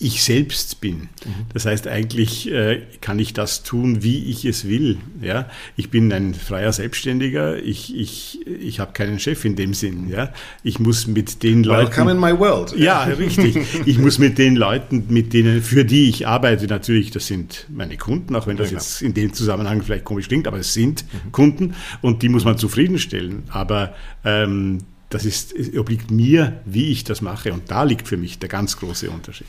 ich 0.00 0.22
selbst 0.22 0.80
bin. 0.80 1.08
Das 1.52 1.66
heißt, 1.66 1.88
eigentlich 1.88 2.50
äh, 2.52 2.82
kann 3.00 3.18
ich 3.18 3.32
das 3.32 3.64
tun, 3.64 4.02
wie 4.02 4.26
ich 4.26 4.44
es 4.44 4.68
will. 4.68 4.98
Ja? 5.20 5.50
Ich 5.76 5.90
bin 5.90 6.12
ein 6.12 6.34
freier 6.34 6.72
Selbstständiger, 6.72 7.60
ich, 7.60 7.96
ich, 7.96 8.46
ich 8.46 8.78
habe 8.78 8.92
keinen 8.92 9.18
Chef 9.18 9.44
in 9.44 9.56
dem 9.56 9.74
Sinn. 9.74 10.08
Ja? 10.08 10.32
Ich 10.62 10.78
muss 10.78 11.08
mit 11.08 11.42
den 11.42 11.64
Leuten... 11.64 11.90
Welcome 11.90 12.12
in 12.12 12.20
my 12.20 12.38
world. 12.38 12.76
Ja, 12.76 13.04
richtig. 13.04 13.56
Ich 13.86 13.98
muss 13.98 14.20
mit 14.20 14.38
den 14.38 14.54
Leuten, 14.54 15.06
mit 15.08 15.32
denen, 15.32 15.62
für 15.62 15.84
die 15.84 16.08
ich 16.08 16.28
arbeite, 16.28 16.68
natürlich, 16.68 17.10
das 17.10 17.26
sind 17.26 17.66
meine 17.68 17.96
Kunden, 17.96 18.36
auch 18.36 18.46
wenn 18.46 18.56
das 18.56 18.70
ja, 18.70 18.78
jetzt 18.78 19.02
in 19.02 19.14
dem 19.14 19.32
Zusammenhang 19.32 19.82
vielleicht 19.82 20.04
komisch 20.04 20.28
klingt, 20.28 20.46
aber 20.46 20.58
es 20.58 20.74
sind 20.74 21.04
mhm. 21.12 21.32
Kunden 21.32 21.74
und 22.02 22.22
die 22.22 22.28
muss 22.28 22.44
man 22.44 22.56
zufriedenstellen. 22.56 23.42
Aber 23.48 23.94
ähm, 24.24 24.78
das 25.10 25.24
ist, 25.24 25.52
es 25.52 25.76
obliegt 25.76 26.12
mir, 26.12 26.60
wie 26.64 26.92
ich 26.92 27.02
das 27.02 27.20
mache. 27.20 27.52
Und 27.52 27.68
da 27.68 27.82
liegt 27.82 28.06
für 28.06 28.16
mich 28.16 28.38
der 28.38 28.48
ganz 28.48 28.76
große 28.76 29.10
Unterschied. 29.10 29.46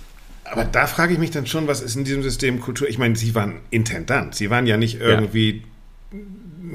Aber 0.51 0.65
da 0.65 0.87
frage 0.87 1.13
ich 1.13 1.19
mich 1.19 1.31
dann 1.31 1.45
schon, 1.45 1.67
was 1.67 1.81
ist 1.81 1.95
in 1.95 2.03
diesem 2.03 2.23
System 2.23 2.59
Kultur? 2.59 2.89
Ich 2.89 2.97
meine, 2.97 3.15
Sie 3.15 3.35
waren 3.35 3.57
Intendant, 3.69 4.35
Sie 4.35 4.49
waren 4.49 4.65
ja 4.67 4.77
nicht 4.77 4.99
irgendwie 4.99 5.63
ja. 6.11 6.19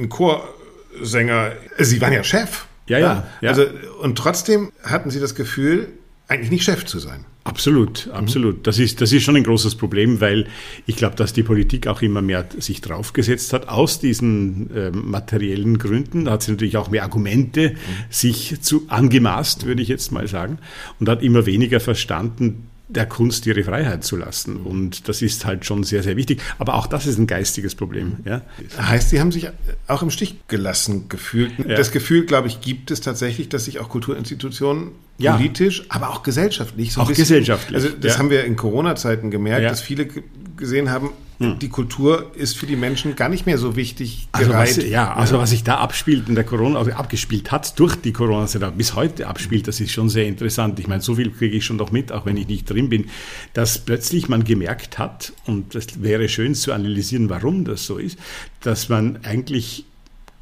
ein 0.00 0.08
Chorsänger, 0.08 1.52
Sie 1.78 2.00
waren 2.00 2.12
ja 2.12 2.24
Chef. 2.24 2.66
Ja, 2.86 2.98
ja, 2.98 3.26
ja. 3.40 3.50
Also, 3.50 3.66
und 4.02 4.16
trotzdem 4.16 4.70
hatten 4.82 5.10
Sie 5.10 5.20
das 5.20 5.34
Gefühl, 5.34 5.88
eigentlich 6.28 6.50
nicht 6.50 6.64
Chef 6.64 6.84
zu 6.84 6.98
sein. 6.98 7.24
Absolut, 7.44 8.08
absolut. 8.10 8.58
Mhm. 8.58 8.62
Das 8.62 8.78
ist, 8.78 9.02
das 9.02 9.12
ist 9.12 9.22
schon 9.22 9.36
ein 9.36 9.44
großes 9.44 9.74
Problem, 9.74 10.22
weil 10.22 10.46
ich 10.86 10.96
glaube, 10.96 11.14
dass 11.16 11.34
die 11.34 11.42
Politik 11.42 11.86
auch 11.86 12.00
immer 12.00 12.22
mehr 12.22 12.46
sich 12.58 12.80
draufgesetzt 12.80 13.52
hat, 13.52 13.68
aus 13.68 14.00
diesen 14.00 14.74
äh, 14.74 14.90
materiellen 14.90 15.78
Gründen. 15.78 16.24
Da 16.24 16.32
hat 16.32 16.42
sie 16.42 16.52
natürlich 16.52 16.78
auch 16.78 16.90
mehr 16.90 17.02
Argumente 17.02 17.70
mhm. 17.70 17.76
sich 18.08 18.62
zu 18.62 18.86
angemaßt, 18.88 19.66
würde 19.66 19.82
ich 19.82 19.88
jetzt 19.88 20.10
mal 20.10 20.26
sagen, 20.26 20.58
und 21.00 21.08
hat 21.10 21.22
immer 21.22 21.44
weniger 21.44 21.80
verstanden, 21.80 22.70
der 22.88 23.06
Kunst 23.06 23.46
ihre 23.46 23.64
Freiheit 23.64 24.04
zu 24.04 24.16
lassen. 24.16 24.56
Und 24.56 25.08
das 25.08 25.22
ist 25.22 25.46
halt 25.46 25.64
schon 25.64 25.84
sehr, 25.84 26.02
sehr 26.02 26.16
wichtig. 26.16 26.42
Aber 26.58 26.74
auch 26.74 26.86
das 26.86 27.06
ist 27.06 27.18
ein 27.18 27.26
geistiges 27.26 27.74
Problem. 27.74 28.16
Ja? 28.24 28.42
Heißt, 28.78 29.10
Sie 29.10 29.20
haben 29.20 29.32
sich 29.32 29.48
auch 29.86 30.02
im 30.02 30.10
Stich 30.10 30.36
gelassen 30.48 31.08
gefühlt. 31.08 31.52
Ja. 31.58 31.76
Das 31.76 31.92
Gefühl, 31.92 32.26
glaube 32.26 32.48
ich, 32.48 32.60
gibt 32.60 32.90
es 32.90 33.00
tatsächlich, 33.00 33.48
dass 33.48 33.64
sich 33.64 33.80
auch 33.80 33.88
Kulturinstitutionen 33.88 34.90
ja. 35.18 35.36
politisch, 35.36 35.84
aber 35.88 36.10
auch 36.10 36.22
gesellschaftlich 36.22 36.92
so 36.92 37.00
Auch 37.00 37.08
bisschen, 37.08 37.22
gesellschaftlich. 37.22 37.74
Also 37.74 37.88
das 37.88 38.14
ja. 38.14 38.18
haben 38.18 38.30
wir 38.30 38.44
in 38.44 38.56
Corona-Zeiten 38.56 39.30
gemerkt, 39.30 39.64
dass 39.64 39.80
viele 39.80 40.06
gesehen 40.56 40.90
haben, 40.90 41.10
hm. 41.38 41.58
Die 41.58 41.68
Kultur 41.68 42.30
ist 42.36 42.56
für 42.56 42.66
die 42.66 42.76
Menschen 42.76 43.16
gar 43.16 43.28
nicht 43.28 43.44
mehr 43.44 43.58
so 43.58 43.74
wichtig 43.74 44.28
also 44.30 44.52
was, 44.52 44.76
ja, 44.76 45.14
also 45.14 45.38
was 45.38 45.50
sich 45.50 45.64
da 45.64 45.78
abspielt 45.78 46.28
in 46.28 46.36
der 46.36 46.44
Corona, 46.44 46.78
also 46.78 46.92
abgespielt 46.92 47.50
hat 47.50 47.78
durch 47.78 47.96
die 47.96 48.12
Corona-Zeit, 48.12 48.76
bis 48.78 48.94
heute 48.94 49.26
abspielt, 49.26 49.66
das 49.66 49.80
ist 49.80 49.90
schon 49.90 50.08
sehr 50.08 50.26
interessant. 50.26 50.78
Ich 50.78 50.86
meine, 50.86 51.02
so 51.02 51.16
viel 51.16 51.30
kriege 51.30 51.56
ich 51.56 51.64
schon 51.64 51.78
doch 51.78 51.90
mit, 51.90 52.12
auch 52.12 52.24
wenn 52.24 52.36
ich 52.36 52.46
nicht 52.46 52.70
drin 52.70 52.88
bin, 52.88 53.06
dass 53.52 53.78
plötzlich 53.78 54.28
man 54.28 54.44
gemerkt 54.44 54.98
hat, 54.98 55.32
und 55.46 55.74
das 55.74 56.02
wäre 56.02 56.28
schön 56.28 56.54
zu 56.54 56.72
analysieren, 56.72 57.28
warum 57.28 57.64
das 57.64 57.84
so 57.84 57.98
ist, 57.98 58.16
dass 58.60 58.88
man 58.88 59.18
eigentlich 59.24 59.86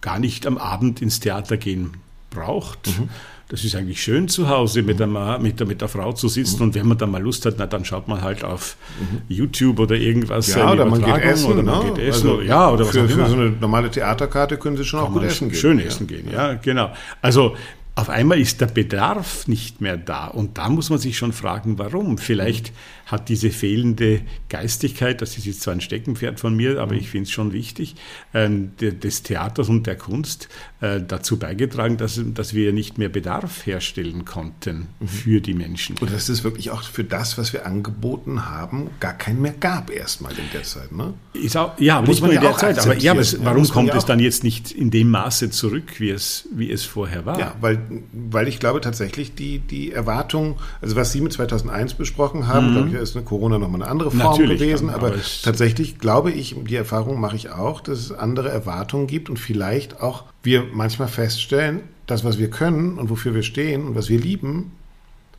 gar 0.03 0.18
nicht 0.18 0.47
am 0.47 0.59
Abend 0.59 1.01
ins 1.01 1.20
Theater 1.20 1.57
gehen 1.57 1.93
braucht. 2.30 2.99
Mhm 2.99 3.09
das 3.53 3.64
ist 3.64 3.76
eigentlich 3.76 4.03
schön 4.03 4.28
zu 4.28 4.48
Hause 4.48 4.82
mit 4.82 4.98
der, 4.98 5.07
mit 5.07 5.61
der, 5.61 5.66
mit 5.66 5.82
der 5.82 5.88
Frau 5.88 6.14
zu 6.14 6.26
sitzen 6.26 6.57
mhm. 6.57 6.62
und 6.62 6.74
wenn 6.74 6.88
man 6.88 6.96
dann 6.96 7.11
mal 7.11 7.20
Lust 7.20 7.44
hat, 7.44 7.57
na, 7.59 7.66
dann 7.66 7.84
schaut 7.84 8.09
man 8.09 8.22
halt 8.22 8.44
auf 8.44 8.78
mhm. 8.98 9.20
YouTube 9.28 9.78
oder 9.78 9.94
irgendwas. 9.94 10.55
Ja, 10.55 10.72
oder 10.72 10.86
man 10.86 11.05
geht 11.05 11.18
essen. 11.18 11.53
Oder 11.53 11.62
man 11.62 11.86
ne? 11.86 11.92
geht 11.92 12.03
essen. 12.03 12.30
Also 12.30 12.40
ja, 12.40 12.70
oder 12.70 12.86
für, 12.86 13.05
was 13.05 13.12
für 13.12 13.28
so 13.28 13.36
eine 13.36 13.50
normale 13.50 13.90
Theaterkarte 13.90 14.57
können 14.57 14.78
Sie 14.78 14.84
schon 14.86 15.00
Kann 15.00 15.11
auch 15.11 15.12
gut 15.12 15.24
essen 15.24 15.50
gehen. 15.50 15.59
Schön 15.59 15.78
essen 15.80 16.07
gehen, 16.07 16.30
ja, 16.32 16.55
genau. 16.55 16.92
Also 17.20 17.55
auf 17.94 18.09
einmal 18.09 18.40
ist 18.40 18.62
der 18.62 18.68
Bedarf 18.68 19.46
nicht 19.46 19.82
mehr 19.82 19.98
da. 19.98 20.28
Und 20.28 20.57
da 20.57 20.70
muss 20.70 20.88
man 20.88 20.98
sich 20.98 21.18
schon 21.18 21.34
fragen, 21.34 21.78
warum. 21.78 22.16
Vielleicht 22.16 22.72
hat 23.12 23.28
diese 23.28 23.50
fehlende 23.50 24.22
Geistigkeit, 24.48 25.22
das 25.22 25.38
ist 25.38 25.46
jetzt 25.46 25.60
zwar 25.60 25.74
ein 25.74 25.80
Steckenpferd 25.80 26.40
von 26.40 26.54
mir, 26.54 26.80
aber 26.80 26.94
ich 26.94 27.10
finde 27.10 27.24
es 27.24 27.30
schon 27.30 27.52
wichtig, 27.52 27.94
ähm, 28.34 28.72
des 28.78 29.22
Theaters 29.22 29.68
und 29.68 29.86
der 29.86 29.96
Kunst 29.96 30.48
äh, 30.80 31.00
dazu 31.06 31.38
beigetragen, 31.38 31.96
dass, 31.96 32.20
dass 32.34 32.54
wir 32.54 32.72
nicht 32.72 32.98
mehr 32.98 33.08
Bedarf 33.08 33.66
herstellen 33.66 34.24
konnten 34.24 34.88
mhm. 34.98 35.06
für 35.06 35.40
die 35.40 35.54
Menschen. 35.54 35.96
Und 36.00 36.12
dass 36.12 36.28
es 36.28 36.42
wirklich 36.42 36.70
auch 36.70 36.82
für 36.82 37.04
das, 37.04 37.38
was 37.38 37.52
wir 37.52 37.66
angeboten 37.66 38.46
haben, 38.46 38.90
gar 38.98 39.14
keinen 39.14 39.42
mehr 39.42 39.54
gab 39.58 39.90
erstmal 39.90 40.32
in 40.32 40.50
der 40.52 40.64
Zeit. 40.64 40.90
Ne? 40.90 41.14
Auch, 41.54 41.78
ja, 41.78 42.00
muss 42.00 42.08
nicht 42.08 42.22
nur 42.22 42.32
in 42.32 42.40
der 42.40 42.56
Zeit. 42.56 42.78
Aber 42.78 42.96
ja, 42.96 43.12
aber 43.12 43.22
warum 43.40 43.68
kommt 43.68 43.94
es 43.94 44.04
dann 44.04 44.18
jetzt 44.18 44.42
nicht 44.42 44.72
in 44.72 44.90
dem 44.90 45.10
Maße 45.10 45.50
zurück, 45.50 46.00
wie 46.00 46.10
es, 46.10 46.48
wie 46.52 46.70
es 46.70 46.84
vorher 46.84 47.26
war? 47.26 47.38
Ja, 47.38 47.54
weil 47.60 47.78
weil 48.12 48.48
ich 48.48 48.58
glaube 48.58 48.80
tatsächlich 48.80 49.34
die, 49.34 49.58
die 49.58 49.92
Erwartung, 49.92 50.56
also 50.80 50.96
was 50.96 51.12
Sie 51.12 51.20
mit 51.20 51.32
2001 51.32 51.94
besprochen 51.94 52.46
haben, 52.46 52.70
mhm. 52.70 52.72
glaube 52.72 52.88
ich, 52.88 52.96
ist 53.03 53.16
eine 53.16 53.24
Corona 53.24 53.59
nochmal 53.59 53.82
eine 53.82 53.90
andere 53.90 54.11
Form 54.11 54.30
Natürlich, 54.30 54.61
gewesen, 54.61 54.90
aber, 54.90 55.09
aber 55.09 55.16
tatsächlich 55.42 55.98
glaube 55.98 56.30
ich, 56.30 56.57
die 56.68 56.76
Erfahrung 56.76 57.20
mache 57.20 57.36
ich 57.36 57.50
auch, 57.50 57.80
dass 57.80 57.98
es 57.98 58.12
andere 58.12 58.48
Erwartungen 58.48 59.07
gibt 59.07 59.28
und 59.28 59.38
vielleicht 59.38 60.00
auch 60.00 60.24
wir 60.42 60.64
manchmal 60.72 61.09
feststellen, 61.09 61.80
das, 62.07 62.24
was 62.24 62.38
wir 62.38 62.50
können 62.50 62.98
und 62.98 63.11
wofür 63.11 63.34
wir 63.34 63.42
stehen 63.42 63.86
und 63.86 63.94
was 63.94 64.09
wir 64.09 64.18
lieben, 64.18 64.72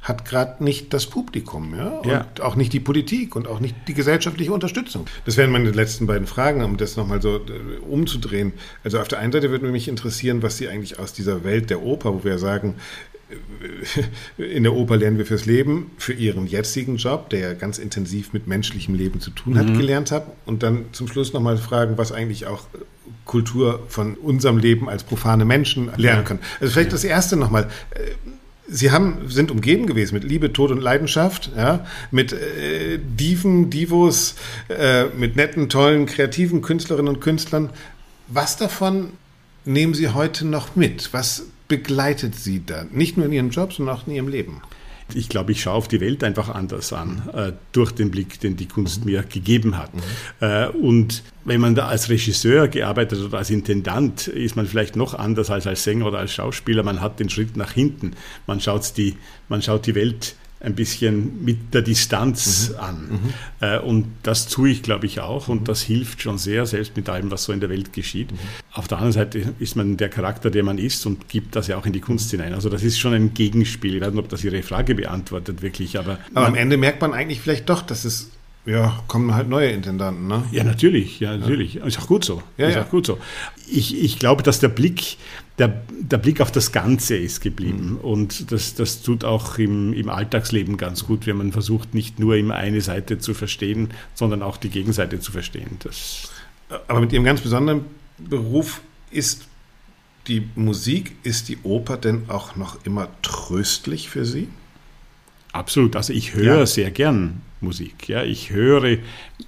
hat 0.03 0.25
gerade 0.25 0.61
nicht 0.63 0.93
das 0.93 1.05
Publikum, 1.05 1.73
ja? 1.75 1.87
Und 1.87 2.09
ja. 2.09 2.27
auch 2.41 2.57
nicht 2.57 2.73
die 2.73 2.81
Politik 2.81 3.37
und 3.37 3.47
auch 3.47 3.61
nicht 3.61 3.73
die 3.87 3.93
gesellschaftliche 3.93 4.51
Unterstützung. 4.51 5.05
Das 5.25 5.37
wären 5.37 5.49
meine 5.49 5.71
letzten 5.71 6.07
beiden 6.07 6.27
Fragen, 6.27 6.61
um 6.61 6.75
das 6.75 6.97
nochmal 6.97 7.21
so 7.21 7.37
äh, 7.37 7.79
umzudrehen. 7.89 8.51
Also 8.83 8.99
auf 8.99 9.07
der 9.07 9.19
einen 9.19 9.31
Seite 9.31 9.49
würde 9.49 9.65
mich 9.67 9.87
interessieren, 9.87 10.43
was 10.43 10.57
Sie 10.57 10.67
eigentlich 10.67 10.99
aus 10.99 11.13
dieser 11.13 11.45
Welt 11.45 11.69
der 11.69 11.81
Oper, 11.81 12.13
wo 12.13 12.23
wir 12.25 12.37
sagen, 12.37 12.75
in 14.37 14.63
der 14.63 14.73
Oper 14.73 14.97
lernen 14.97 15.17
wir 15.17 15.25
fürs 15.25 15.45
Leben, 15.45 15.91
für 15.97 16.13
Ihren 16.13 16.47
jetzigen 16.47 16.97
Job, 16.97 17.29
der 17.29 17.39
ja 17.39 17.53
ganz 17.53 17.77
intensiv 17.77 18.33
mit 18.33 18.47
menschlichem 18.47 18.95
Leben 18.95 19.19
zu 19.19 19.31
tun 19.31 19.57
hat, 19.57 19.67
mhm. 19.67 19.77
gelernt 19.77 20.11
haben. 20.11 20.31
Und 20.45 20.63
dann 20.63 20.85
zum 20.91 21.07
Schluss 21.07 21.33
nochmal 21.33 21.57
fragen, 21.57 21.97
was 21.97 22.11
eigentlich 22.11 22.47
auch 22.47 22.67
Kultur 23.25 23.83
von 23.87 24.15
unserem 24.15 24.57
Leben 24.57 24.89
als 24.89 25.03
profane 25.03 25.45
Menschen 25.45 25.91
lernen 25.97 26.25
können. 26.25 26.39
Also 26.59 26.73
vielleicht 26.73 26.93
das 26.93 27.03
Erste 27.03 27.35
nochmal. 27.35 27.69
Äh, 27.91 28.11
Sie 28.65 28.91
haben, 28.91 29.29
sind 29.29 29.51
umgeben 29.51 29.87
gewesen 29.87 30.13
mit 30.13 30.23
Liebe, 30.23 30.53
Tod 30.53 30.71
und 30.71 30.81
Leidenschaft, 30.81 31.51
ja, 31.55 31.85
mit 32.11 32.31
äh, 32.31 32.97
Diven, 32.97 33.69
Divos, 33.69 34.35
äh, 34.69 35.05
mit 35.17 35.35
netten, 35.35 35.67
tollen, 35.67 36.05
kreativen 36.05 36.61
Künstlerinnen 36.61 37.13
und 37.13 37.19
Künstlern. 37.19 37.71
Was 38.29 38.55
davon 38.55 39.11
nehmen 39.65 39.93
Sie 39.93 40.09
heute 40.09 40.47
noch 40.47 40.77
mit? 40.77 41.11
Was 41.11 41.47
begleitet 41.77 42.35
Sie 42.35 42.63
da? 42.63 42.85
Nicht 42.91 43.17
nur 43.17 43.25
in 43.25 43.31
Ihrem 43.31 43.49
Job, 43.49 43.73
sondern 43.73 43.95
auch 43.95 44.05
in 44.05 44.13
Ihrem 44.13 44.27
Leben? 44.27 44.61
ich 45.13 45.29
glaube, 45.29 45.51
ich 45.51 45.61
schaue 45.61 45.73
auf 45.73 45.87
die 45.87 45.99
Welt 45.99 46.23
einfach 46.23 46.49
anders 46.49 46.93
an, 46.93 47.29
äh, 47.33 47.51
durch 47.71 47.91
den 47.91 48.09
Blick, 48.09 48.39
den 48.39 48.55
die 48.55 48.67
Kunst 48.67 49.05
mir 49.05 49.23
gegeben 49.23 49.77
hat. 49.77 49.93
Mhm. 49.93 50.01
Äh, 50.39 50.67
und 50.69 51.23
wenn 51.45 51.61
man 51.61 51.75
da 51.75 51.87
als 51.87 52.09
Regisseur 52.09 52.67
gearbeitet 52.67 53.19
hat 53.19 53.25
oder 53.25 53.37
als 53.39 53.49
Intendant, 53.49 54.27
ist 54.27 54.55
man 54.55 54.65
vielleicht 54.65 54.95
noch 54.95 55.13
anders 55.13 55.49
als 55.49 55.67
als 55.67 55.83
Sänger 55.83 56.07
oder 56.07 56.19
als 56.19 56.33
Schauspieler. 56.33 56.83
Man 56.83 57.01
hat 57.01 57.19
den 57.19 57.29
Schritt 57.29 57.57
nach 57.57 57.73
hinten. 57.73 58.13
Man 58.47 58.59
schaut 58.61 58.97
die, 58.97 59.17
man 59.49 59.61
schaut 59.61 59.85
die 59.85 59.95
Welt 59.95 60.35
ein 60.63 60.75
bisschen 60.75 61.43
mit 61.43 61.73
der 61.73 61.81
Distanz 61.81 62.69
mhm. 62.69 62.79
an. 62.79 62.95
Mhm. 63.09 63.33
Äh, 63.59 63.79
und 63.79 64.07
das 64.23 64.47
tue 64.47 64.69
ich, 64.69 64.81
glaube 64.81 65.05
ich, 65.05 65.19
auch. 65.19 65.49
Und 65.49 65.61
mhm. 65.61 65.65
das 65.65 65.81
hilft 65.81 66.21
schon 66.21 66.37
sehr, 66.37 66.65
selbst 66.65 66.95
mit 66.95 67.09
allem, 67.09 67.29
was 67.31 67.43
so 67.43 67.51
in 67.51 67.59
der 67.59 67.69
Welt 67.69 67.91
geschieht. 67.91 68.31
Mhm. 68.31 68.37
Auf 68.71 68.87
der 68.87 68.97
anderen 68.97 69.13
Seite 69.13 69.53
ist 69.59 69.75
man 69.75 69.97
der 69.97 70.09
Charakter, 70.09 70.49
der 70.49 70.63
man 70.63 70.77
ist 70.77 71.05
und 71.05 71.27
gibt 71.27 71.55
das 71.55 71.67
ja 71.67 71.77
auch 71.77 71.85
in 71.85 71.93
die 71.93 71.99
Kunst 71.99 72.31
hinein. 72.31 72.53
Also 72.53 72.69
das 72.69 72.81
ist 72.81 72.97
schon 72.97 73.13
ein 73.13 73.33
Gegenspiel. 73.33 73.95
Ich 73.95 74.01
weiß 74.01 74.11
nicht, 74.11 74.23
ob 74.23 74.29
das 74.29 74.43
Ihre 74.43 74.63
Frage 74.63 74.95
beantwortet, 74.95 75.61
wirklich. 75.61 75.99
Aber, 75.99 76.17
aber 76.33 76.47
am 76.47 76.55
Ende 76.55 76.77
merkt 76.77 77.01
man 77.01 77.13
eigentlich 77.13 77.41
vielleicht 77.41 77.69
doch, 77.69 77.81
dass 77.81 78.05
es 78.05 78.29
ja, 78.65 79.03
kommen 79.07 79.35
halt 79.35 79.49
neue 79.49 79.71
Intendanten, 79.71 80.27
ne? 80.27 80.43
Ja, 80.51 80.63
natürlich, 80.63 81.19
ja, 81.19 81.35
natürlich. 81.35 81.75
Ja. 81.75 81.85
Ist 81.85 81.99
auch 81.99 82.07
gut 82.07 82.23
so. 82.23 82.41
Ja, 82.57 82.69
ist 82.69 82.75
ja. 82.75 82.83
auch 82.83 82.89
gut 82.89 83.05
so. 83.05 83.19
Ich, 83.69 84.01
ich 84.01 84.19
glaube, 84.19 84.41
dass 84.41 84.61
der 84.61 84.69
Blick, 84.69 85.17
der, 85.57 85.81
der 85.99 86.17
Blick 86.17 86.39
auf 86.39 86.49
das 86.49 86.71
Ganze 86.71 87.17
ist 87.17 87.41
geblieben. 87.41 87.91
Mhm. 87.91 87.97
Und 87.97 88.51
das, 88.53 88.75
das 88.75 89.01
tut 89.01 89.25
auch 89.25 89.57
im, 89.57 89.91
im 89.91 90.07
Alltagsleben 90.07 90.77
ganz 90.77 91.05
gut, 91.05 91.27
wenn 91.27 91.37
man 91.37 91.51
versucht, 91.51 91.93
nicht 91.93 92.19
nur 92.19 92.37
immer 92.37 92.55
eine 92.55 92.79
Seite 92.79 93.19
zu 93.19 93.33
verstehen, 93.33 93.89
sondern 94.13 94.41
auch 94.41 94.55
die 94.55 94.69
Gegenseite 94.69 95.19
zu 95.19 95.33
verstehen. 95.33 95.77
Das 95.79 96.31
Aber 96.87 97.01
mit 97.01 97.11
Ihrem 97.11 97.25
ganz 97.25 97.41
besonderen 97.41 97.83
Beruf 98.17 98.81
ist 99.11 99.43
die 100.27 100.47
Musik, 100.55 101.17
ist 101.23 101.49
die 101.49 101.57
Oper 101.63 101.97
denn 101.97 102.29
auch 102.29 102.55
noch 102.55 102.85
immer 102.85 103.09
tröstlich 103.23 104.09
für 104.09 104.23
Sie? 104.23 104.47
Absolut. 105.51 105.97
Also 105.97 106.13
ich 106.13 106.33
höre 106.33 106.59
ja. 106.59 106.65
sehr 106.65 106.91
gern 106.91 107.41
Musik. 107.63 108.07
Ja, 108.07 108.23
ich 108.23 108.51
höre 108.51 108.97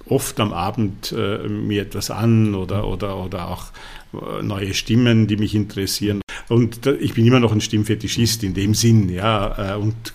oft 0.06 0.38
am 0.40 0.52
Abend 0.52 1.14
äh, 1.16 1.48
mir 1.48 1.82
etwas 1.82 2.10
an 2.10 2.54
oder, 2.54 2.86
oder, 2.86 3.22
oder 3.22 3.48
auch 3.48 3.66
äh, 4.12 4.42
neue 4.42 4.74
Stimmen, 4.74 5.26
die 5.26 5.36
mich 5.36 5.54
interessieren. 5.54 6.20
Und 6.48 6.86
ich 6.86 7.14
bin 7.14 7.26
immer 7.26 7.40
noch 7.40 7.52
ein 7.52 7.60
Stimmfetischist 7.60 8.44
in 8.44 8.54
dem 8.54 8.74
Sinn, 8.74 9.08
ja, 9.08 9.74
äh, 9.74 9.76
und 9.76 10.12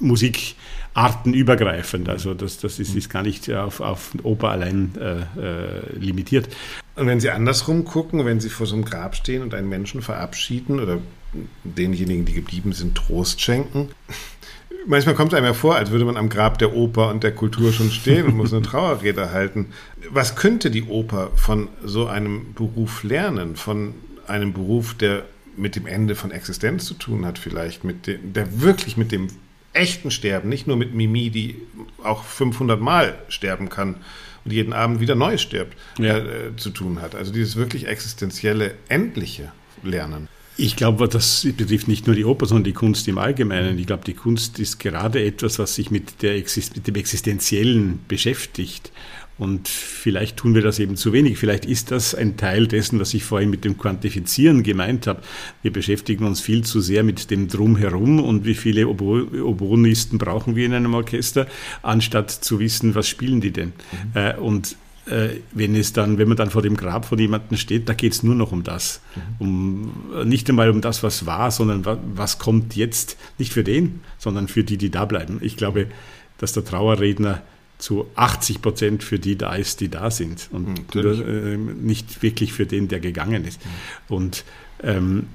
musikartenübergreifend. 0.00 2.08
Also 2.08 2.34
das, 2.34 2.58
das 2.58 2.78
ist, 2.78 2.94
ist 2.94 3.10
gar 3.10 3.22
nicht 3.22 3.52
auf, 3.52 3.80
auf 3.80 4.12
Oper 4.22 4.50
allein 4.50 4.92
äh, 5.00 5.22
äh, 5.40 5.98
limitiert. 5.98 6.48
Und 6.96 7.06
wenn 7.06 7.20
Sie 7.20 7.30
andersrum 7.30 7.84
gucken, 7.84 8.24
wenn 8.24 8.40
Sie 8.40 8.50
vor 8.50 8.66
so 8.66 8.74
einem 8.74 8.84
Grab 8.84 9.16
stehen 9.16 9.42
und 9.42 9.54
einen 9.54 9.68
Menschen 9.68 10.02
verabschieden 10.02 10.80
oder 10.80 10.98
denjenigen, 11.64 12.24
die 12.24 12.32
geblieben 12.32 12.72
sind, 12.72 12.94
Trost 12.94 13.40
schenken, 13.40 13.88
manchmal 14.86 15.14
kommt 15.14 15.32
es 15.32 15.36
einem 15.36 15.46
ja 15.46 15.54
vor, 15.54 15.76
als 15.76 15.90
würde 15.90 16.04
man 16.04 16.16
am 16.16 16.28
Grab 16.28 16.58
der 16.58 16.74
Oper 16.74 17.10
und 17.10 17.22
der 17.22 17.32
Kultur 17.32 17.72
schon 17.72 17.90
stehen 17.90 18.26
und 18.26 18.36
muss 18.36 18.52
eine 18.52 18.62
Trauerrede 18.66 19.30
halten. 19.32 19.72
Was 20.10 20.36
könnte 20.36 20.70
die 20.70 20.84
Oper 20.84 21.30
von 21.36 21.68
so 21.82 22.06
einem 22.06 22.54
Beruf 22.54 23.02
lernen? 23.02 23.56
Von 23.56 23.94
einem 24.26 24.52
Beruf, 24.52 24.94
der 24.94 25.24
mit 25.56 25.76
dem 25.76 25.86
Ende 25.86 26.14
von 26.14 26.30
Existenz 26.30 26.84
zu 26.84 26.94
tun 26.94 27.24
hat, 27.24 27.38
vielleicht, 27.38 27.84
mit 27.84 28.06
dem, 28.06 28.32
der 28.32 28.60
wirklich 28.60 28.96
mit 28.96 29.12
dem 29.12 29.28
echten 29.72 30.10
Sterben, 30.10 30.48
nicht 30.48 30.66
nur 30.66 30.76
mit 30.76 30.94
Mimi, 30.94 31.30
die 31.30 31.56
auch 32.02 32.24
500 32.24 32.80
Mal 32.80 33.18
sterben 33.28 33.68
kann 33.68 33.96
und 34.44 34.52
jeden 34.52 34.72
Abend 34.72 35.00
wieder 35.00 35.14
neu 35.14 35.36
stirbt, 35.38 35.76
ja. 35.98 36.18
äh, 36.18 36.56
zu 36.56 36.70
tun 36.70 37.00
hat. 37.00 37.14
Also 37.14 37.32
dieses 37.32 37.56
wirklich 37.56 37.86
existenzielle, 37.86 38.74
endliche 38.88 39.52
Lernen. 39.82 40.28
Ich 40.56 40.76
glaube, 40.76 41.08
das 41.08 41.46
betrifft 41.56 41.88
nicht 41.88 42.06
nur 42.06 42.14
die 42.14 42.24
Oper, 42.24 42.46
sondern 42.46 42.64
die 42.64 42.72
Kunst 42.72 43.08
im 43.08 43.18
Allgemeinen. 43.18 43.78
Ich 43.78 43.86
glaube, 43.86 44.04
die 44.04 44.14
Kunst 44.14 44.60
ist 44.60 44.78
gerade 44.78 45.24
etwas, 45.24 45.58
was 45.58 45.74
sich 45.74 45.90
mit, 45.90 46.22
der, 46.22 46.34
mit 46.34 46.86
dem 46.86 46.94
Existenziellen 46.94 48.00
beschäftigt. 48.06 48.92
Und 49.36 49.66
vielleicht 49.66 50.36
tun 50.36 50.54
wir 50.54 50.62
das 50.62 50.78
eben 50.78 50.96
zu 50.96 51.12
wenig. 51.12 51.38
Vielleicht 51.38 51.64
ist 51.64 51.90
das 51.90 52.14
ein 52.14 52.36
Teil 52.36 52.68
dessen, 52.68 53.00
was 53.00 53.14
ich 53.14 53.24
vorhin 53.24 53.50
mit 53.50 53.64
dem 53.64 53.76
Quantifizieren 53.76 54.62
gemeint 54.62 55.08
habe. 55.08 55.22
Wir 55.62 55.72
beschäftigen 55.72 56.24
uns 56.24 56.40
viel 56.40 56.62
zu 56.62 56.80
sehr 56.80 57.02
mit 57.02 57.32
dem 57.32 57.48
Drumherum 57.48 58.20
und 58.20 58.44
wie 58.44 58.54
viele 58.54 58.86
Obo 58.86 59.22
Oboenisten 59.42 60.18
brauchen 60.18 60.54
wir 60.54 60.66
in 60.66 60.72
einem 60.74 60.94
Orchester, 60.94 61.48
anstatt 61.82 62.30
zu 62.30 62.60
wissen, 62.60 62.94
was 62.94 63.08
spielen 63.08 63.40
die 63.40 63.50
denn. 63.50 63.72
Mhm. 64.14 64.20
Äh, 64.20 64.36
und 64.36 64.76
wenn 65.06 65.74
es 65.74 65.92
dann, 65.92 66.16
wenn 66.18 66.28
man 66.28 66.36
dann 66.36 66.50
vor 66.50 66.62
dem 66.62 66.76
Grab 66.76 67.04
von 67.04 67.18
jemandem 67.18 67.58
steht, 67.58 67.88
da 67.88 67.94
geht 67.94 68.12
es 68.12 68.22
nur 68.22 68.34
noch 68.34 68.52
um 68.52 68.62
das. 68.62 69.00
Mhm. 69.38 69.46
Um, 69.46 70.28
nicht 70.28 70.48
einmal 70.48 70.70
um 70.70 70.80
das, 70.80 71.02
was 71.02 71.26
war, 71.26 71.50
sondern 71.50 71.84
was, 71.84 71.98
was 72.14 72.38
kommt 72.38 72.74
jetzt, 72.74 73.18
nicht 73.38 73.52
für 73.52 73.64
den, 73.64 74.00
sondern 74.18 74.48
für 74.48 74.64
die, 74.64 74.78
die 74.78 74.90
da 74.90 75.04
bleiben. 75.04 75.38
Ich 75.42 75.56
glaube, 75.56 75.88
dass 76.38 76.54
der 76.54 76.64
Trauerredner 76.64 77.42
zu 77.78 78.06
80 78.14 78.62
Prozent 78.62 79.02
für 79.02 79.18
die 79.18 79.36
da 79.36 79.54
ist, 79.54 79.80
die 79.80 79.88
da 79.88 80.10
sind 80.10 80.48
und 80.52 80.96
äh, 80.96 81.56
nicht 81.56 82.22
wirklich 82.22 82.52
für 82.52 82.66
den, 82.66 82.88
der 82.88 83.00
gegangen 83.00 83.44
ist. 83.44 83.60
Mhm. 83.64 84.14
Und 84.14 84.44
ähm, 84.82 85.26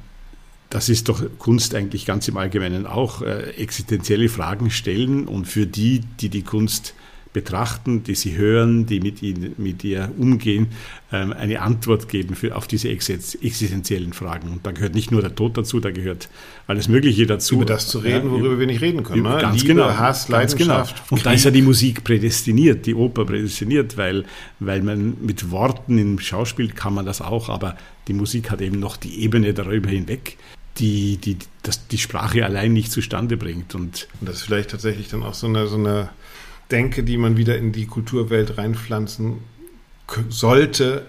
das 0.70 0.90
ist 0.90 1.10
doch 1.10 1.24
Kunst 1.38 1.76
eigentlich 1.76 2.06
ganz 2.06 2.28
im 2.28 2.38
Allgemeinen 2.38 2.86
auch, 2.86 3.22
äh, 3.22 3.52
existenzielle 3.58 4.30
Fragen 4.30 4.72
stellen 4.72 5.28
und 5.28 5.46
für 5.46 5.66
die, 5.66 6.02
die 6.20 6.30
die 6.30 6.44
Kunst 6.44 6.94
betrachten, 7.32 8.04
die 8.04 8.16
sie 8.16 8.36
hören, 8.36 8.88
die 8.88 9.00
mit, 9.00 9.22
ihnen, 9.22 9.54
mit 9.58 9.84
ihr 9.84 10.12
umgehen, 10.18 10.68
ähm, 11.12 11.32
eine 11.32 11.62
Antwort 11.62 12.10
geben 12.10 12.36
für, 12.36 12.56
auf 12.56 12.66
diese 12.66 12.90
existenziellen 12.90 14.14
Fragen. 14.14 14.50
Und 14.50 14.66
da 14.66 14.72
gehört 14.72 14.96
nicht 14.96 15.12
nur 15.12 15.22
der 15.22 15.36
Tod 15.36 15.56
dazu, 15.56 15.80
da 15.80 15.92
gehört 15.92 16.30
alles 16.66 16.88
Mögliche 16.88 17.28
dazu. 17.28 17.56
Über 17.56 17.66
das 17.66 17.88
zu 17.88 18.00
reden, 18.00 18.32
worüber 18.32 18.54
ja, 18.54 18.60
wir 18.60 18.68
nicht 18.68 18.82
reden 18.82 19.04
können. 19.04 19.24
Ne? 19.24 19.38
Ganz 19.40 19.62
Liebe, 19.62 19.76
genau, 19.76 19.90
Hass, 19.90 20.28
Leidenschaft. 20.28 20.96
Genau. 20.96 21.08
Und 21.12 21.26
da 21.26 21.34
ist 21.34 21.46
ja 21.46 21.52
die 21.52 21.62
Musik 21.62 22.04
prädestiniert, 22.04 22.88
die 22.88 22.96
Oper 22.96 23.26
prädestiniert, 23.26 23.96
weil, 23.96 24.26
weil 24.60 24.82
man 24.82 25.18
mit 25.22 25.52
Worten 25.52 26.00
im 26.00 26.20
Schauspiel 26.20 26.70
kann 26.70 26.96
man 26.96 27.06
das 27.06 27.22
auch, 27.22 27.50
aber 27.50 27.78
die 28.08 28.14
Musik 28.14 28.50
hat 28.50 28.62
eben 28.62 28.80
noch 28.80 28.98
die 28.98 29.22
Ebene 29.22 29.54
darüber 29.54 29.90
hinweg, 29.90 30.38
die, 30.78 31.18
die, 31.18 31.38
das, 31.62 31.88
die 31.88 31.98
Sprache 32.00 32.44
allein 32.44 32.74
nicht 32.74 32.92
zustande 32.92 33.38
bringt. 33.38 33.76
Und, 33.76 34.08
und 34.20 34.30
das 34.30 34.38
ist 34.38 34.42
vielleicht 34.44 34.72
tatsächlich 34.72 35.10
dann 35.10 35.22
auch 35.22 35.36
so 35.36 35.46
eine, 35.46 35.68
so 35.68 35.76
eine 35.76 36.10
denke, 36.72 37.04
die 37.04 37.18
man 37.18 37.38
wieder 37.38 37.58
in 37.58 37.72
die 37.72 37.86
Kulturwelt 37.86 38.58
reinpflanzen 38.58 39.40
sollte, 40.30 41.06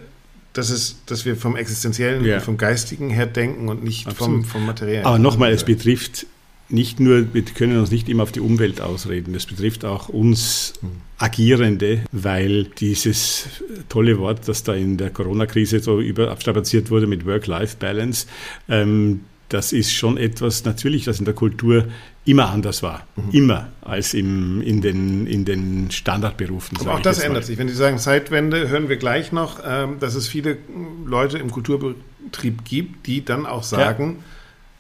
dass, 0.53 0.71
es, 0.71 1.01
dass 1.07 1.25
wir 1.25 1.37
vom 1.37 1.57
Existenziellen, 1.57 2.25
ja. 2.25 2.41
vom 2.41 2.57
Geistigen 2.57 3.11
her 3.11 3.27
denken 3.27 3.69
und 3.69 3.85
nicht 3.85 4.13
vom, 4.13 4.45
vom 4.45 4.67
Materiellen. 4.67 5.05
Aber 5.05 5.19
nochmal, 5.19 5.53
es 5.53 5.65
betrifft 5.65 6.27
nicht 6.69 7.01
nur, 7.01 7.35
wir 7.35 7.43
können 7.43 7.79
uns 7.79 7.91
nicht 7.91 8.09
immer 8.09 8.23
auf 8.23 8.33
die 8.33 8.41
Umwelt 8.41 8.81
ausreden, 8.81 9.35
es 9.35 9.47
betrifft 9.47 9.85
auch 9.85 10.09
uns 10.09 10.75
hm. 10.81 10.91
Agierende, 11.19 12.05
weil 12.13 12.65
dieses 12.65 13.47
tolle 13.89 14.19
Wort, 14.19 14.49
das 14.49 14.63
da 14.63 14.75
in 14.75 14.97
der 14.97 15.11
Corona-Krise 15.11 15.81
so 15.81 16.01
überabstrapaziert 16.01 16.91
wurde 16.91 17.07
mit 17.07 17.27
Work-Life-Balance, 17.27 18.27
ähm, 18.69 19.21
das 19.51 19.73
ist 19.73 19.93
schon 19.93 20.17
etwas 20.17 20.65
natürlich, 20.65 21.05
das 21.05 21.19
in 21.19 21.25
der 21.25 21.35
Kultur 21.35 21.87
immer 22.25 22.51
anders 22.51 22.83
war. 22.83 23.07
Mhm. 23.17 23.31
Immer 23.33 23.69
als 23.83 24.15
im, 24.15 24.61
in, 24.63 24.81
den, 24.81 25.27
in 25.27 25.45
den 25.45 25.91
Standardberufen. 25.91 26.79
Aber 26.81 26.95
auch 26.95 27.01
das 27.01 27.19
ändert 27.19 27.45
sich. 27.45 27.59
Wenn 27.59 27.69
Sie 27.69 27.75
sagen 27.75 27.99
Zeitwende, 27.99 28.69
hören 28.69 28.89
wir 28.89 28.97
gleich 28.97 29.33
noch, 29.33 29.61
ähm, 29.67 29.99
dass 30.01 30.15
es 30.15 30.29
viele 30.29 30.59
Leute 31.07 31.39
im 31.39 31.51
Kulturbetrieb 31.51 32.65
gibt, 32.65 33.07
die 33.07 33.25
dann 33.25 33.47
auch 33.47 33.63
sagen, 33.63 34.19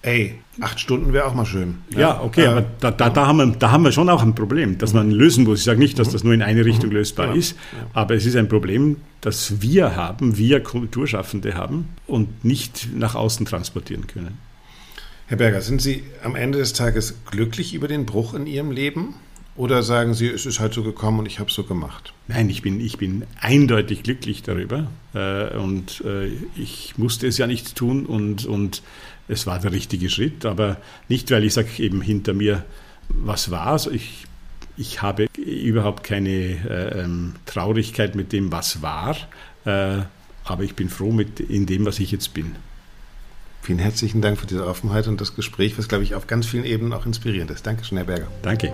ja. 0.04 0.10
ey, 0.10 0.34
acht 0.60 0.78
Stunden 0.80 1.14
wäre 1.14 1.24
auch 1.24 1.34
mal 1.34 1.46
schön. 1.46 1.78
Ja, 1.90 1.98
ja 1.98 2.20
okay, 2.22 2.42
äh, 2.42 2.48
aber 2.48 2.64
da, 2.78 2.90
da, 2.90 3.08
da, 3.08 3.26
haben 3.26 3.38
wir, 3.38 3.46
da 3.58 3.70
haben 3.70 3.84
wir 3.84 3.92
schon 3.92 4.10
auch 4.10 4.22
ein 4.22 4.34
Problem, 4.34 4.76
das 4.76 4.92
man 4.92 5.10
lösen 5.10 5.44
muss. 5.44 5.60
Ich 5.60 5.64
sage 5.64 5.78
nicht, 5.78 5.98
dass 5.98 6.08
mhm. 6.08 6.12
das 6.12 6.24
nur 6.24 6.34
in 6.34 6.42
eine 6.42 6.64
Richtung 6.66 6.90
mhm. 6.90 6.96
lösbar 6.96 7.28
ja. 7.28 7.34
ist, 7.34 7.56
aber 7.94 8.14
es 8.14 8.26
ist 8.26 8.36
ein 8.36 8.48
Problem, 8.48 8.96
das 9.22 9.62
wir 9.62 9.96
haben, 9.96 10.36
wir 10.36 10.62
Kulturschaffende 10.62 11.54
haben 11.54 11.88
und 12.06 12.44
nicht 12.44 12.88
nach 12.94 13.14
außen 13.14 13.46
transportieren 13.46 14.06
können. 14.06 14.49
Herr 15.30 15.36
Berger, 15.36 15.60
sind 15.60 15.80
Sie 15.80 16.02
am 16.24 16.34
Ende 16.34 16.58
des 16.58 16.72
Tages 16.72 17.14
glücklich 17.30 17.72
über 17.72 17.86
den 17.86 18.04
Bruch 18.04 18.34
in 18.34 18.48
Ihrem 18.48 18.72
Leben? 18.72 19.14
Oder 19.54 19.84
sagen 19.84 20.12
Sie, 20.12 20.26
es 20.26 20.44
ist 20.44 20.58
halt 20.58 20.74
so 20.74 20.82
gekommen 20.82 21.20
und 21.20 21.26
ich 21.26 21.38
habe 21.38 21.48
es 21.48 21.54
so 21.54 21.62
gemacht? 21.62 22.12
Nein, 22.26 22.50
ich 22.50 22.62
bin, 22.62 22.80
ich 22.80 22.98
bin 22.98 23.22
eindeutig 23.40 24.02
glücklich 24.02 24.42
darüber. 24.42 24.90
Äh, 25.14 25.56
und 25.56 26.02
äh, 26.04 26.32
ich 26.56 26.94
musste 26.96 27.28
es 27.28 27.38
ja 27.38 27.46
nicht 27.46 27.76
tun 27.76 28.06
und, 28.06 28.44
und 28.44 28.82
es 29.28 29.46
war 29.46 29.60
der 29.60 29.70
richtige 29.70 30.10
Schritt. 30.10 30.44
Aber 30.44 30.78
nicht, 31.08 31.30
weil 31.30 31.44
ich 31.44 31.54
sage, 31.54 31.68
eben 31.78 32.00
hinter 32.00 32.34
mir 32.34 32.64
was 33.08 33.52
war. 33.52 33.68
Also 33.68 33.92
ich, 33.92 34.24
ich 34.76 35.00
habe 35.00 35.28
überhaupt 35.36 36.02
keine 36.02 36.28
äh, 36.28 37.04
ähm, 37.04 37.34
Traurigkeit 37.46 38.16
mit 38.16 38.32
dem, 38.32 38.50
was 38.50 38.82
war. 38.82 39.16
Aber 39.62 40.64
ich 40.64 40.74
bin 40.74 40.88
froh 40.88 41.12
mit 41.12 41.38
in 41.38 41.66
dem, 41.66 41.84
was 41.84 42.00
ich 42.00 42.10
jetzt 42.10 42.32
bin. 42.32 42.56
Vielen 43.62 43.78
herzlichen 43.78 44.22
Dank 44.22 44.38
für 44.38 44.46
diese 44.46 44.66
Offenheit 44.66 45.06
und 45.06 45.20
das 45.20 45.36
Gespräch, 45.36 45.78
was, 45.78 45.88
glaube 45.88 46.04
ich, 46.04 46.14
auf 46.14 46.26
ganz 46.26 46.46
vielen 46.46 46.64
Ebenen 46.64 46.92
auch 46.92 47.04
inspirierend 47.04 47.50
ist. 47.50 47.66
Dankeschön, 47.66 47.98
Herr 47.98 48.06
Berger. 48.06 48.26
Danke. 48.42 48.72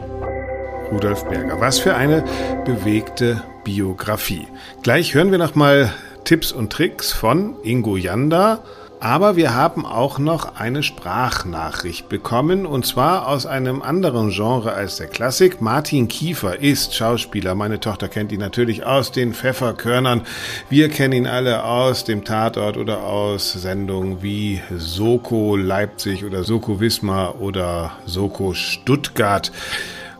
Rudolf 0.93 1.29
Berger. 1.29 1.61
Was 1.61 1.81
für 1.81 1.97
eine 1.97 2.25
bewegte 2.65 3.43
Biografie. 3.65 4.47
Gleich 4.83 5.15
hören 5.15 5.33
wir 5.33 5.39
nochmal 5.39 5.93
Tipps 6.25 6.53
und 6.53 6.73
Tricks 6.73 7.13
von 7.13 7.57
Ingo 7.65 7.97
Janda 7.97 8.63
aber 9.07 9.37
wir 9.37 9.55
haben 9.55 9.87
auch 9.87 10.19
noch 10.19 10.57
eine 10.57 10.83
Sprachnachricht 10.83 12.09
bekommen 12.09 12.67
und 12.67 12.85
zwar 12.85 13.29
aus 13.29 13.47
einem 13.47 13.81
anderen 13.81 14.31
Genre 14.31 14.73
als 14.73 14.97
der 14.97 15.07
Klassik. 15.07 15.61
Martin 15.61 16.09
Kiefer 16.09 16.59
ist 16.59 16.93
Schauspieler. 16.93 17.55
Meine 17.55 17.79
Tochter 17.79 18.09
kennt 18.09 18.33
ihn 18.33 18.41
natürlich 18.41 18.85
aus 18.85 19.13
den 19.13 19.33
Pfefferkörnern. 19.33 20.23
Wir 20.71 20.89
kennen 20.89 21.13
ihn 21.13 21.27
alle 21.29 21.63
aus 21.63 22.03
dem 22.03 22.25
Tatort 22.25 22.77
oder 22.77 23.05
aus 23.05 23.53
Sendungen 23.53 24.25
wie 24.25 24.61
Soko 24.77 25.55
Leipzig 25.55 26.25
oder 26.25 26.43
Soko 26.43 26.81
Wismar 26.81 27.41
oder 27.41 27.93
Soko 28.07 28.55
Stuttgart. 28.55 29.53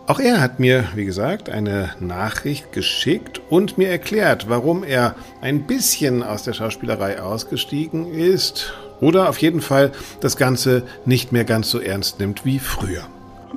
Auch 0.07 0.21
er 0.21 0.39
hat 0.39 0.57
mir, 0.57 0.85
wie 0.95 1.03
gesagt, 1.03 1.49
eine 1.49 1.89
Nachricht 1.99 2.71
geschickt 2.71 3.41
und 3.49 3.77
mir 3.77 3.89
erklärt, 3.89 4.47
warum 4.47 4.85
er 4.85 5.15
ein 5.41 5.67
bisschen 5.67 6.23
aus 6.23 6.43
der 6.43 6.53
Schauspielerei 6.53 7.21
ausgestiegen 7.21 8.13
ist 8.13 8.73
oder 9.01 9.27
auf 9.27 9.39
jeden 9.39 9.59
Fall 9.59 9.91
das 10.21 10.37
Ganze 10.37 10.83
nicht 11.03 11.33
mehr 11.33 11.43
ganz 11.43 11.69
so 11.69 11.81
ernst 11.81 12.21
nimmt 12.21 12.45
wie 12.45 12.59
früher. 12.59 13.03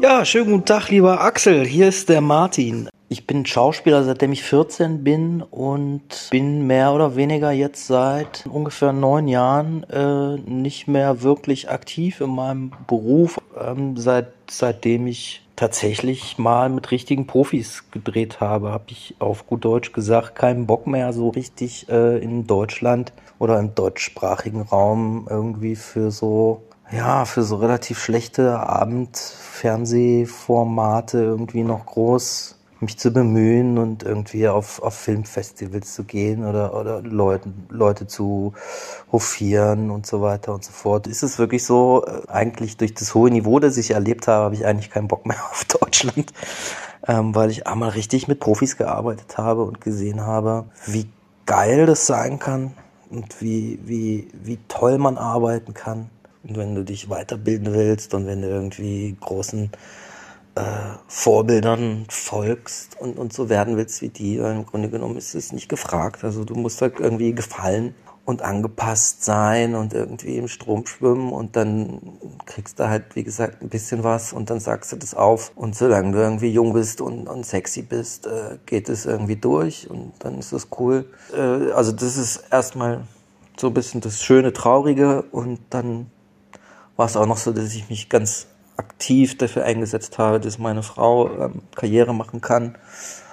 Ja, 0.03 0.25
schönen 0.25 0.51
guten 0.51 0.65
Tag, 0.65 0.89
lieber 0.89 1.21
Axel. 1.21 1.65
Hier 1.65 1.87
ist 1.87 2.09
der 2.09 2.21
Martin. 2.21 2.90
Ich 3.13 3.27
bin 3.27 3.45
Schauspieler, 3.45 4.05
seitdem 4.05 4.31
ich 4.31 4.45
14 4.45 5.03
bin 5.03 5.43
und 5.43 6.29
bin 6.31 6.69
mehr 6.69 6.93
oder 6.93 7.17
weniger 7.17 7.51
jetzt 7.51 7.89
seit 7.89 8.47
ungefähr 8.47 8.93
neun 8.93 9.27
Jahren 9.27 9.83
äh, 9.91 10.37
nicht 10.37 10.87
mehr 10.87 11.21
wirklich 11.21 11.69
aktiv 11.69 12.21
in 12.21 12.31
meinem 12.31 12.71
Beruf, 12.87 13.41
ähm, 13.61 13.97
seit, 13.97 14.29
seitdem 14.49 15.09
ich 15.09 15.43
tatsächlich 15.57 16.39
mal 16.39 16.69
mit 16.69 16.93
richtigen 16.93 17.27
Profis 17.27 17.91
gedreht 17.91 18.39
habe, 18.39 18.71
habe 18.71 18.85
ich 18.91 19.17
auf 19.19 19.49
gut 19.49 19.65
Deutsch 19.65 19.91
gesagt, 19.91 20.37
keinen 20.37 20.69
Bock 20.69 20.87
mehr 20.87 21.13
so 21.13 21.31
richtig 21.31 21.89
äh, 21.89 22.19
in 22.19 22.47
Deutschland 22.47 23.13
oder 23.41 23.59
im 23.59 23.75
deutschsprachigen 23.75 24.63
Raum 24.63 25.27
irgendwie 25.29 25.75
für 25.75 26.13
so 26.13 26.63
ja, 26.93 27.25
für 27.25 27.43
so 27.43 27.57
relativ 27.57 28.01
schlechte 28.01 28.61
Abendfernsehformate 28.61 31.19
irgendwie 31.19 31.65
noch 31.65 31.87
groß 31.87 32.60
mich 32.81 32.99
zu 32.99 33.13
bemühen 33.13 33.79
und 33.79 34.03
irgendwie 34.03 34.49
auf, 34.49 34.83
auf 34.83 34.95
Filmfestivals 34.95 35.95
zu 35.95 36.05
gehen 36.05 36.45
oder, 36.45 36.75
oder 36.75 37.03
Leuten, 37.03 37.67
Leute 37.69 38.07
zu 38.07 38.55
hofieren 39.13 39.91
und 39.91 40.07
so 40.07 40.23
weiter 40.23 40.55
und 40.55 40.65
so 40.65 40.73
fort. 40.73 41.07
Ist 41.07 41.23
es 41.23 41.39
wirklich 41.39 41.65
so, 41.65 42.05
äh, 42.07 42.29
eigentlich 42.29 42.77
durch 42.79 42.95
das 42.95 43.15
hohe 43.15 43.31
Niveau, 43.31 43.59
das 43.59 43.77
ich 43.77 43.91
erlebt 43.91 44.29
habe, 44.29 44.45
habe 44.45 44.55
ich 44.55 44.67
eigentlich 44.67 44.91
keinen 44.91 45.09
Bock 45.09 45.27
mehr 45.27 45.43
auf 45.51 45.65
Deutschland, 45.65 46.33
ähm, 47.07 47.35
weil 47.35 47.51
ich 47.51 47.67
einmal 47.67 47.91
richtig 47.91 48.29
mit 48.29 48.41
Profis 48.41 48.77
gearbeitet 48.77 49.37
habe 49.37 49.63
und 49.65 49.81
gesehen 49.81 50.23
habe, 50.23 50.65
wie 50.87 51.07
geil 51.45 51.87
das 51.87 52.07
sein 52.07 52.39
kann 52.39 52.73
und 53.11 53.43
wie, 53.43 53.79
wie, 53.85 54.29
wie 54.33 54.59
toll 54.69 54.99
man 54.99 55.19
arbeiten 55.19 55.75
kann. 55.75 56.11
Und 56.43 56.57
wenn 56.57 56.75
du 56.75 56.85
dich 56.85 57.11
weiterbilden 57.11 57.75
willst 57.75 58.15
und 58.15 58.27
wenn 58.27 58.41
du 58.41 58.49
irgendwie 58.49 59.15
großen 59.21 59.71
äh, 60.55 60.63
Vorbildern 61.09 62.07
folgst 62.09 63.01
und, 63.01 63.19
und 63.19 63.33
so 63.33 63.49
werden 63.49 63.77
willst 63.77 64.03
wie 64.03 64.09
die, 64.09 64.37
im 64.37 64.67
Grunde 64.67 64.91
genommen 64.91 65.17
ist 65.17 65.35
es 65.35 65.53
nicht 65.53 65.69
gefragt. 65.69 66.25
Also 66.25 66.45
du 66.45 66.55
musst 66.55 66.83
halt 66.83 67.01
irgendwie 67.01 67.35
gefallen 67.35 67.95
und 68.25 68.43
angepasst 68.43 69.25
sein 69.25 69.75
und 69.75 69.93
irgendwie 69.93 70.37
im 70.37 70.49
Strom 70.49 70.87
schwimmen 70.87 71.33
und 71.33 71.57
dann 71.57 72.01
kriegst 72.47 72.79
du 72.79 72.89
halt, 72.89 73.17
wie 73.17 73.25
gesagt, 73.25 73.63
ein 73.63 73.69
bisschen 73.69 74.05
was 74.05 74.33
und 74.33 74.51
dann 74.51 74.61
sagst 74.61 74.93
du 74.93 74.97
das 74.97 75.15
auf. 75.15 75.53
Und 75.57 75.75
solange 75.75 76.13
du 76.13 76.19
irgendwie 76.19 76.51
jung 76.51 76.73
bist 76.73 77.01
und, 77.01 77.29
und 77.29 77.45
sexy 77.45 77.83
bist, 77.83 78.27
äh, 78.27 78.59
geht 78.67 78.89
es 78.89 79.07
irgendwie 79.07 79.37
durch 79.37 79.91
und 79.91 80.13
dann 80.21 80.39
ist 80.39 80.53
das 80.53 80.69
cool. 80.79 81.07
Äh, 81.35 81.73
also 81.73 81.93
das 81.93 82.17
ist 82.17 82.45
erstmal 82.51 83.03
so 83.57 83.67
ein 83.69 83.75
bisschen 83.75 84.01
das 84.01 84.23
schöne, 84.23 84.53
traurige 84.53 85.23
und 85.33 85.61
dann 85.71 86.11
war 86.97 87.07
es 87.07 87.17
auch 87.17 87.27
noch 87.27 87.39
so, 87.39 87.53
dass 87.53 87.75
ich 87.75 87.89
mich 87.91 88.09
ganz 88.09 88.47
aktiv 88.81 89.37
dafür 89.37 89.65
eingesetzt 89.65 90.19
habe, 90.19 90.41
dass 90.41 90.59
meine 90.59 90.83
Frau 90.83 91.29
ähm, 91.29 91.63
Karriere 91.77 92.15
machen 92.15 92.41
kann, 92.41 92.79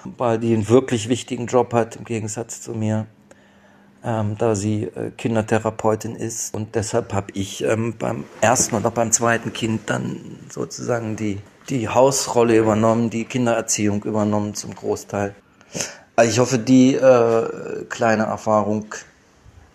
weil 0.04 0.38
die 0.38 0.52
einen 0.54 0.68
wirklich 0.68 1.08
wichtigen 1.08 1.46
Job 1.46 1.72
hat 1.72 1.96
im 1.96 2.04
Gegensatz 2.04 2.60
zu 2.60 2.72
mir, 2.72 3.06
ähm, 4.04 4.36
da 4.38 4.54
sie 4.54 4.84
äh, 4.84 5.10
Kindertherapeutin 5.16 6.14
ist. 6.14 6.54
Und 6.54 6.74
deshalb 6.74 7.14
habe 7.14 7.32
ich 7.32 7.64
ähm, 7.64 7.94
beim 7.98 8.24
ersten 8.42 8.76
oder 8.76 8.90
beim 8.90 9.10
zweiten 9.10 9.52
Kind 9.52 9.88
dann 9.88 10.20
sozusagen 10.50 11.16
die, 11.16 11.40
die 11.70 11.88
Hausrolle 11.88 12.58
übernommen, 12.58 13.08
die 13.08 13.24
Kindererziehung 13.24 14.04
übernommen 14.04 14.54
zum 14.54 14.74
Großteil. 14.74 15.34
Also 16.14 16.30
ich 16.30 16.38
hoffe, 16.38 16.58
die 16.58 16.94
äh, 16.94 17.84
kleine 17.88 18.24
Erfahrung 18.24 18.86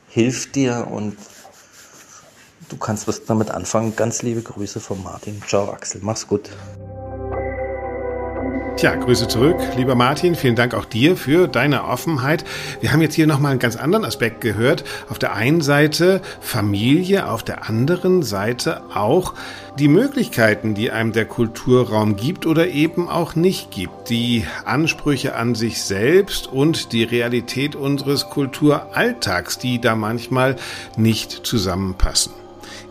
hilft 0.10 0.56
dir 0.56 0.88
und 0.92 1.18
du 2.70 2.78
kannst 2.78 3.08
was 3.08 3.26
damit 3.26 3.52
anfangen. 3.52 3.96
Ganz 3.96 4.22
liebe 4.22 4.42
Grüße 4.42 4.80
von 4.80 5.02
Martin. 5.04 5.42
Ciao 5.48 5.72
Axel, 5.72 6.02
mach's 6.04 6.28
gut. 6.28 6.50
Tja, 8.76 8.96
Grüße 8.96 9.28
zurück, 9.28 9.58
lieber 9.78 9.94
Martin. 9.94 10.34
Vielen 10.36 10.56
Dank 10.56 10.74
auch 10.74 10.86
dir 10.86 11.16
für 11.16 11.48
deine 11.48 11.86
Offenheit. 11.86 12.44
Wir 12.82 12.92
haben 12.92 13.02
jetzt 13.02 13.14
hier 13.14 13.28
nochmal 13.28 13.52
einen 13.52 13.60
ganz 13.60 13.76
anderen 13.76 14.04
Aspekt 14.04 14.42
gehört. 14.42 14.84
Auf 15.10 15.20
der 15.20 15.34
einen 15.36 15.62
Seite 15.62 16.22
Familie, 16.42 17.30
auf 17.30 17.44
der 17.44 17.70
anderen 17.70 18.24
Seite 18.24 18.82
auch 18.94 19.36
die 19.78 19.88
Möglichkeiten, 19.88 20.74
die 20.74 20.92
einem 20.92 21.14
der 21.14 21.26
Kulturraum 21.26 22.16
gibt 22.16 22.46
oder 22.48 22.68
eben 22.68 23.10
auch 23.10 23.36
nicht 23.36 23.70
gibt. 23.70 24.10
Die 24.10 24.46
Ansprüche 24.66 25.36
an 25.36 25.54
sich 25.54 25.84
selbst 25.84 26.48
und 26.48 26.94
die 26.94 27.04
Realität 27.04 27.76
unseres 27.76 28.30
Kulturalltags, 28.30 29.60
die 29.60 29.80
da 29.80 29.96
manchmal 29.96 30.56
nicht 30.98 31.46
zusammenpassen. 31.46 32.43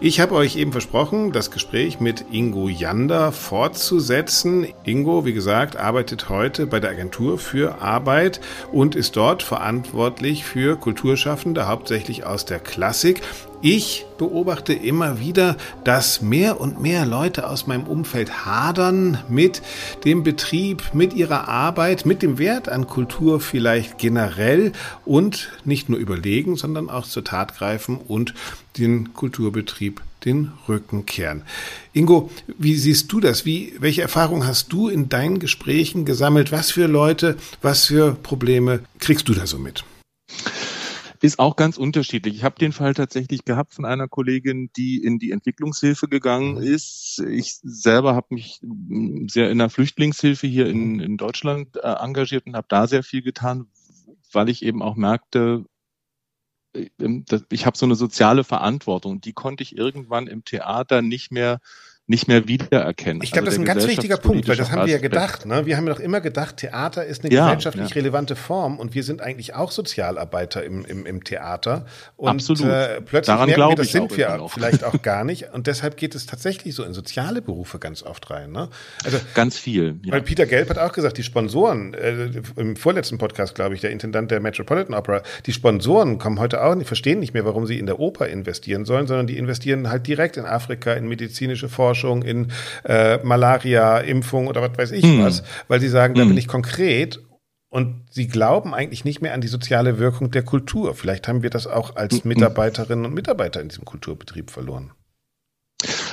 Ich 0.05 0.19
habe 0.19 0.35
euch 0.35 0.57
eben 0.57 0.73
versprochen, 0.73 1.31
das 1.31 1.53
Gespräch 1.53 2.01
mit 2.01 2.25
Ingo 2.33 2.69
Jander 2.69 3.31
fortzusetzen. 3.31 4.67
Ingo, 4.83 5.25
wie 5.25 5.33
gesagt, 5.33 5.77
arbeitet 5.77 6.29
heute 6.29 6.67
bei 6.67 6.81
der 6.81 6.91
Agentur 6.91 7.39
für 7.39 7.81
Arbeit 7.81 8.41
und 8.73 8.97
ist 8.97 9.15
dort 9.15 9.45
verantwortlich 9.45 10.45
für 10.45 10.75
Kulturschaffende, 10.75 11.69
hauptsächlich 11.69 12.27
aus 12.27 12.45
der 12.45 12.59
Klassik. 12.59 13.23
Ich 13.65 14.07
beobachte 14.19 14.73
immer 14.73 15.21
wieder, 15.21 15.57
dass 15.85 16.21
mehr 16.21 16.61
und 16.61 16.83
mehr 16.83 17.07
Leute 17.07 17.49
aus 17.49 17.69
meinem 17.69 17.85
Umfeld 17.85 18.45
hadern 18.45 19.19
mit 19.29 19.63
dem 20.05 20.25
Betrieb, 20.25 20.83
mit 20.95 21.15
ihrer 21.15 21.47
Arbeit, 21.47 22.05
mit 22.05 22.23
dem 22.23 22.39
Wert 22.39 22.69
an 22.69 22.89
Kultur 22.89 23.41
vielleicht 23.41 23.99
generell 23.99 24.73
und 25.05 25.53
nicht 25.65 25.89
nur 25.89 26.01
überlegen, 26.01 26.57
sondern 26.57 26.91
auch 26.91 27.07
zur 27.07 27.23
Tat 27.23 27.57
greifen 27.57 27.99
und 27.99 28.35
den 28.79 29.15
Kulturbetrieb 29.15 30.03
den 30.25 30.51
Rücken 30.69 31.07
kehren. 31.07 31.43
Ingo, 31.93 32.31
wie 32.59 32.75
siehst 32.75 33.13
du 33.13 33.21
das? 33.21 33.45
Wie, 33.45 33.75
welche 33.79 34.03
Erfahrungen 34.03 34.45
hast 34.45 34.73
du 34.73 34.89
in 34.89 35.09
deinen 35.09 35.39
Gesprächen 35.39 36.05
gesammelt? 36.05 36.51
Was 36.51 36.73
für 36.73 36.89
Leute, 36.89 37.37
was 37.61 37.87
für 37.87 38.17
Probleme 38.25 38.81
kriegst 38.99 39.29
du 39.29 39.35
da 39.35 39.47
so 39.47 39.59
mit? 39.59 39.85
Ist 41.23 41.39
auch 41.39 41.55
ganz 41.55 41.79
unterschiedlich. 41.79 42.35
Ich 42.35 42.43
habe 42.43 42.59
den 42.59 42.73
Fall 42.73 42.95
tatsächlich 42.95 43.45
gehabt 43.45 43.75
von 43.75 43.85
einer 43.85 44.09
Kollegin, 44.09 44.71
die 44.77 44.97
in 44.97 45.21
die 45.21 45.31
Entwicklungshilfe 45.31 46.09
gegangen 46.09 46.57
mhm. 46.57 46.63
ist. 46.63 47.23
Ich 47.29 47.61
selber 47.63 48.17
habe 48.17 48.35
mich 48.35 48.61
sehr 49.29 49.49
in 49.49 49.59
der 49.59 49.71
Flüchtlingshilfe 49.71 50.49
hier 50.49 50.67
in, 50.67 50.95
mhm. 50.95 51.01
in 51.01 51.17
Deutschland 51.19 51.77
äh, 51.77 51.93
engagiert 51.93 52.47
und 52.47 52.57
habe 52.57 52.67
da 52.69 52.89
sehr 52.89 53.05
viel 53.05 53.23
getan, 53.23 53.69
weil 54.33 54.49
ich 54.49 54.65
eben 54.65 54.83
auch 54.83 54.97
merkte, 54.97 55.65
äh, 56.75 56.89
ähm, 56.99 57.25
ich 57.51 57.67
habe 57.67 57.79
so 57.79 57.87
eine 57.87 57.95
soziale 57.95 58.43
Verantwortung. 58.43 59.21
Die 59.21 59.33
konnte 59.33 59.63
ich 59.63 59.77
irgendwann 59.77 60.27
im 60.27 60.45
Theater 60.45 61.03
nicht 61.03 61.31
mehr 61.31 61.61
nicht 62.09 62.27
mehr 62.27 62.49
wiedererkennen. 62.49 63.23
Ich 63.23 63.31
glaube, 63.31 63.47
also 63.47 63.59
das 63.59 63.65
ist 63.65 63.71
ein 63.71 63.79
ganz 63.79 63.87
wichtiger 63.89 64.17
Punkt, 64.17 64.49
weil 64.49 64.57
das 64.57 64.73
haben 64.73 64.87
wir 64.87 64.93
ja 64.93 64.99
gedacht. 64.99 65.47
Ne? 65.47 65.67
Wir 65.67 65.77
haben 65.77 65.87
ja 65.87 65.95
doch 65.95 66.01
immer 66.01 66.21
gedacht, 66.21 66.57
Theater 66.57 67.05
ist 67.05 67.25
eine 67.25 67.33
ja, 67.33 67.47
gesellschaftlich 67.47 67.91
ja. 67.91 67.95
relevante 67.95 68.35
Form 68.35 68.81
und 68.81 68.95
wir 68.95 69.05
sind 69.05 69.23
eigentlich 69.23 69.55
auch 69.55 69.71
Sozialarbeiter 69.71 70.65
im, 70.65 70.85
im, 70.85 71.07
im 71.07 71.23
Theater. 71.23 71.87
Und 72.17 72.29
Absolut. 72.29 72.65
Äh, 72.65 73.01
plötzlich 73.03 73.27
Daran 73.27 73.47
merken 73.47 73.71
wir, 73.71 73.77
das 73.77 73.93
sind 73.93 74.17
wir 74.17 74.49
vielleicht 74.49 74.83
auch 74.83 75.01
gar 75.03 75.23
nicht. 75.23 75.53
Und 75.53 75.69
deshalb 75.69 75.97
geht 75.97 76.17
es 76.17 76.27
tatsächlich 76.27 76.75
so 76.75 76.83
in 76.83 76.93
soziale 76.93 77.41
Berufe 77.41 77.79
ganz 77.79 78.03
oft 78.03 78.29
rein. 78.31 78.51
Ne? 78.51 78.69
Also 79.05 79.19
ganz 79.35 79.57
viel. 79.57 80.01
Ja. 80.03 80.15
Weil 80.15 80.23
Peter 80.23 80.47
Gelb 80.47 80.71
hat 80.71 80.79
auch 80.79 80.93
gesagt, 80.93 81.19
die 81.19 81.23
Sponsoren, 81.23 81.95
äh, 81.95 82.31
im 82.57 82.75
vorletzten 82.75 83.19
Podcast, 83.19 83.55
glaube 83.55 83.77
ich, 83.77 83.81
der 83.81 83.91
Intendant 83.91 84.33
der 84.33 84.41
Metropolitan 84.41 84.95
Opera, 84.95 85.23
die 85.47 85.53
Sponsoren 85.53 86.19
kommen 86.19 86.41
heute 86.41 86.65
auch 86.65 86.75
nicht, 86.75 86.89
verstehen 86.89 87.21
nicht 87.21 87.33
mehr, 87.33 87.45
warum 87.45 87.65
sie 87.65 87.79
in 87.79 87.87
der 87.87 88.01
Oper 88.01 88.27
investieren 88.27 88.85
sollen, 88.85 89.07
sondern 89.07 89.29
die 89.29 89.39
investieren 89.39 89.89
halt 89.89 90.09
direkt 90.09 90.37
in 90.37 90.47
Afrika, 90.47 90.95
in 90.95 91.07
medizinische 91.07 91.69
Forschung 91.69 91.92
Forschung, 91.93 92.23
in 92.23 92.51
äh, 92.85 93.19
Malaria, 93.23 93.99
Impfung 93.99 94.47
oder 94.47 94.63
was 94.63 94.79
weiß 94.79 94.93
ich 94.93 95.05
mhm. 95.05 95.23
was, 95.23 95.43
weil 95.69 95.79
sie 95.79 95.89
sagen, 95.89 96.15
da 96.15 96.23
bin 96.23 96.31
hm. 96.31 96.39
ich 96.39 96.49
konkret 96.49 97.21
und 97.69 98.07
sie 98.11 98.29
glauben 98.29 98.75
eigentlich 98.75 99.05
nicht 99.05 99.21
mehr 99.21 99.35
an 99.35 99.43
die 99.43 99.49
soziale 99.49 99.99
Wirkung 99.99 100.31
der 100.31 100.43
Kultur. 100.43 100.95
Vielleicht 100.95 101.29
haben 101.29 101.43
wir 101.43 101.51
das 101.51 101.67
auch 101.67 101.97
als 101.97 102.15
hm, 102.15 102.23
hm. 102.23 102.29
Mitarbeiterinnen 102.29 103.05
und 103.05 103.15
Mitarbeiter 103.15 103.61
in 103.61 103.69
diesem 103.69 103.85
Kulturbetrieb 103.85 104.51
verloren. 104.51 104.93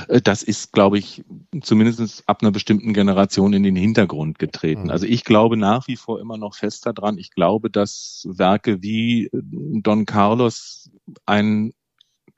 Äh, 0.10 0.22
das 0.22 0.44
ist, 0.44 0.74
glaube 0.74 0.98
ich, 0.98 1.24
zumindest 1.62 2.24
ab 2.28 2.40
einer 2.42 2.52
bestimmten 2.52 2.94
Generation 2.94 3.54
in 3.54 3.64
den 3.64 3.78
Hintergrund 3.78 4.38
getreten. 4.38 4.90
Also 4.92 5.06
ich 5.06 5.24
glaube 5.24 5.56
nach 5.56 5.88
wie 5.88 5.96
vor 5.96 6.20
immer 6.20 6.38
noch 6.38 6.56
fest 6.56 6.86
daran. 6.86 7.18
Ich 7.18 7.32
glaube, 7.32 7.70
dass 7.70 8.28
Werke 8.30 8.82
wie 8.82 9.30
Don 9.32 10.06
Carlos 10.06 10.90
ein 11.26 11.72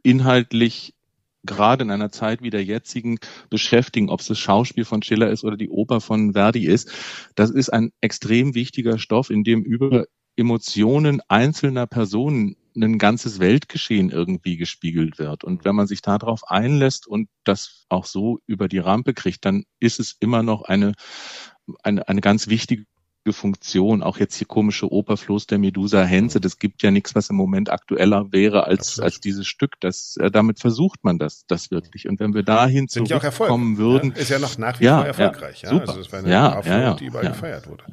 inhaltlich 0.03 0.93
gerade 1.43 1.83
in 1.83 1.91
einer 1.91 2.11
Zeit 2.11 2.41
wie 2.41 2.49
der 2.49 2.63
jetzigen 2.63 3.17
beschäftigen, 3.49 4.09
ob 4.09 4.19
es 4.19 4.27
das 4.27 4.39
Schauspiel 4.39 4.85
von 4.85 5.01
Schiller 5.01 5.29
ist 5.29 5.43
oder 5.43 5.57
die 5.57 5.69
Oper 5.69 6.01
von 6.01 6.33
Verdi 6.33 6.65
ist. 6.65 6.91
Das 7.35 7.49
ist 7.49 7.69
ein 7.69 7.91
extrem 8.01 8.53
wichtiger 8.53 8.97
Stoff, 8.97 9.29
in 9.29 9.43
dem 9.43 9.63
über 9.63 10.05
Emotionen 10.35 11.21
einzelner 11.27 11.87
Personen 11.87 12.55
ein 12.75 12.97
ganzes 12.97 13.39
Weltgeschehen 13.39 14.09
irgendwie 14.09 14.55
gespiegelt 14.55 15.19
wird. 15.19 15.43
Und 15.43 15.65
wenn 15.65 15.75
man 15.75 15.87
sich 15.87 16.01
darauf 16.01 16.49
einlässt 16.49 17.05
und 17.05 17.27
das 17.43 17.85
auch 17.89 18.05
so 18.05 18.39
über 18.45 18.67
die 18.67 18.77
Rampe 18.77 19.13
kriegt, 19.13 19.43
dann 19.43 19.65
ist 19.79 19.99
es 19.99 20.15
immer 20.19 20.41
noch 20.41 20.63
eine, 20.63 20.93
eine, 21.83 22.07
eine 22.07 22.21
ganz 22.21 22.47
wichtige 22.47 22.85
Funktion, 23.29 24.01
auch 24.01 24.17
jetzt 24.17 24.39
die 24.41 24.45
komische 24.45 24.91
Operfloß 24.91 25.45
der 25.45 25.59
Medusa 25.59 26.03
Henze, 26.03 26.41
das 26.41 26.57
gibt 26.57 26.81
ja 26.81 26.89
nichts, 26.89 27.13
was 27.13 27.29
im 27.29 27.35
Moment 27.35 27.69
aktueller 27.69 28.31
wäre 28.31 28.65
als, 28.65 28.99
als 28.99 29.19
dieses 29.19 29.45
Stück. 29.45 29.79
Das, 29.79 30.17
äh, 30.17 30.31
damit 30.31 30.59
versucht 30.59 31.03
man 31.03 31.19
das, 31.19 31.45
das 31.45 31.69
wirklich. 31.69 32.09
Und 32.09 32.19
wenn 32.19 32.33
wir 32.33 32.43
dahin 32.43 32.87
zurückkommen 32.87 33.77
würden. 33.77 34.11
Ja, 34.15 34.17
ist 34.17 34.29
ja 34.29 34.39
noch 34.39 34.57
nach 34.57 34.79
wie 34.79 34.85
ja, 34.85 34.97
vor 34.97 35.05
erfolgreich. 35.05 35.61
Ja, 35.61 35.69
ja. 35.69 35.73
Super. 35.75 35.89
Also 35.89 36.01
das 36.01 36.11
war 36.11 36.19
eine 36.19 36.29
ja, 36.31 36.57
Aufführung, 36.57 36.81
ja, 36.81 36.93
die 36.95 37.05
überall 37.05 37.27
gefeiert 37.27 37.67
wurde. 37.67 37.83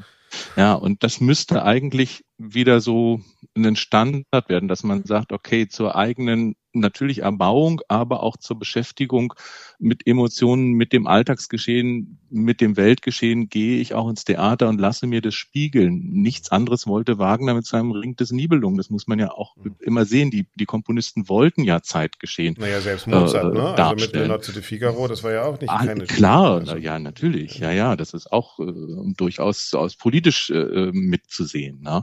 Ja, 0.56 0.74
und 0.74 1.02
das 1.02 1.20
müsste 1.20 1.62
eigentlich 1.62 2.24
wieder 2.36 2.80
so 2.80 3.20
ein 3.56 3.76
Standard 3.76 4.48
werden, 4.48 4.68
dass 4.68 4.82
man 4.82 5.04
sagt, 5.04 5.32
okay, 5.32 5.68
zur 5.68 5.96
eigenen 5.96 6.54
natürlich 6.80 7.22
Erbauung, 7.22 7.80
aber 7.88 8.22
auch 8.22 8.36
zur 8.36 8.58
Beschäftigung 8.58 9.34
mit 9.78 10.06
Emotionen, 10.06 10.72
mit 10.72 10.92
dem 10.92 11.06
Alltagsgeschehen, 11.06 12.18
mit 12.30 12.60
dem 12.60 12.76
Weltgeschehen 12.76 13.48
gehe 13.48 13.80
ich 13.80 13.94
auch 13.94 14.08
ins 14.08 14.24
Theater 14.24 14.68
und 14.68 14.80
lasse 14.80 15.06
mir 15.06 15.20
das 15.20 15.34
spiegeln. 15.34 16.00
Nichts 16.10 16.50
anderes 16.50 16.86
wollte 16.86 17.18
Wagner 17.18 17.54
mit 17.54 17.66
seinem 17.66 17.92
Ring 17.92 18.16
des 18.16 18.32
Nibelungen. 18.32 18.76
Das 18.76 18.90
muss 18.90 19.06
man 19.06 19.18
ja 19.18 19.30
auch 19.30 19.56
mhm. 19.56 19.76
immer 19.80 20.04
sehen. 20.04 20.30
Die, 20.30 20.48
die 20.54 20.66
Komponisten 20.66 21.28
wollten 21.28 21.64
ja 21.64 21.82
Zeitgeschehen. 21.82 22.56
Naja, 22.58 22.80
selbst 22.80 23.06
Mozart, 23.06 23.54
äh, 23.54 23.58
ne? 23.58 23.74
Also 23.74 24.04
mit 24.04 24.14
Leonardo 24.14 24.52
de 24.52 24.62
Figaro, 24.62 25.08
das 25.08 25.22
war 25.22 25.32
ja 25.32 25.44
auch 25.44 25.60
nicht 25.60 25.70
ah, 25.70 25.84
keine 25.84 26.04
Klar, 26.04 26.58
also. 26.60 26.76
ja, 26.76 26.98
natürlich. 26.98 27.58
Ja, 27.58 27.70
ja, 27.70 27.96
das 27.96 28.14
ist 28.14 28.32
auch 28.32 28.58
äh, 28.58 28.72
durchaus 29.16 29.74
aus 29.74 29.96
politisch 29.96 30.50
äh, 30.50 30.90
mitzusehen. 30.92 31.80
Ne? 31.82 32.02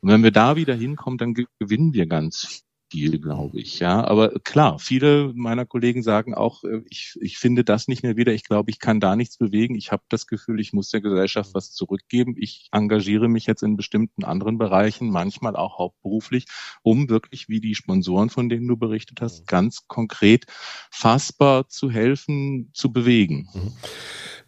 Und 0.00 0.10
wenn 0.10 0.22
wir 0.22 0.32
da 0.32 0.56
wieder 0.56 0.74
hinkommen, 0.74 1.18
dann 1.18 1.34
gewinnen 1.58 1.94
wir 1.94 2.06
ganz 2.06 2.64
Stil, 2.92 3.18
glaube 3.18 3.58
ich. 3.58 3.78
Ja, 3.78 4.04
aber 4.04 4.38
klar, 4.40 4.78
viele 4.78 5.32
meiner 5.34 5.64
Kollegen 5.64 6.02
sagen 6.02 6.34
auch, 6.34 6.62
äh, 6.64 6.82
ich, 6.90 7.16
ich 7.22 7.38
finde 7.38 7.64
das 7.64 7.88
nicht 7.88 8.02
mehr 8.02 8.18
wieder. 8.18 8.34
Ich 8.34 8.44
glaube, 8.44 8.70
ich 8.70 8.80
kann 8.80 9.00
da 9.00 9.16
nichts 9.16 9.38
bewegen. 9.38 9.76
Ich 9.76 9.92
habe 9.92 10.02
das 10.10 10.26
Gefühl, 10.26 10.60
ich 10.60 10.74
muss 10.74 10.90
der 10.90 11.00
Gesellschaft 11.00 11.54
was 11.54 11.72
zurückgeben. 11.72 12.34
Ich 12.38 12.68
engagiere 12.70 13.30
mich 13.30 13.46
jetzt 13.46 13.62
in 13.62 13.78
bestimmten 13.78 14.24
anderen 14.24 14.58
Bereichen, 14.58 15.08
manchmal 15.08 15.56
auch 15.56 15.78
hauptberuflich, 15.78 16.44
um 16.82 17.08
wirklich, 17.08 17.48
wie 17.48 17.60
die 17.60 17.74
Sponsoren, 17.74 18.28
von 18.28 18.50
denen 18.50 18.68
du 18.68 18.76
berichtet 18.76 19.22
hast, 19.22 19.40
mhm. 19.40 19.46
ganz 19.46 19.88
konkret 19.88 20.44
fassbar 20.90 21.70
zu 21.70 21.90
helfen, 21.90 22.72
zu 22.74 22.92
bewegen. 22.92 23.48
Mhm. 23.54 23.72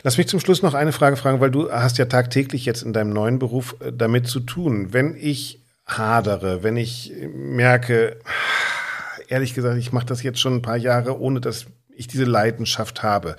Lass 0.03 0.19
mich 0.19 0.29
zum 0.29 0.39
Schluss 0.39 0.61
noch 0.61 0.75
eine 0.75 0.93
Frage 0.93 1.17
fragen, 1.17 1.41
weil 1.41 1.51
du 1.51 1.73
hast 1.73 1.97
ja 1.97 2.05
tagtäglich 2.05 2.67
jetzt 2.67 2.83
in 2.83 2.93
deinem 2.93 3.15
neuen 3.15 3.39
Beruf 3.39 3.77
äh, 3.81 3.91
damit 3.91 4.27
zu 4.27 4.41
tun. 4.41 4.93
Wenn 4.93 5.17
ich 5.17 5.64
hadere, 5.87 6.63
wenn 6.63 6.77
ich 6.77 7.13
merke, 7.33 8.19
ehrlich 9.29 9.55
gesagt, 9.55 9.79
ich 9.79 9.93
mache 9.93 10.07
das 10.07 10.23
jetzt 10.23 10.41
schon 10.41 10.57
ein 10.57 10.63
paar 10.63 10.77
Jahre, 10.77 11.21
ohne 11.21 11.41
dass 11.41 11.67
ich 11.97 12.07
diese 12.09 12.25
Leidenschaft 12.25 13.03
habe. 13.03 13.37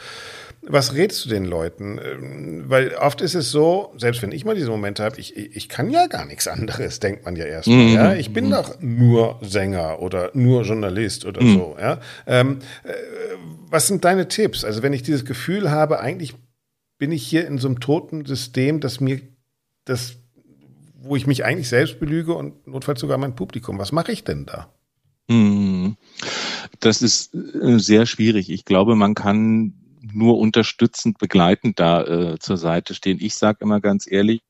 Was 0.68 0.96
rätst 0.96 1.24
du 1.26 1.30
den 1.30 1.46
Leuten? 1.46 2.00
Ähm, 2.00 2.64
weil 2.68 2.96
oft 2.96 3.22
ist 3.22 3.36
es 3.36 3.52
so, 3.52 3.94
selbst 3.98 4.22
wenn 4.22 4.32
ich 4.32 4.46
mal 4.46 4.56
diese 4.56 4.70
Momente 4.70 5.04
habe, 5.04 5.20
ich, 5.20 5.36
ich 5.38 5.70
kann 5.70 5.92
ja 5.92 6.08
gar 6.08 6.26
nichts 6.26 6.48
anderes, 6.48 7.00
denkt 7.00 7.24
man 7.24 7.36
ja 7.36 7.46
erstmal. 7.46 7.78
Mhm. 7.78 7.94
Ja? 7.94 8.14
Ich 8.16 8.34
bin 8.34 8.48
mhm. 8.48 8.52
doch 8.52 8.80
nur 8.80 9.40
Sänger 9.42 10.02
oder 10.02 10.32
nur 10.34 10.64
Journalist 10.64 11.26
oder 11.26 11.44
mhm. 11.44 11.54
so. 11.54 11.78
Ja? 11.80 12.00
Ähm, 12.26 12.60
äh, 12.84 12.94
was 13.70 13.88
sind 13.88 14.06
deine 14.06 14.28
Tipps? 14.28 14.64
Also 14.64 14.82
wenn 14.82 14.94
ich 14.94 15.04
dieses 15.04 15.26
Gefühl 15.26 15.70
habe, 15.70 16.00
eigentlich 16.00 16.34
bin 16.98 17.12
ich 17.12 17.28
hier 17.28 17.46
in 17.46 17.58
so 17.58 17.68
einem 17.68 17.80
toten 17.80 18.26
System, 18.26 18.80
dass 18.80 19.00
mir 19.00 19.22
das 19.84 20.16
wo 21.06 21.16
ich 21.16 21.28
mich 21.28 21.46
eigentlich 21.46 21.70
selbst 21.70 22.00
belüge 22.00 22.34
und 22.34 22.68
notfalls 22.68 23.00
sogar 23.00 23.18
mein 23.18 23.36
Publikum. 23.36 23.78
Was 23.78 23.92
mache 23.92 24.12
ich 24.12 24.24
denn 24.24 24.46
da? 24.46 24.74
Hm. 25.30 25.98
Das 26.80 27.02
ist 27.02 27.34
äh, 27.34 27.80
sehr 27.80 28.06
schwierig. 28.06 28.50
Ich 28.50 28.66
glaube, 28.66 28.96
man 28.96 29.14
kann 29.14 29.74
nur 30.02 30.38
unterstützend, 30.38 31.18
begleitend 31.18 31.80
da 31.80 32.04
äh, 32.04 32.40
zur 32.40 32.58
Seite 32.58 32.94
stehen. 32.94 33.20
Ich 33.22 33.36
sage 33.36 33.60
immer 33.62 33.82
ganz 33.82 34.10
ehrlich, 34.10 34.42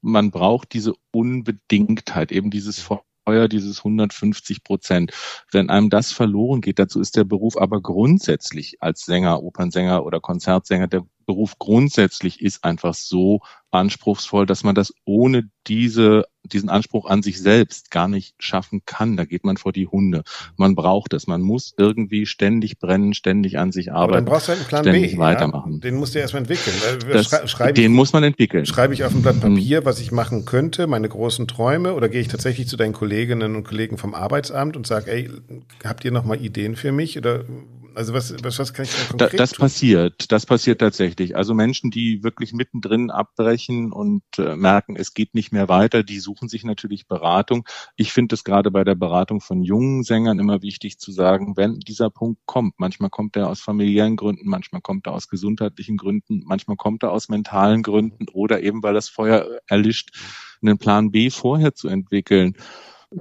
man 0.00 0.30
braucht 0.30 0.72
diese 0.72 0.94
Unbedingtheit, 1.12 2.32
eben 2.32 2.50
dieses 2.50 2.78
Feuer, 2.80 3.48
dieses 3.48 3.78
150 3.78 4.64
Prozent. 4.64 5.12
Wenn 5.50 5.70
einem 5.70 5.90
das 5.90 6.12
verloren 6.12 6.60
geht, 6.60 6.78
dazu 6.78 7.00
ist 7.00 7.16
der 7.16 7.24
Beruf 7.24 7.56
aber 7.56 7.80
grundsätzlich 7.80 8.82
als 8.82 9.04
Sänger, 9.04 9.42
Opernsänger 9.42 10.04
oder 10.04 10.20
Konzertsänger, 10.20 10.88
der 10.88 11.06
Beruf 11.24 11.58
grundsätzlich 11.58 12.40
ist 12.40 12.64
einfach 12.64 12.94
so 12.94 13.40
anspruchsvoll, 13.72 14.46
dass 14.46 14.64
man 14.64 14.74
das 14.74 14.92
ohne 15.04 15.48
diese, 15.66 16.26
diesen 16.44 16.68
Anspruch 16.68 17.06
an 17.06 17.22
sich 17.22 17.40
selbst 17.40 17.90
gar 17.90 18.06
nicht 18.06 18.34
schaffen 18.38 18.82
kann. 18.84 19.16
Da 19.16 19.24
geht 19.24 19.44
man 19.44 19.56
vor 19.56 19.72
die 19.72 19.86
Hunde. 19.86 20.24
Man 20.56 20.74
braucht 20.74 21.14
es. 21.14 21.26
Man 21.26 21.40
muss 21.40 21.72
irgendwie 21.78 22.26
ständig 22.26 22.78
brennen, 22.78 23.14
ständig 23.14 23.58
an 23.58 23.72
sich 23.72 23.90
arbeiten. 23.90 24.02
Aber 24.02 24.16
dann 24.16 24.24
brauchst 24.26 24.48
du 24.48 24.50
halt 24.50 24.60
einen 24.60 24.68
Plan 24.68 24.84
ständig 24.84 25.12
B. 25.12 25.18
weitermachen. 25.18 25.74
Ja? 25.74 25.78
Den 25.78 25.96
musst 25.96 26.14
du 26.14 26.18
erstmal 26.18 26.42
entwickeln. 26.42 26.76
Das, 27.10 27.50
Schrei 27.50 27.72
den 27.72 27.92
ich, 27.92 27.96
muss 27.96 28.12
man 28.12 28.22
entwickeln. 28.24 28.66
Schreibe 28.66 28.92
ich 28.92 29.04
auf 29.04 29.14
ein 29.14 29.22
Blatt 29.22 29.36
mhm. 29.36 29.54
Papier, 29.54 29.84
was 29.84 30.00
ich 30.00 30.12
machen 30.12 30.44
könnte, 30.44 30.86
meine 30.86 31.08
großen 31.08 31.48
Träume, 31.48 31.94
oder 31.94 32.08
gehe 32.08 32.20
ich 32.20 32.28
tatsächlich 32.28 32.68
zu 32.68 32.76
deinen 32.76 32.92
Kolleginnen 32.92 33.56
und 33.56 33.64
Kollegen 33.64 33.96
vom 33.96 34.14
Arbeitsamt 34.14 34.76
und 34.76 34.86
sage, 34.86 35.10
ey, 35.10 35.30
habt 35.82 36.04
ihr 36.04 36.10
noch 36.10 36.24
mal 36.24 36.38
Ideen 36.38 36.76
für 36.76 36.92
mich? 36.92 37.16
Oder 37.16 37.44
also 37.94 38.12
was, 38.12 38.34
was, 38.42 38.58
was 38.58 38.74
kann 38.74 38.84
ich 38.84 38.92
da 38.92 39.04
konkret 39.04 39.32
da, 39.32 39.36
Das 39.36 39.52
tun? 39.52 39.60
passiert, 39.60 40.32
das 40.32 40.46
passiert 40.46 40.80
tatsächlich. 40.80 41.36
Also 41.36 41.54
Menschen, 41.54 41.90
die 41.90 42.22
wirklich 42.22 42.52
mittendrin 42.52 43.10
abbrechen 43.10 43.92
und 43.92 44.22
äh, 44.38 44.56
merken, 44.56 44.96
es 44.96 45.14
geht 45.14 45.34
nicht 45.34 45.52
mehr 45.52 45.68
weiter, 45.68 46.02
die 46.02 46.18
suchen 46.18 46.48
sich 46.48 46.64
natürlich 46.64 47.06
Beratung. 47.06 47.66
Ich 47.96 48.12
finde 48.12 48.34
es 48.34 48.44
gerade 48.44 48.70
bei 48.70 48.84
der 48.84 48.94
Beratung 48.94 49.40
von 49.40 49.62
jungen 49.62 50.02
Sängern 50.02 50.38
immer 50.38 50.62
wichtig 50.62 50.98
zu 50.98 51.12
sagen, 51.12 51.56
wenn 51.56 51.80
dieser 51.80 52.10
Punkt 52.10 52.40
kommt, 52.46 52.74
manchmal 52.78 53.10
kommt 53.10 53.36
er 53.36 53.48
aus 53.48 53.60
familiären 53.60 54.16
Gründen, 54.16 54.48
manchmal 54.48 54.80
kommt 54.80 55.06
er 55.06 55.14
aus 55.14 55.28
gesundheitlichen 55.28 55.96
Gründen, 55.96 56.42
manchmal 56.44 56.76
kommt 56.76 57.02
er 57.02 57.12
aus 57.12 57.28
mentalen 57.28 57.82
Gründen 57.82 58.26
oder 58.32 58.62
eben 58.62 58.82
weil 58.82 58.94
das 58.94 59.08
Feuer 59.08 59.46
erlischt, 59.66 60.10
einen 60.62 60.78
Plan 60.78 61.10
B 61.10 61.30
vorher 61.30 61.74
zu 61.74 61.88
entwickeln 61.88 62.54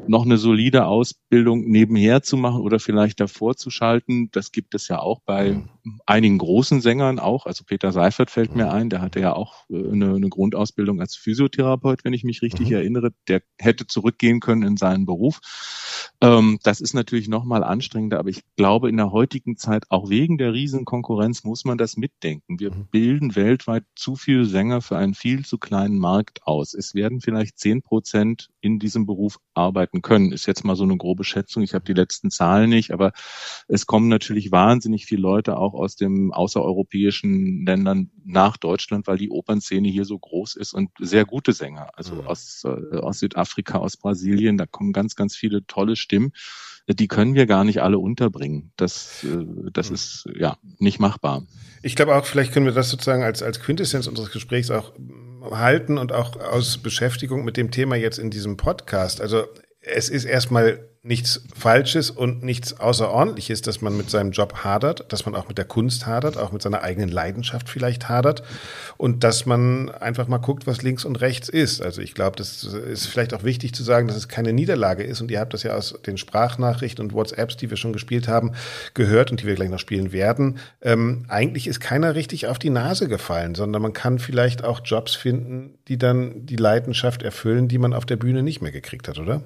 noch 0.08 0.26
eine 0.26 0.38
solide 0.38 0.86
Ausbildung 0.86 1.70
nebenher 1.70 2.22
zu 2.22 2.38
machen 2.38 2.62
oder 2.62 2.80
vielleicht 2.80 3.20
davor 3.20 3.56
zu 3.56 3.70
schalten. 3.70 4.30
Das 4.32 4.52
gibt 4.52 4.76
es 4.76 4.88
ja 4.88 5.00
auch 5.00 5.22
bei 5.26 5.54
mhm. 5.54 6.00
einigen 6.06 6.38
großen 6.38 6.82
Sängern 6.82 7.20
auch. 7.20 7.46
Also 7.46 7.64
Peter 7.66 7.92
Seifert 7.92 8.32
fällt 8.32 8.56
mir 8.56 8.72
ein, 8.72 8.90
der 8.90 9.02
hatte 9.02 9.20
ja 9.20 9.34
auch 9.34 9.70
äh, 9.70 9.92
eine, 9.92 10.16
eine 10.16 10.30
Grundausbildung 10.30 11.02
als 11.02 11.16
Physiotherapeut, 11.16 12.04
wenn 12.04 12.14
ich 12.14 12.24
mich 12.24 12.42
richtig 12.42 12.70
mhm. 12.70 12.76
erinnere. 12.76 13.12
Der 13.28 13.42
hätte 13.60 13.88
zurückgehen 13.88 14.40
können 14.40 14.64
in 14.64 14.78
seinen 14.78 15.06
Beruf. 15.06 15.40
Ähm, 16.22 16.60
das 16.64 16.82
ist 16.82 16.94
natürlich 16.94 17.28
nochmal 17.28 17.64
anstrengender, 17.64 18.20
aber 18.20 18.30
ich 18.30 18.44
glaube, 18.56 18.90
in 18.90 18.98
der 18.98 19.12
heutigen 19.12 19.58
Zeit, 19.58 19.86
auch 19.90 20.10
wegen 20.10 20.38
der 20.38 20.54
Riesenkonkurrenz, 20.54 21.44
muss 21.44 21.66
man 21.66 21.78
das 21.78 21.98
mitdenken. 21.98 22.60
Wir 22.60 22.72
mhm. 22.72 22.88
bilden 22.92 23.36
weltweit 23.36 23.84
zu 23.96 24.16
viele 24.16 24.46
Sänger 24.46 24.82
für 24.82 24.98
einen 24.98 25.14
viel 25.14 25.46
zu 25.46 25.58
kleinen 25.58 25.98
Markt 25.98 26.44
aus. 26.44 26.74
Es 26.74 26.96
werden 26.96 27.22
vielleicht 27.22 27.60
zehn 27.60 27.82
Prozent 27.82 28.50
in 28.62 28.80
diesem 28.80 29.06
Beruf 29.06 29.38
arbeiten 29.54 29.81
können. 30.02 30.32
Ist 30.32 30.46
jetzt 30.46 30.64
mal 30.64 30.76
so 30.76 30.84
eine 30.84 30.98
grobe 30.98 31.24
Schätzung. 31.24 31.64
Ich 31.64 31.74
habe 31.74 31.86
die 31.86 31.94
letzten 31.94 32.30
Zahlen 32.30 32.70
nicht, 32.70 32.92
aber 32.92 33.12
es 33.68 33.86
kommen 33.86 34.08
natürlich 34.08 34.52
wahnsinnig 34.52 35.06
viele 35.06 35.22
Leute 35.22 35.58
auch 35.58 35.74
aus 35.74 35.96
den 35.96 36.32
außereuropäischen 36.32 37.66
Ländern 37.66 38.12
nach 38.24 38.58
Deutschland, 38.58 39.08
weil 39.08 39.18
die 39.18 39.30
Opernszene 39.30 39.88
hier 39.88 40.06
so 40.06 40.18
groß 40.18 40.56
ist 40.56 40.74
und 40.74 40.90
sehr 41.00 41.26
gute 41.26 41.54
Sänger. 41.54 41.90
Also 41.96 42.16
mhm. 42.16 42.28
aus, 42.28 42.64
äh, 42.66 42.98
aus 42.98 43.20
Südafrika, 43.20 43.80
aus 43.80 43.98
Brasilien, 43.98 44.58
da 44.58 44.66
kommen 44.66 44.94
ganz, 44.94 45.16
ganz 45.16 45.36
viele 45.36 45.66
tolle 45.66 45.96
Stimmen 45.96 46.32
die 46.88 47.08
können 47.08 47.36
wir 47.36 47.46
gar 47.46 47.64
nicht 47.64 47.82
alle 47.82 48.00
unterbringen. 48.00 48.72
Das, 48.76 49.24
äh, 49.24 49.46
das 49.72 49.90
mhm. 49.90 49.96
ist 49.96 50.26
ja 50.36 50.58
nicht 50.80 51.00
machbar. 51.00 51.44
Ich 51.82 51.96
glaube 51.96 52.16
auch, 52.16 52.26
vielleicht 52.26 52.54
können 52.54 52.66
wir 52.66 52.74
das 52.74 52.90
sozusagen 52.90 53.24
als, 53.24 53.44
als 53.44 53.60
Quintessenz 53.60 54.08
unseres 54.08 54.32
Gesprächs 54.32 54.72
auch 54.72 54.94
halten 55.50 55.98
und 55.98 56.12
auch 56.12 56.40
aus 56.40 56.78
Beschäftigung 56.78 57.44
mit 57.44 57.58
dem 57.58 57.72
Thema 57.72 57.96
jetzt 57.96 58.20
in 58.20 58.30
diesem 58.30 58.58
Podcast. 58.58 59.22
Also 59.22 59.46
es 59.82 60.10
ist 60.10 60.26
erstmal 60.26 60.80
nichts 61.04 61.42
Falsches 61.56 62.12
und 62.12 62.44
nichts 62.44 62.80
Außerordentliches, 62.80 63.64
dass 63.64 63.82
man 63.82 63.98
mit 63.98 64.12
seinem 64.12 64.30
Job 64.30 64.58
hadert, 64.64 65.12
dass 65.12 65.26
man 65.26 65.34
auch 65.34 65.48
mit 65.48 65.58
der 65.58 65.66
Kunst 65.66 66.06
hadert, 66.06 66.38
auch 66.38 66.52
mit 66.52 66.62
seiner 66.62 66.84
eigenen 66.84 67.10
Leidenschaft 67.10 67.70
vielleicht 67.70 68.08
hadert 68.08 68.44
und 68.98 69.24
dass 69.24 69.48
man 69.48 69.90
einfach 69.90 70.28
mal 70.28 70.38
guckt, 70.38 70.68
was 70.68 70.84
links 70.84 71.04
und 71.04 71.20
rechts 71.20 71.50
ist. 71.50 71.82
Also 71.82 72.04
ich 72.04 72.14
glaube, 72.14 72.36
das 72.36 72.64
ist 72.64 73.08
vielleicht 73.08 73.34
auch 73.34 73.44
wichtig 73.44 73.74
zu 73.74 73.82
sagen, 73.82 74.08
dass 74.08 74.16
es 74.16 74.28
keine 74.28 74.54
Niederlage 74.54 75.02
ist 75.02 75.22
und 75.22 75.32
ihr 75.32 75.40
habt 75.40 75.56
das 75.56 75.64
ja 75.64 75.74
aus 75.74 76.00
den 76.06 76.20
Sprachnachrichten 76.20 77.04
und 77.04 77.14
WhatsApps, 77.14 77.58
die 77.58 77.72
wir 77.72 77.78
schon 77.78 77.94
gespielt 77.94 78.28
haben, 78.28 78.52
gehört 78.94 79.32
und 79.32 79.42
die 79.42 79.48
wir 79.48 79.56
gleich 79.56 79.70
noch 79.70 79.80
spielen 79.80 80.12
werden. 80.12 80.60
Ähm, 80.84 81.26
eigentlich 81.30 81.66
ist 81.66 81.80
keiner 81.80 82.14
richtig 82.14 82.46
auf 82.46 82.60
die 82.60 82.70
Nase 82.70 83.08
gefallen, 83.08 83.56
sondern 83.56 83.82
man 83.82 83.94
kann 83.94 84.20
vielleicht 84.20 84.64
auch 84.64 84.82
Jobs 84.84 85.16
finden, 85.16 85.80
die 85.88 85.98
dann 85.98 86.46
die 86.46 86.58
Leidenschaft 86.58 87.24
erfüllen, 87.24 87.68
die 87.68 87.80
man 87.80 87.96
auf 87.96 88.06
der 88.06 88.18
Bühne 88.18 88.44
nicht 88.44 88.62
mehr 88.62 88.72
gekriegt 88.72 89.08
hat, 89.08 89.18
oder? 89.18 89.42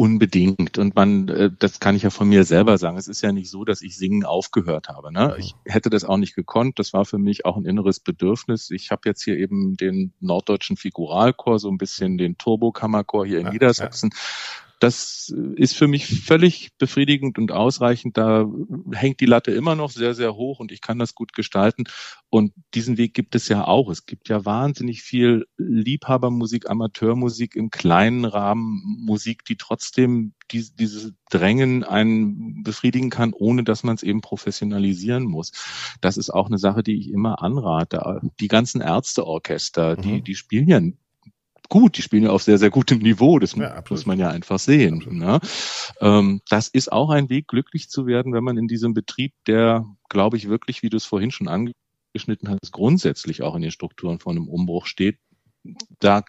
Unbedingt. 0.00 0.78
Und 0.78 0.94
man, 0.94 1.28
äh, 1.28 1.50
das 1.58 1.80
kann 1.80 1.96
ich 1.96 2.04
ja 2.04 2.10
von 2.10 2.28
mir 2.28 2.44
selber 2.44 2.78
sagen. 2.78 2.96
Es 2.96 3.08
ist 3.08 3.20
ja 3.20 3.32
nicht 3.32 3.50
so, 3.50 3.64
dass 3.64 3.82
ich 3.82 3.96
singen 3.96 4.24
aufgehört 4.24 4.88
habe. 4.88 5.12
Ne? 5.12 5.34
Ich 5.38 5.56
hätte 5.64 5.90
das 5.90 6.04
auch 6.04 6.18
nicht 6.18 6.36
gekonnt. 6.36 6.78
Das 6.78 6.92
war 6.92 7.04
für 7.04 7.18
mich 7.18 7.44
auch 7.44 7.56
ein 7.56 7.64
inneres 7.64 7.98
Bedürfnis. 7.98 8.70
Ich 8.70 8.92
habe 8.92 9.02
jetzt 9.06 9.24
hier 9.24 9.36
eben 9.36 9.76
den 9.76 10.12
norddeutschen 10.20 10.76
Figuralchor, 10.76 11.58
so 11.58 11.68
ein 11.68 11.78
bisschen 11.78 12.16
den 12.16 12.38
Turbokammerchor 12.38 13.26
hier 13.26 13.40
in 13.40 13.46
ja, 13.46 13.52
Niedersachsen. 13.52 14.10
Ja 14.12 14.67
das 14.78 15.34
ist 15.56 15.76
für 15.76 15.88
mich 15.88 16.06
völlig 16.06 16.70
befriedigend 16.78 17.38
und 17.38 17.50
ausreichend. 17.50 18.16
Da 18.16 18.48
hängt 18.92 19.20
die 19.20 19.26
Latte 19.26 19.50
immer 19.50 19.74
noch 19.74 19.90
sehr, 19.90 20.14
sehr 20.14 20.36
hoch 20.36 20.60
und 20.60 20.70
ich 20.70 20.80
kann 20.80 20.98
das 20.98 21.16
gut 21.16 21.32
gestalten. 21.32 21.84
Und 22.30 22.52
diesen 22.74 22.96
Weg 22.96 23.12
gibt 23.12 23.34
es 23.34 23.48
ja 23.48 23.66
auch. 23.66 23.90
Es 23.90 24.06
gibt 24.06 24.28
ja 24.28 24.44
wahnsinnig 24.44 25.02
viel 25.02 25.46
Liebhabermusik, 25.56 26.70
Amateurmusik 26.70 27.56
im 27.56 27.70
kleinen 27.70 28.24
Rahmen, 28.24 28.82
Musik, 29.04 29.44
die 29.44 29.56
trotzdem 29.56 30.34
diese, 30.52 30.74
diese 30.76 31.12
Drängen 31.28 31.82
einen 31.82 32.62
befriedigen 32.62 33.10
kann, 33.10 33.32
ohne 33.32 33.64
dass 33.64 33.82
man 33.82 33.96
es 33.96 34.04
eben 34.04 34.20
professionalisieren 34.20 35.24
muss. 35.24 35.52
Das 36.00 36.16
ist 36.16 36.30
auch 36.30 36.46
eine 36.46 36.58
Sache, 36.58 36.84
die 36.84 36.98
ich 36.98 37.10
immer 37.10 37.42
anrate. 37.42 38.20
Die 38.38 38.48
ganzen 38.48 38.80
Ärzteorchester, 38.80 39.96
die, 39.96 40.20
mhm. 40.20 40.24
die 40.24 40.36
spielen 40.36 40.68
ja 40.68 40.80
gut, 41.68 41.98
die 41.98 42.02
spielen 42.02 42.24
ja 42.24 42.30
auf 42.30 42.42
sehr, 42.42 42.58
sehr 42.58 42.70
gutem 42.70 42.98
Niveau, 42.98 43.38
das 43.38 43.54
ja, 43.54 43.82
muss 43.88 44.06
man 44.06 44.18
ja 44.18 44.30
einfach 44.30 44.58
sehen. 44.58 45.04
Ne? 45.10 45.40
Ähm, 46.00 46.40
das 46.48 46.68
ist 46.68 46.90
auch 46.90 47.10
ein 47.10 47.28
Weg, 47.28 47.48
glücklich 47.48 47.88
zu 47.88 48.06
werden, 48.06 48.32
wenn 48.32 48.44
man 48.44 48.56
in 48.56 48.68
diesem 48.68 48.94
Betrieb, 48.94 49.32
der, 49.46 49.84
glaube 50.08 50.36
ich, 50.36 50.48
wirklich, 50.48 50.82
wie 50.82 50.90
du 50.90 50.96
es 50.96 51.04
vorhin 51.04 51.30
schon 51.30 51.48
angeschnitten 51.48 52.48
hast, 52.48 52.72
grundsätzlich 52.72 53.42
auch 53.42 53.54
in 53.54 53.62
den 53.62 53.70
Strukturen 53.70 54.18
von 54.18 54.36
einem 54.36 54.48
Umbruch 54.48 54.86
steht. 54.86 55.18
Da 55.98 56.24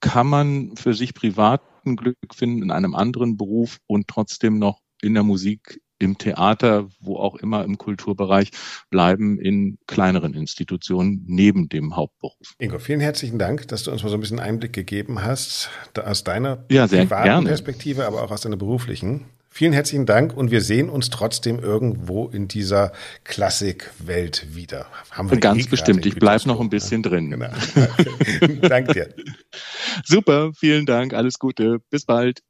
kann 0.00 0.26
man 0.26 0.76
für 0.76 0.94
sich 0.94 1.14
privaten 1.14 1.96
Glück 1.96 2.16
finden 2.34 2.62
in 2.62 2.70
einem 2.70 2.94
anderen 2.94 3.36
Beruf 3.36 3.78
und 3.86 4.08
trotzdem 4.08 4.58
noch 4.58 4.80
in 5.00 5.14
der 5.14 5.22
Musik 5.22 5.80
im 5.98 6.18
Theater, 6.18 6.88
wo 7.00 7.16
auch 7.16 7.36
immer 7.36 7.64
im 7.64 7.78
Kulturbereich, 7.78 8.50
bleiben 8.90 9.38
in 9.38 9.78
kleineren 9.86 10.34
Institutionen 10.34 11.24
neben 11.26 11.68
dem 11.68 11.96
Hauptberuf. 11.96 12.54
Ingo, 12.58 12.78
vielen 12.78 13.00
herzlichen 13.00 13.38
Dank, 13.38 13.68
dass 13.68 13.82
du 13.82 13.90
uns 13.90 14.02
mal 14.02 14.08
so 14.08 14.16
ein 14.16 14.20
bisschen 14.20 14.40
Einblick 14.40 14.72
gegeben 14.72 15.22
hast, 15.22 15.70
aus 16.02 16.24
deiner 16.24 16.64
ja, 16.70 16.86
privaten 16.86 17.24
gerne. 17.24 17.48
Perspektive, 17.48 18.06
aber 18.06 18.22
auch 18.22 18.30
aus 18.30 18.42
deiner 18.42 18.56
beruflichen. 18.56 19.26
Vielen 19.50 19.72
herzlichen 19.72 20.06
Dank 20.06 20.36
und 20.36 20.50
wir 20.50 20.60
sehen 20.60 20.88
uns 20.88 21.10
trotzdem 21.10 21.58
irgendwo 21.58 22.28
in 22.28 22.46
dieser 22.46 22.92
Klassikwelt 23.24 24.54
wieder. 24.54 24.86
Haben 25.10 25.30
wir 25.30 25.40
Ganz 25.40 25.66
eh 25.66 25.68
bestimmt, 25.70 26.06
ich 26.06 26.14
bleibe 26.14 26.46
noch 26.46 26.60
ein 26.60 26.68
bisschen 26.68 27.02
drin. 27.02 27.30
Genau. 27.30 27.48
Danke 28.68 28.92
dir. 28.92 29.14
Super, 30.04 30.52
vielen 30.54 30.86
Dank, 30.86 31.14
alles 31.14 31.38
Gute, 31.38 31.78
bis 31.90 32.04
bald. 32.04 32.42